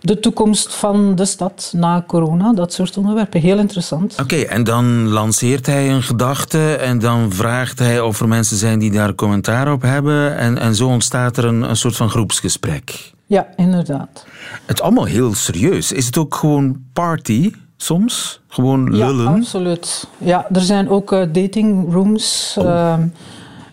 de 0.00 0.20
toekomst 0.20 0.74
van 0.74 1.14
de 1.14 1.24
stad 1.24 1.72
na 1.76 2.04
corona, 2.06 2.52
dat 2.52 2.72
soort 2.72 2.96
onderwerpen. 2.96 3.40
Heel 3.40 3.58
interessant. 3.58 4.12
Oké, 4.12 4.22
okay, 4.22 4.44
en 4.44 4.64
dan 4.64 5.08
lanceert 5.08 5.66
hij 5.66 5.90
een 5.90 6.02
gedachte 6.02 6.74
en 6.74 6.98
dan 6.98 7.32
vraagt 7.32 7.78
hij 7.78 8.00
of 8.00 8.20
er 8.20 8.28
mensen 8.28 8.56
zijn 8.56 8.78
die 8.78 8.90
daar 8.90 9.14
commentaar 9.14 9.72
op 9.72 9.82
hebben 9.82 10.36
en, 10.36 10.58
en 10.58 10.74
zo 10.74 10.88
ontstaat 10.88 11.36
er 11.36 11.44
een, 11.44 11.62
een 11.62 11.76
soort 11.76 11.96
van 11.96 12.10
groepsgesprek. 12.10 13.12
Ja, 13.26 13.46
inderdaad. 13.56 14.24
Het 14.66 14.80
allemaal 14.80 15.04
heel 15.04 15.34
serieus. 15.34 15.92
Is 15.92 16.06
het 16.06 16.18
ook 16.18 16.34
gewoon 16.34 16.76
party? 16.92 17.52
Soms? 17.82 18.40
Gewoon 18.48 18.90
lullen? 18.96 19.24
Ja, 19.24 19.30
absoluut. 19.30 20.08
Ja, 20.18 20.46
er 20.52 20.60
zijn 20.60 20.88
ook 20.88 21.12
uh, 21.12 21.20
dating 21.32 21.92
rooms. 21.92 22.56
Oh. 22.58 22.64
Uh, 22.64 22.94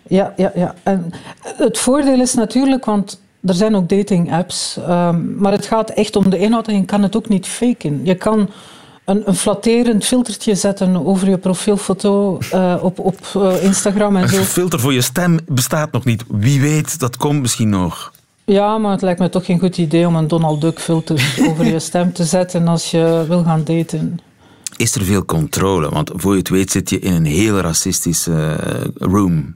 ja, 0.08 0.34
ja, 0.36 0.52
ja. 0.56 0.76
En 0.84 1.12
het 1.42 1.78
voordeel 1.78 2.22
is 2.22 2.34
natuurlijk, 2.34 2.86
want 2.86 3.22
er 3.44 3.54
zijn 3.54 3.76
ook 3.76 3.90
dating 3.90 4.34
apps, 4.34 4.78
um, 4.90 5.36
maar 5.38 5.52
het 5.52 5.66
gaat 5.66 5.90
echt 5.90 6.16
om 6.16 6.30
de 6.30 6.38
inhoud 6.38 6.68
en 6.68 6.76
je 6.76 6.86
kan 6.86 7.04
het 7.04 7.16
ook 7.16 7.30
niet 7.30 7.48
faken. 7.48 8.06
Je 8.06 8.16
kan 8.16 8.50
een, 9.06 9.22
een 9.26 9.36
flatterend 9.36 10.06
filtertje 10.06 10.56
zetten 10.56 11.06
over 11.06 11.30
je 11.30 11.38
profielfoto 11.38 12.38
uh, 12.54 12.76
op, 12.82 13.00
op 13.00 13.18
uh, 13.38 13.64
Instagram 13.64 14.16
en 14.16 14.30
zo. 14.30 14.38
Een 14.38 14.44
filter 14.44 14.80
voor 14.80 14.94
je 14.94 15.02
stem 15.02 15.40
bestaat 15.48 15.92
nog 15.92 16.06
niet. 16.06 16.24
Wie 16.28 16.62
weet, 16.62 17.00
dat 17.00 17.18
komt 17.18 17.42
misschien 17.42 17.70
nog. 17.70 18.14
Ja, 18.52 18.78
maar 18.78 18.92
het 18.92 19.02
lijkt 19.02 19.20
me 19.20 19.30
toch 19.30 19.46
geen 19.46 19.60
goed 19.60 19.78
idee 19.78 20.08
om 20.08 20.16
een 20.16 20.28
Donald 20.28 20.62
Duck 20.62 20.80
filter 20.80 21.36
over 21.50 21.66
je 21.66 21.80
stem 21.80 22.14
te 22.14 22.24
zetten 22.24 22.68
als 22.68 22.92
je 22.92 23.26
wil 23.28 23.44
gaan 23.44 23.64
daten. 23.64 24.20
Is 24.78 24.96
er 24.96 25.04
veel 25.04 25.26
controle? 25.26 25.90
Want 25.90 26.12
voor 26.16 26.32
je 26.32 26.38
het 26.38 26.50
weet 26.50 26.72
zit 26.72 26.90
je 26.90 27.00
in 27.00 27.14
een 27.14 27.26
heel 27.26 27.60
racistische 27.60 28.32
uh, 28.32 29.12
room. 29.12 29.56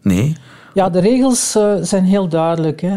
Nee? 0.00 0.36
Ja, 0.74 0.90
de 0.90 1.00
regels 1.00 1.56
uh, 1.56 1.74
zijn 1.80 2.04
heel 2.04 2.28
duidelijk. 2.28 2.80
Hè. 2.80 2.96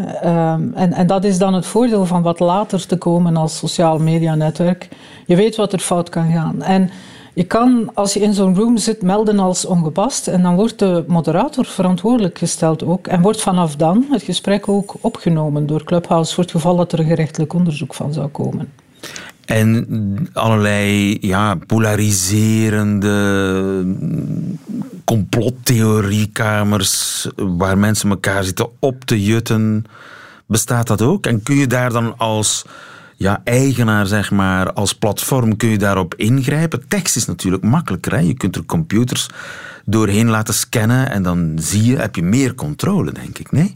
Um, 0.52 0.72
en, 0.74 0.92
en 0.92 1.06
dat 1.06 1.24
is 1.24 1.38
dan 1.38 1.54
het 1.54 1.66
voordeel 1.66 2.06
van 2.06 2.22
wat 2.22 2.40
later 2.40 2.86
te 2.86 2.96
komen 2.96 3.36
als 3.36 3.56
sociaal 3.56 3.98
media 3.98 4.34
netwerk. 4.34 4.88
Je 5.26 5.36
weet 5.36 5.56
wat 5.56 5.72
er 5.72 5.78
fout 5.78 6.08
kan 6.08 6.32
gaan. 6.32 6.62
En 6.62 6.90
je 7.36 7.44
kan, 7.44 7.90
als 7.94 8.12
je 8.12 8.20
in 8.20 8.34
zo'n 8.34 8.54
room 8.54 8.76
zit, 8.76 9.02
melden 9.02 9.38
als 9.38 9.64
ongepast. 9.64 10.28
En 10.28 10.42
dan 10.42 10.54
wordt 10.54 10.78
de 10.78 11.04
moderator 11.06 11.64
verantwoordelijk 11.64 12.38
gesteld 12.38 12.84
ook. 12.84 13.06
En 13.06 13.22
wordt 13.22 13.40
vanaf 13.40 13.76
dan 13.76 14.06
het 14.10 14.22
gesprek 14.22 14.68
ook 14.68 14.94
opgenomen 15.00 15.66
door 15.66 15.84
Clubhouse 15.84 16.34
voor 16.34 16.42
het 16.42 16.52
geval 16.52 16.76
dat 16.76 16.92
er 16.92 16.98
een 16.98 17.06
gerechtelijk 17.06 17.52
onderzoek 17.52 17.94
van 17.94 18.12
zou 18.12 18.28
komen. 18.28 18.72
En 19.44 19.86
allerlei 20.32 21.16
ja, 21.20 21.58
polariserende 21.66 23.14
complottheoriekamers 25.04 27.26
waar 27.36 27.78
mensen 27.78 28.10
elkaar 28.10 28.44
zitten 28.44 28.68
op 28.78 29.04
te 29.04 29.24
jutten. 29.24 29.84
Bestaat 30.46 30.86
dat 30.86 31.02
ook? 31.02 31.26
En 31.26 31.42
kun 31.42 31.56
je 31.56 31.66
daar 31.66 31.92
dan 31.92 32.18
als 32.18 32.64
ja, 33.16 33.40
eigenaar, 33.44 34.06
zeg 34.06 34.30
maar, 34.30 34.72
als 34.72 34.94
platform 34.94 35.56
kun 35.56 35.68
je 35.68 35.78
daarop 35.78 36.14
ingrijpen. 36.14 36.88
Tekst 36.88 37.16
is 37.16 37.26
natuurlijk 37.26 37.62
makkelijker. 37.62 38.20
Je 38.20 38.34
kunt 38.34 38.56
er 38.56 38.64
computers 38.64 39.28
doorheen 39.84 40.28
laten 40.28 40.54
scannen 40.54 41.10
en 41.10 41.22
dan 41.22 41.52
zie 41.60 41.84
je, 41.84 41.96
heb 41.96 42.14
je 42.16 42.22
meer 42.22 42.54
controle, 42.54 43.12
denk 43.12 43.38
ik, 43.38 43.52
nee? 43.52 43.74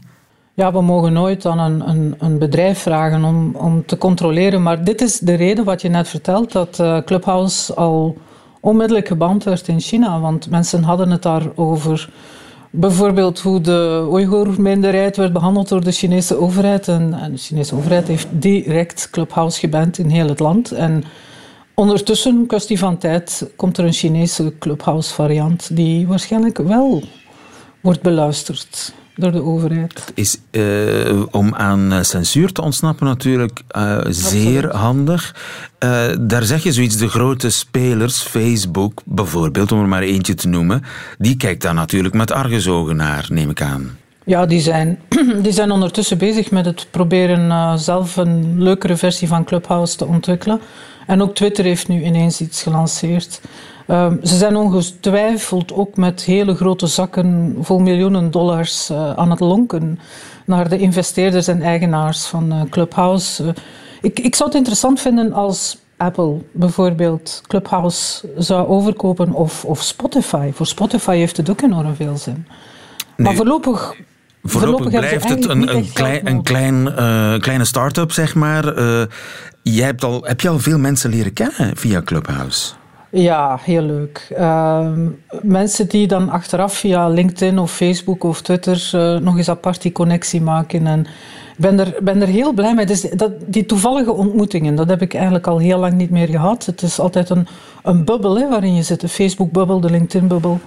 Ja, 0.53 0.73
we 0.73 0.81
mogen 0.81 1.13
nooit 1.13 1.45
aan 1.45 1.59
een, 1.59 1.89
een, 1.89 2.15
een 2.19 2.37
bedrijf 2.37 2.79
vragen 2.79 3.23
om, 3.23 3.55
om 3.55 3.85
te 3.85 3.97
controleren. 3.97 4.61
Maar 4.61 4.83
dit 4.83 5.01
is 5.01 5.19
de 5.19 5.33
reden 5.33 5.63
wat 5.63 5.81
je 5.81 5.89
net 5.89 6.07
vertelt, 6.07 6.51
dat 6.51 6.79
uh, 6.79 6.97
Clubhouse 7.05 7.75
al 7.75 8.17
onmiddellijk 8.59 9.07
geband 9.07 9.43
werd 9.43 9.67
in 9.67 9.79
China. 9.79 10.19
Want 10.19 10.49
mensen 10.49 10.83
hadden 10.83 11.11
het 11.11 11.21
daarover 11.21 12.09
Bijvoorbeeld 12.73 13.39
hoe 13.39 13.61
de 13.61 14.07
Oeigoer-minderheid 14.09 15.17
werd 15.17 15.33
behandeld 15.33 15.67
door 15.67 15.83
de 15.83 15.91
Chinese 15.91 16.37
overheid. 16.37 16.87
En, 16.87 17.13
en, 17.13 17.31
de 17.31 17.37
Chinese 17.37 17.75
overheid 17.75 18.07
heeft 18.07 18.27
direct 18.31 19.09
Clubhouse 19.09 19.59
geband 19.59 19.97
in 19.97 20.09
heel 20.09 20.27
het 20.27 20.39
land. 20.39 20.71
En 20.71 21.03
ondertussen, 21.73 22.45
kwestie 22.47 22.79
van 22.79 22.97
tijd, 22.97 23.51
komt 23.55 23.77
er 23.77 23.85
een 23.85 23.93
Chinese 23.93 24.53
Clubhouse-variant 24.59 25.75
die 25.75 26.07
waarschijnlijk 26.07 26.57
wel 26.57 27.03
wordt 27.81 28.01
beluisterd 28.01 28.93
door 29.15 29.31
de 29.31 29.43
overheid. 29.43 30.11
Is 30.15 30.37
uh, 30.51 31.23
om 31.31 31.55
aan 31.55 31.91
eh, 31.91 32.01
censuur 32.01 32.51
te 32.51 32.61
ontsnappen 32.61 33.05
natuurlijk 33.05 33.61
uh, 33.77 33.99
zeer 34.09 34.75
handig. 34.75 35.35
Uh, 35.83 36.05
daar 36.19 36.43
zeg 36.43 36.63
je 36.63 36.71
zoiets, 36.71 36.97
de 36.97 37.09
grote 37.09 37.49
spelers, 37.49 38.21
Facebook 38.21 39.01
bijvoorbeeld, 39.05 39.71
om 39.71 39.79
er 39.79 39.87
maar 39.87 40.01
eentje 40.01 40.33
te 40.33 40.47
noemen, 40.47 40.83
die 41.17 41.37
kijkt 41.37 41.61
daar 41.61 41.73
natuurlijk 41.73 42.13
met 42.13 42.31
argusogen 42.31 42.95
naar, 42.95 43.25
neem 43.29 43.49
ik 43.49 43.61
aan. 43.61 43.97
Ja, 44.23 44.45
die 44.45 44.59
zijn, 44.59 44.99
die 45.43 45.51
zijn 45.51 45.71
ondertussen 45.71 46.17
bezig 46.17 46.51
met 46.51 46.65
het 46.65 46.87
proberen 46.91 47.79
zelf 47.79 48.15
een 48.15 48.63
leukere 48.63 48.97
versie 48.97 49.27
van 49.27 49.43
Clubhouse 49.43 49.97
te 49.97 50.05
ontwikkelen. 50.05 50.59
En 51.07 51.21
ook 51.21 51.35
Twitter 51.35 51.63
heeft 51.63 51.87
nu 51.87 52.03
ineens 52.03 52.41
iets 52.41 52.63
gelanceerd. 52.63 53.41
Um, 53.87 54.19
ze 54.23 54.37
zijn 54.37 54.55
ongetwijfeld 54.55 55.73
ook 55.73 55.97
met 55.97 56.23
hele 56.23 56.55
grote 56.55 56.87
zakken 56.87 57.55
vol 57.61 57.79
miljoenen 57.79 58.31
dollars 58.31 58.89
uh, 58.91 59.13
aan 59.13 59.29
het 59.29 59.39
lonken 59.39 59.99
naar 60.45 60.69
de 60.69 60.77
investeerders 60.77 61.47
en 61.47 61.61
eigenaars 61.61 62.25
van 62.25 62.53
uh, 62.53 62.61
Clubhouse. 62.69 63.43
Uh, 63.43 63.49
ik, 64.01 64.19
ik 64.19 64.35
zou 64.35 64.49
het 64.49 64.57
interessant 64.57 65.01
vinden 65.01 65.33
als 65.33 65.77
Apple 65.97 66.37
bijvoorbeeld 66.51 67.41
Clubhouse 67.47 68.29
zou 68.37 68.67
overkopen 68.67 69.33
of, 69.33 69.65
of 69.65 69.81
Spotify. 69.81 70.51
Voor 70.53 70.67
Spotify 70.67 71.15
heeft 71.15 71.37
het 71.37 71.49
ook 71.49 71.61
enorm 71.61 71.95
veel 71.95 72.17
zin. 72.17 72.45
Nee. 73.15 73.27
Maar 73.27 73.35
voorlopig 73.35 73.95
Voorlopig, 74.43 74.89
blijft 74.89 75.29
het 75.29 75.49
een, 75.49 75.75
een, 75.75 75.93
klein, 75.93 76.27
een 76.27 76.43
klein, 76.43 76.75
uh, 76.75 77.39
kleine 77.39 77.65
start-up, 77.65 78.11
zeg 78.11 78.35
maar. 78.35 78.77
Uh, 78.77 79.01
jij 79.63 79.85
hebt 79.85 80.03
al, 80.03 80.23
heb 80.23 80.41
je 80.41 80.49
al 80.49 80.59
veel 80.59 80.79
mensen 80.79 81.09
leren 81.09 81.33
kennen 81.33 81.77
via 81.77 82.01
Clubhouse? 82.01 82.73
Ja, 83.11 83.59
heel 83.61 83.81
leuk. 83.81 84.27
Uh, 84.37 84.91
mensen 85.41 85.87
die 85.87 86.07
dan 86.07 86.29
achteraf 86.29 86.73
via 86.73 87.07
LinkedIn 87.07 87.59
of 87.59 87.71
Facebook 87.71 88.23
of 88.23 88.41
Twitter 88.41 88.91
uh, 88.95 89.21
nog 89.21 89.37
eens 89.37 89.49
apart 89.49 89.81
die 89.81 89.91
connectie 89.91 90.41
maken. 90.41 90.87
En 90.87 90.99
ik 90.99 91.57
ben 91.57 91.79
er, 91.79 91.95
ben 92.03 92.21
er 92.21 92.27
heel 92.27 92.53
blij 92.53 92.73
mee. 92.73 92.85
Dus 92.85 93.01
dat, 93.01 93.31
die 93.47 93.65
toevallige 93.65 94.11
ontmoetingen, 94.11 94.75
dat 94.75 94.89
heb 94.89 95.01
ik 95.01 95.13
eigenlijk 95.13 95.47
al 95.47 95.57
heel 95.57 95.79
lang 95.79 95.93
niet 95.93 96.09
meer 96.09 96.27
gehad. 96.27 96.65
Het 96.65 96.81
is 96.81 96.99
altijd 96.99 97.29
een, 97.29 97.47
een 97.83 98.05
bubbel 98.05 98.39
hè, 98.39 98.49
waarin 98.49 98.75
je 98.75 98.83
zit. 98.83 99.01
De 99.01 99.09
Facebook-bubbel, 99.09 99.79
de 99.79 99.89
LinkedIn-bubbel. 99.89 100.59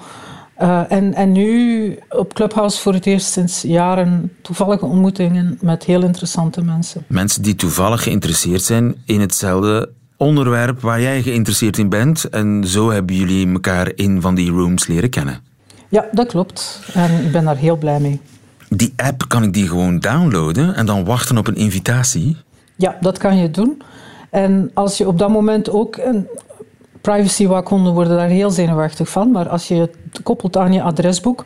Uh, 0.62 0.80
en, 0.88 1.14
en 1.14 1.33
nu 1.33 1.98
op 2.09 2.35
Clubhouse 2.35 2.80
voor 2.80 2.92
het 2.92 3.07
eerst 3.07 3.33
sinds 3.33 3.62
jaren 3.62 4.33
toevallige 4.42 4.85
ontmoetingen 4.85 5.59
met 5.61 5.85
heel 5.85 6.02
interessante 6.02 6.62
mensen. 6.62 7.04
Mensen 7.07 7.42
die 7.42 7.54
toevallig 7.54 8.02
geïnteresseerd 8.02 8.62
zijn 8.62 8.94
in 9.04 9.20
hetzelfde 9.20 9.90
onderwerp 10.16 10.81
waar 10.81 11.00
jij 11.00 11.22
geïnteresseerd 11.22 11.79
in 11.79 11.88
bent. 11.88 12.24
En 12.24 12.64
zo 12.66 12.90
hebben 12.90 13.16
jullie 13.16 13.53
elkaar 13.53 13.92
in 13.94 14.20
van 14.20 14.35
die 14.35 14.50
rooms 14.50 14.87
leren 14.87 15.11
kennen. 15.11 15.40
Ja, 15.88 16.07
dat 16.12 16.27
klopt. 16.27 16.81
En 16.92 17.25
ik 17.25 17.33
ben 17.33 17.44
daar 17.44 17.56
heel 17.56 17.77
blij 17.77 18.00
mee. 18.00 18.21
Die 18.69 18.92
app, 18.96 19.29
kan 19.29 19.42
ik 19.42 19.52
die 19.52 19.69
gewoon 19.69 19.98
downloaden 19.98 20.75
en 20.75 20.87
dan 20.87 21.04
wachten 21.04 21.38
op 21.38 21.46
een 21.46 21.56
invitatie? 21.56 22.37
Ja, 22.77 22.96
dat 23.00 23.19
kan 23.19 23.37
je 23.37 23.50
doen. 23.50 23.83
En 24.31 24.71
als 24.75 24.98
je 24.98 25.06
op 25.06 25.19
dat 25.19 25.29
moment 25.31 25.71
ook... 25.71 25.96
Een 25.96 26.27
privacywaakhonden 27.04 27.92
worden 27.92 28.17
daar 28.17 28.29
heel 28.29 28.50
zenuwachtig 28.50 29.08
van. 29.08 29.31
Maar 29.31 29.48
als 29.48 29.69
je 29.69 29.75
het 29.75 30.23
koppelt 30.23 30.56
aan 30.56 30.73
je 30.73 30.83
adresboek 30.83 31.42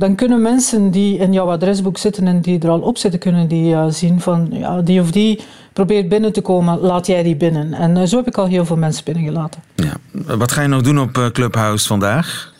dan 0.00 0.14
kunnen 0.14 0.42
mensen 0.42 0.90
die 0.90 1.18
in 1.18 1.32
jouw 1.32 1.50
adresboek 1.50 1.98
zitten 1.98 2.26
en 2.26 2.40
die 2.40 2.60
er 2.60 2.68
al 2.68 2.80
op 2.80 2.98
zitten, 2.98 3.20
kunnen 3.20 3.48
die 3.48 3.72
uh, 3.72 3.84
zien 3.88 4.20
van 4.20 4.48
ja, 4.50 4.80
die 4.80 5.00
of 5.00 5.10
die 5.10 5.40
probeert 5.72 6.08
binnen 6.08 6.32
te 6.32 6.40
komen, 6.40 6.78
laat 6.78 7.06
jij 7.06 7.22
die 7.22 7.36
binnen. 7.36 7.72
En 7.72 7.96
uh, 7.96 8.02
zo 8.02 8.16
heb 8.16 8.26
ik 8.26 8.38
al 8.38 8.46
heel 8.46 8.64
veel 8.64 8.76
mensen 8.76 9.04
binnengelaten. 9.04 9.62
Ja. 9.74 9.92
Wat 10.36 10.52
ga 10.52 10.62
je 10.62 10.68
nog 10.68 10.82
doen 10.82 11.00
op 11.00 11.16
uh, 11.16 11.26
Clubhouse 11.26 11.86
vandaag? 11.86 12.54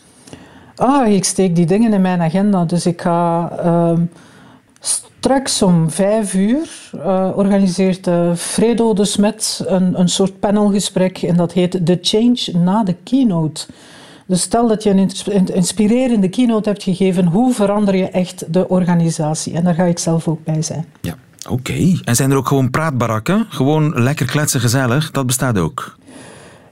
Ah, 0.75 1.13
ik 1.13 1.23
steek 1.23 1.55
die 1.55 1.65
dingen 1.65 1.93
in 1.93 2.01
mijn 2.01 2.21
agenda. 2.21 2.65
Dus 2.65 2.85
ik 2.85 3.01
ga 3.01 3.51
ehm, 3.63 4.01
straks 4.79 5.61
om 5.61 5.89
vijf 5.89 6.33
uur 6.33 6.89
organiseert 7.35 8.09
Fredo 8.35 8.93
de 8.93 9.05
Smet 9.05 9.63
een, 9.65 9.99
een 9.99 10.09
soort 10.09 10.39
panelgesprek 10.39 11.17
en 11.17 11.35
dat 11.35 11.51
heet 11.53 11.85
The 11.85 11.97
Change 12.01 12.63
na 12.63 12.83
de 12.83 12.95
keynote. 13.03 13.65
Dus 14.31 14.41
stel 14.41 14.67
dat 14.67 14.83
je 14.83 14.89
een 14.89 15.47
inspirerende 15.53 16.29
keynote 16.29 16.69
hebt 16.69 16.83
gegeven, 16.83 17.25
hoe 17.25 17.53
verander 17.53 17.95
je 17.95 18.09
echt 18.09 18.53
de 18.53 18.69
organisatie? 18.69 19.53
En 19.53 19.63
daar 19.63 19.73
ga 19.73 19.83
ik 19.83 19.99
zelf 19.99 20.27
ook 20.27 20.43
bij 20.43 20.61
zijn. 20.61 20.85
Ja, 21.01 21.15
oké. 21.43 21.53
Okay. 21.53 21.99
En 22.03 22.15
zijn 22.15 22.31
er 22.31 22.37
ook 22.37 22.47
gewoon 22.47 22.69
praatbarakken? 22.69 23.45
Gewoon 23.49 24.03
lekker 24.03 24.25
kletsen 24.25 24.59
gezellig? 24.59 25.11
Dat 25.11 25.25
bestaat 25.25 25.57
ook? 25.57 25.97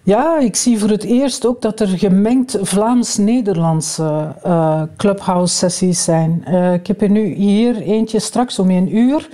Ja, 0.04 0.40
ik 0.40 0.56
zie 0.56 0.80
voor 0.80 0.90
het 0.90 1.04
eerst 1.04 1.46
ook 1.46 1.62
dat 1.62 1.80
er 1.80 1.88
gemengd 1.88 2.58
Vlaams-Nederlandse 2.62 4.36
uh, 4.46 4.82
clubhouse-sessies 4.98 6.04
zijn. 6.04 6.44
Uh, 6.48 6.74
ik 6.74 6.88
heb 6.88 7.02
er 7.02 7.10
nu 7.10 7.34
hier 7.34 7.82
eentje 7.82 8.20
straks 8.20 8.60
om 8.60 8.70
een 8.70 8.96
uur. 8.96 9.30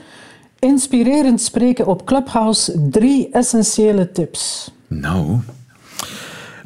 Inspirerend 0.60 1.42
spreken 1.42 1.88
op 1.88 2.06
Clubhouse, 2.06 2.88
drie 2.90 3.30
essentiële 3.32 4.12
tips. 4.12 4.72
Nou, 4.88 5.40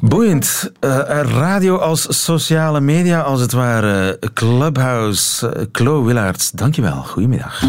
Boeiend. 0.00 0.72
Uh, 0.80 0.98
radio 1.24 1.76
als 1.76 2.24
sociale 2.24 2.80
media, 2.80 3.20
als 3.20 3.40
het 3.40 3.52
ware. 3.52 4.18
Clubhouse. 4.34 5.54
Uh, 5.56 5.64
Chloe 5.72 6.04
Willaerts, 6.04 6.50
dankjewel. 6.50 7.02
Goedemiddag. 7.02 7.62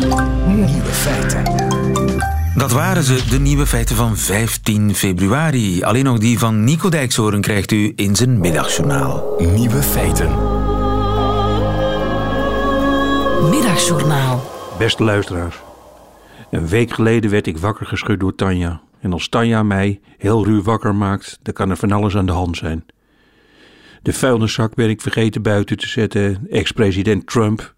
Nieuwe 0.48 0.92
feiten. 0.92 1.44
Dat 2.56 2.72
waren 2.72 3.04
ze, 3.04 3.26
de 3.30 3.40
nieuwe 3.40 3.66
feiten 3.66 3.96
van 3.96 4.18
15 4.18 4.96
februari. 4.96 5.84
Alleen 5.84 6.04
nog 6.04 6.18
die 6.18 6.40
van 6.40 6.64
Nico 6.64 6.90
Dijkshoorn 6.90 7.42
krijgt 7.42 7.72
u 7.72 7.94
in 7.96 8.16
zijn 8.16 8.40
middagjournaal. 8.40 9.36
Nieuwe 9.38 9.82
feiten. 9.82 10.30
Middagjournaal. 13.50 14.44
Beste 14.78 15.04
luisteraars. 15.04 15.56
Een 16.52 16.68
week 16.68 16.94
geleden 16.94 17.30
werd 17.32 17.48
ik 17.48 17.58
wakker 17.58 17.86
geschud 17.86 18.20
door 18.20 18.36
Tanja. 18.36 18.82
En 19.02 19.14
als 19.14 19.30
Tanja 19.30 19.64
mij 19.64 20.00
heel 20.18 20.46
ruw 20.46 20.62
wakker 20.62 20.96
maakt, 20.96 21.40
dan 21.42 21.54
kan 21.54 21.70
er 21.70 21.78
van 21.78 21.92
alles 21.92 22.16
aan 22.16 22.26
de 22.26 22.32
hand 22.32 22.58
zijn. 22.58 22.86
De 24.02 24.14
vuilniszak 24.14 24.76
ben 24.76 24.90
ik 24.90 25.02
vergeten 25.02 25.42
buiten 25.42 25.78
te 25.78 25.88
zetten. 25.88 26.48
Ex-president 26.50 27.28
Trump 27.28 27.76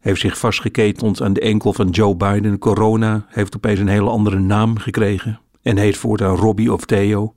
heeft 0.00 0.20
zich 0.20 0.38
vastgeketend 0.38 1.22
aan 1.22 1.32
de 1.32 1.40
enkel 1.40 1.72
van 1.72 1.88
Joe 1.88 2.16
Biden. 2.16 2.58
Corona 2.58 3.26
heeft 3.28 3.56
opeens 3.56 3.78
een 3.78 3.88
hele 3.88 4.10
andere 4.10 4.38
naam 4.38 4.78
gekregen 4.78 5.40
en 5.62 5.76
heet 5.76 5.96
voortaan 5.96 6.36
Robbie 6.36 6.72
of 6.72 6.84
Theo. 6.84 7.34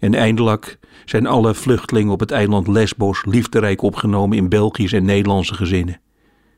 En 0.00 0.14
eindelijk 0.14 0.78
zijn 1.04 1.26
alle 1.26 1.54
vluchtelingen 1.54 2.12
op 2.12 2.20
het 2.20 2.30
eiland 2.30 2.66
Lesbos 2.66 3.24
liefderijk 3.24 3.82
opgenomen 3.82 4.36
in 4.36 4.48
Belgische 4.48 4.96
en 4.96 5.04
Nederlandse 5.04 5.54
gezinnen. 5.54 6.00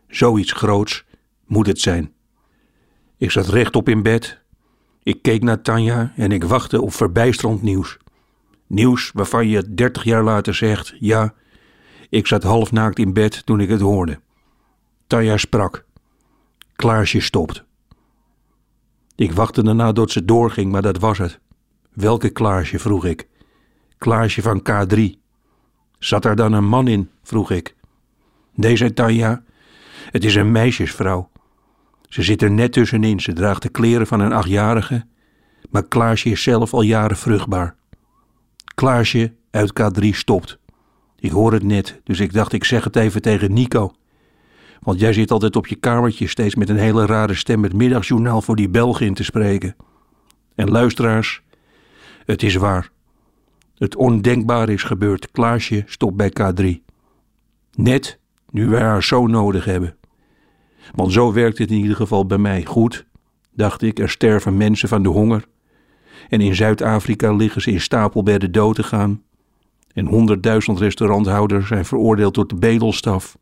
Zoiets 0.08 0.52
groots 0.52 1.04
moet 1.46 1.66
het 1.66 1.80
zijn. 1.80 2.12
Ik 3.18 3.30
zat 3.30 3.48
rechtop 3.48 3.88
in 3.88 4.02
bed, 4.02 4.39
ik 5.02 5.22
keek 5.22 5.42
naar 5.42 5.62
Tanja 5.62 6.12
en 6.16 6.32
ik 6.32 6.44
wachtte 6.44 6.80
op 6.80 6.92
verbijsterend 6.92 7.62
nieuws. 7.62 7.98
Nieuws 8.66 9.10
waarvan 9.14 9.48
je 9.48 9.74
dertig 9.74 10.04
jaar 10.04 10.24
later 10.24 10.54
zegt: 10.54 10.94
ja, 10.98 11.34
ik 12.08 12.26
zat 12.26 12.42
halfnaakt 12.42 12.98
in 12.98 13.12
bed 13.12 13.46
toen 13.46 13.60
ik 13.60 13.68
het 13.68 13.80
hoorde. 13.80 14.20
Tanja 15.06 15.36
sprak. 15.36 15.84
Klaarsje 16.76 17.20
stopt. 17.20 17.64
Ik 19.14 19.32
wachtte 19.32 19.62
daarna 19.62 19.92
tot 19.92 20.10
ze 20.10 20.24
doorging, 20.24 20.72
maar 20.72 20.82
dat 20.82 20.98
was 20.98 21.18
het. 21.18 21.40
Welke 21.92 22.30
Klaarsje? 22.30 22.78
vroeg 22.78 23.04
ik. 23.04 23.28
Klaarsje 23.98 24.42
van 24.42 24.62
K3. 24.70 25.00
Zat 25.98 26.24
er 26.24 26.36
dan 26.36 26.52
een 26.52 26.64
man 26.64 26.88
in? 26.88 27.10
vroeg 27.22 27.50
ik. 27.50 27.74
Nee, 28.54 28.76
zei 28.76 28.92
Tanja. 28.92 29.42
Het 30.10 30.24
is 30.24 30.34
een 30.34 30.52
meisjesvrouw. 30.52 31.30
Ze 32.10 32.22
zit 32.22 32.42
er 32.42 32.50
net 32.50 32.72
tussenin. 32.72 33.20
Ze 33.20 33.32
draagt 33.32 33.62
de 33.62 33.68
kleren 33.68 34.06
van 34.06 34.20
een 34.20 34.32
achtjarige. 34.32 35.04
Maar 35.70 35.88
Klaasje 35.88 36.30
is 36.30 36.42
zelf 36.42 36.74
al 36.74 36.82
jaren 36.82 37.16
vruchtbaar. 37.16 37.74
Klaasje 38.74 39.32
uit 39.50 39.72
K3 39.80 40.08
stopt. 40.08 40.58
Ik 41.18 41.30
hoor 41.30 41.52
het 41.52 41.62
net, 41.62 42.00
dus 42.04 42.20
ik 42.20 42.32
dacht 42.32 42.52
ik 42.52 42.64
zeg 42.64 42.84
het 42.84 42.96
even 42.96 43.22
tegen 43.22 43.52
Nico. 43.52 43.92
Want 44.80 45.00
jij 45.00 45.12
zit 45.12 45.30
altijd 45.30 45.56
op 45.56 45.66
je 45.66 45.74
kamertje 45.74 46.26
steeds 46.26 46.54
met 46.54 46.68
een 46.68 46.76
hele 46.76 47.06
rare 47.06 47.34
stem 47.34 47.62
het 47.62 47.72
middagjournaal 47.72 48.42
voor 48.42 48.56
die 48.56 48.68
Belgen 48.68 49.06
in 49.06 49.14
te 49.14 49.24
spreken. 49.24 49.76
En 50.54 50.70
luisteraars, 50.70 51.42
het 52.24 52.42
is 52.42 52.54
waar. 52.54 52.90
Het 53.74 53.96
ondenkbare 53.96 54.72
is 54.72 54.82
gebeurd. 54.82 55.30
Klaasje 55.30 55.82
stopt 55.86 56.16
bij 56.16 56.32
K3. 56.40 56.66
Net 57.72 58.18
nu 58.50 58.68
wij 58.68 58.82
haar 58.82 59.02
zo 59.02 59.26
nodig 59.26 59.64
hebben. 59.64 59.96
Want 60.94 61.12
zo 61.12 61.32
werkt 61.32 61.58
het 61.58 61.70
in 61.70 61.78
ieder 61.78 61.96
geval 61.96 62.26
bij 62.26 62.38
mij. 62.38 62.64
Goed, 62.64 63.06
dacht 63.52 63.82
ik, 63.82 63.98
er 63.98 64.10
sterven 64.10 64.56
mensen 64.56 64.88
van 64.88 65.02
de 65.02 65.08
honger. 65.08 65.44
En 66.28 66.40
in 66.40 66.54
Zuid-Afrika 66.54 67.32
liggen 67.32 67.62
ze 67.62 67.70
in 67.70 67.80
stapelbedden 67.80 68.52
dood 68.52 68.74
te 68.74 68.82
gaan. 68.82 69.22
En 69.92 70.06
honderdduizend 70.06 70.78
restauranthouders 70.78 71.68
zijn 71.68 71.84
veroordeeld 71.84 72.34
tot 72.34 72.48
de 72.48 72.56
bedelstaf. 72.56 73.38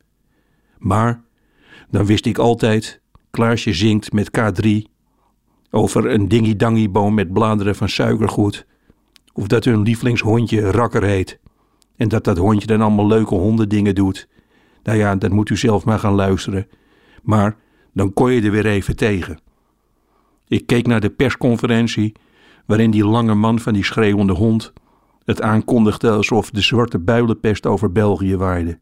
Maar 0.78 1.22
dan 1.90 2.06
wist 2.06 2.26
ik 2.26 2.38
altijd, 2.38 3.00
Klaasje 3.30 3.72
zingt 3.72 4.12
met 4.12 4.30
K3 4.38 4.68
over 5.70 6.10
een 6.10 6.28
dingy-dangy-boom 6.28 7.14
met 7.14 7.32
bladeren 7.32 7.74
van 7.74 7.88
suikergoed. 7.88 8.66
Of 9.32 9.46
dat 9.46 9.64
hun 9.64 9.82
lievelingshondje 9.82 10.70
Rakker 10.70 11.02
heet. 11.02 11.38
En 11.96 12.08
dat 12.08 12.24
dat 12.24 12.38
hondje 12.38 12.66
dan 12.66 12.80
allemaal 12.80 13.06
leuke 13.06 13.34
hondendingen 13.34 13.94
doet. 13.94 14.28
Nou 14.82 14.98
ja, 14.98 15.16
dat 15.16 15.30
moet 15.30 15.50
u 15.50 15.56
zelf 15.56 15.84
maar 15.84 15.98
gaan 15.98 16.14
luisteren. 16.14 16.66
Maar 17.28 17.56
dan 17.92 18.12
kon 18.12 18.32
je 18.32 18.42
er 18.42 18.50
weer 18.50 18.66
even 18.66 18.96
tegen. 18.96 19.38
Ik 20.46 20.66
keek 20.66 20.86
naar 20.86 21.00
de 21.00 21.10
persconferentie 21.10 22.12
waarin 22.66 22.90
die 22.90 23.06
lange 23.06 23.34
man 23.34 23.58
van 23.58 23.72
die 23.72 23.84
schreeuwende 23.84 24.32
hond 24.32 24.72
het 25.24 25.42
aankondigde 25.42 26.10
alsof 26.10 26.50
de 26.50 26.60
zwarte 26.60 26.98
builenpest 26.98 27.66
over 27.66 27.92
België 27.92 28.36
waaide. 28.36 28.78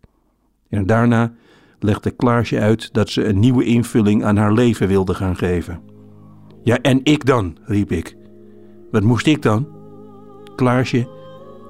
En 0.68 0.86
daarna 0.86 1.32
legde 1.78 2.11
Klaasje 2.11 2.61
uit 2.61 2.92
dat 2.92 3.09
ze 3.11 3.24
een 3.24 3.38
nieuwe 3.38 3.64
invulling 3.64 4.24
aan 4.24 4.36
haar 4.36 4.53
leven 4.53 4.88
wilde 4.88 5.14
gaan 5.14 5.36
geven. 5.36 5.80
Ja, 6.62 6.78
en 6.82 7.01
ik 7.03 7.24
dan, 7.24 7.57
riep 7.64 7.92
ik. 7.92 8.16
Wat 8.90 9.03
moest 9.03 9.26
ik 9.26 9.42
dan? 9.42 9.68
Klaasje 10.57 11.09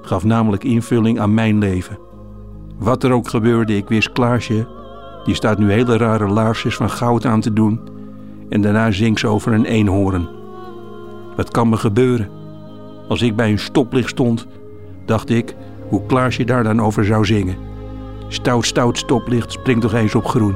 gaf 0.01 0.23
namelijk 0.23 0.63
invulling 0.63 1.19
aan 1.19 1.33
mijn 1.33 1.57
leven. 1.57 1.99
Wat 2.79 3.03
er 3.03 3.11
ook 3.11 3.27
gebeurde, 3.27 3.75
ik 3.75 3.87
wist 3.87 4.11
Klaasje 4.11 4.76
die 5.27 5.35
staat 5.35 5.57
nu 5.57 5.71
hele 5.71 5.97
rare 5.97 6.27
laarsjes 6.27 6.75
van 6.75 6.89
goud 6.89 7.25
aan 7.25 7.41
te 7.41 7.53
doen 7.53 7.79
en 8.49 8.61
daarna 8.61 8.91
zingt 8.91 9.19
ze 9.19 9.27
over 9.27 9.53
een 9.53 9.65
eenhoorn. 9.65 10.27
Wat 11.35 11.51
kan 11.51 11.69
me 11.69 11.77
gebeuren? 11.77 12.29
Als 13.07 13.21
ik 13.21 13.35
bij 13.35 13.51
een 13.51 13.59
stoplicht 13.59 14.09
stond, 14.09 14.47
dacht 15.05 15.29
ik 15.29 15.55
hoe 15.89 16.05
Klaasje 16.05 16.43
daar 16.43 16.63
dan 16.63 16.81
over 16.81 17.05
zou 17.05 17.25
zingen. 17.25 17.55
Stout, 18.27 18.65
stout 18.65 18.97
stoplicht, 18.97 19.51
spring 19.51 19.81
toch 19.81 19.93
eens 19.93 20.15
op 20.15 20.25
groen. 20.25 20.55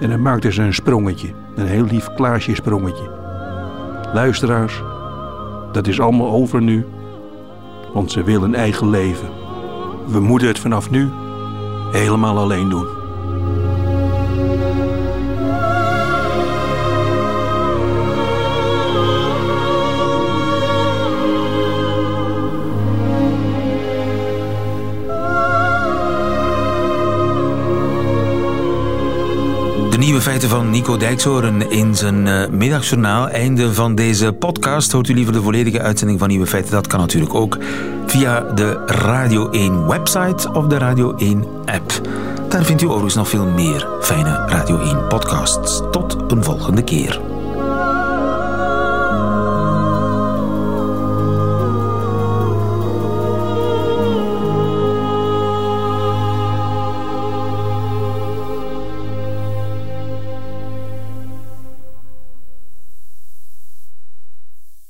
En 0.00 0.10
dan 0.10 0.22
maakte 0.22 0.52
ze 0.52 0.62
een 0.62 0.74
sprongetje, 0.74 1.28
een 1.56 1.66
heel 1.66 1.84
lief 1.84 2.14
Klaasje 2.14 2.54
sprongetje. 2.54 3.10
Luisteraars, 4.14 4.82
dat 5.72 5.86
is 5.86 6.00
allemaal 6.00 6.30
over 6.30 6.62
nu, 6.62 6.86
want 7.92 8.12
ze 8.12 8.22
wil 8.22 8.42
een 8.42 8.54
eigen 8.54 8.90
leven. 8.90 9.28
We 10.06 10.20
moeten 10.20 10.48
het 10.48 10.58
vanaf 10.58 10.90
nu 10.90 11.08
helemaal 11.92 12.38
alleen 12.38 12.68
doen. 12.68 12.99
Nieuwe 30.10 30.24
feiten 30.24 30.48
van 30.48 30.70
Nico 30.70 30.96
Dijkshoorn 30.96 31.70
in 31.70 31.94
zijn 31.94 32.26
uh, 32.26 32.48
middagjournaal. 32.48 33.28
Einde 33.28 33.74
van 33.74 33.94
deze 33.94 34.32
podcast. 34.32 34.92
Hoort 34.92 35.08
u 35.08 35.14
liever 35.14 35.32
de 35.32 35.42
volledige 35.42 35.80
uitzending 35.80 36.18
van 36.18 36.28
Nieuwe 36.28 36.46
Feiten? 36.46 36.72
Dat 36.72 36.86
kan 36.86 37.00
natuurlijk 37.00 37.34
ook 37.34 37.58
via 38.06 38.40
de 38.40 38.82
Radio 38.86 39.50
1 39.50 39.86
website 39.86 40.52
of 40.52 40.66
de 40.66 40.78
Radio 40.78 41.14
1 41.16 41.44
app. 41.64 42.00
Daar 42.48 42.64
vindt 42.64 42.82
u 42.82 42.86
overigens 42.86 43.14
nog 43.14 43.28
veel 43.28 43.46
meer 43.46 43.88
fijne 44.00 44.46
Radio 44.46 44.78
1 44.78 45.06
podcasts. 45.08 45.82
Tot 45.90 46.16
een 46.28 46.44
volgende 46.44 46.82
keer. 46.82 47.29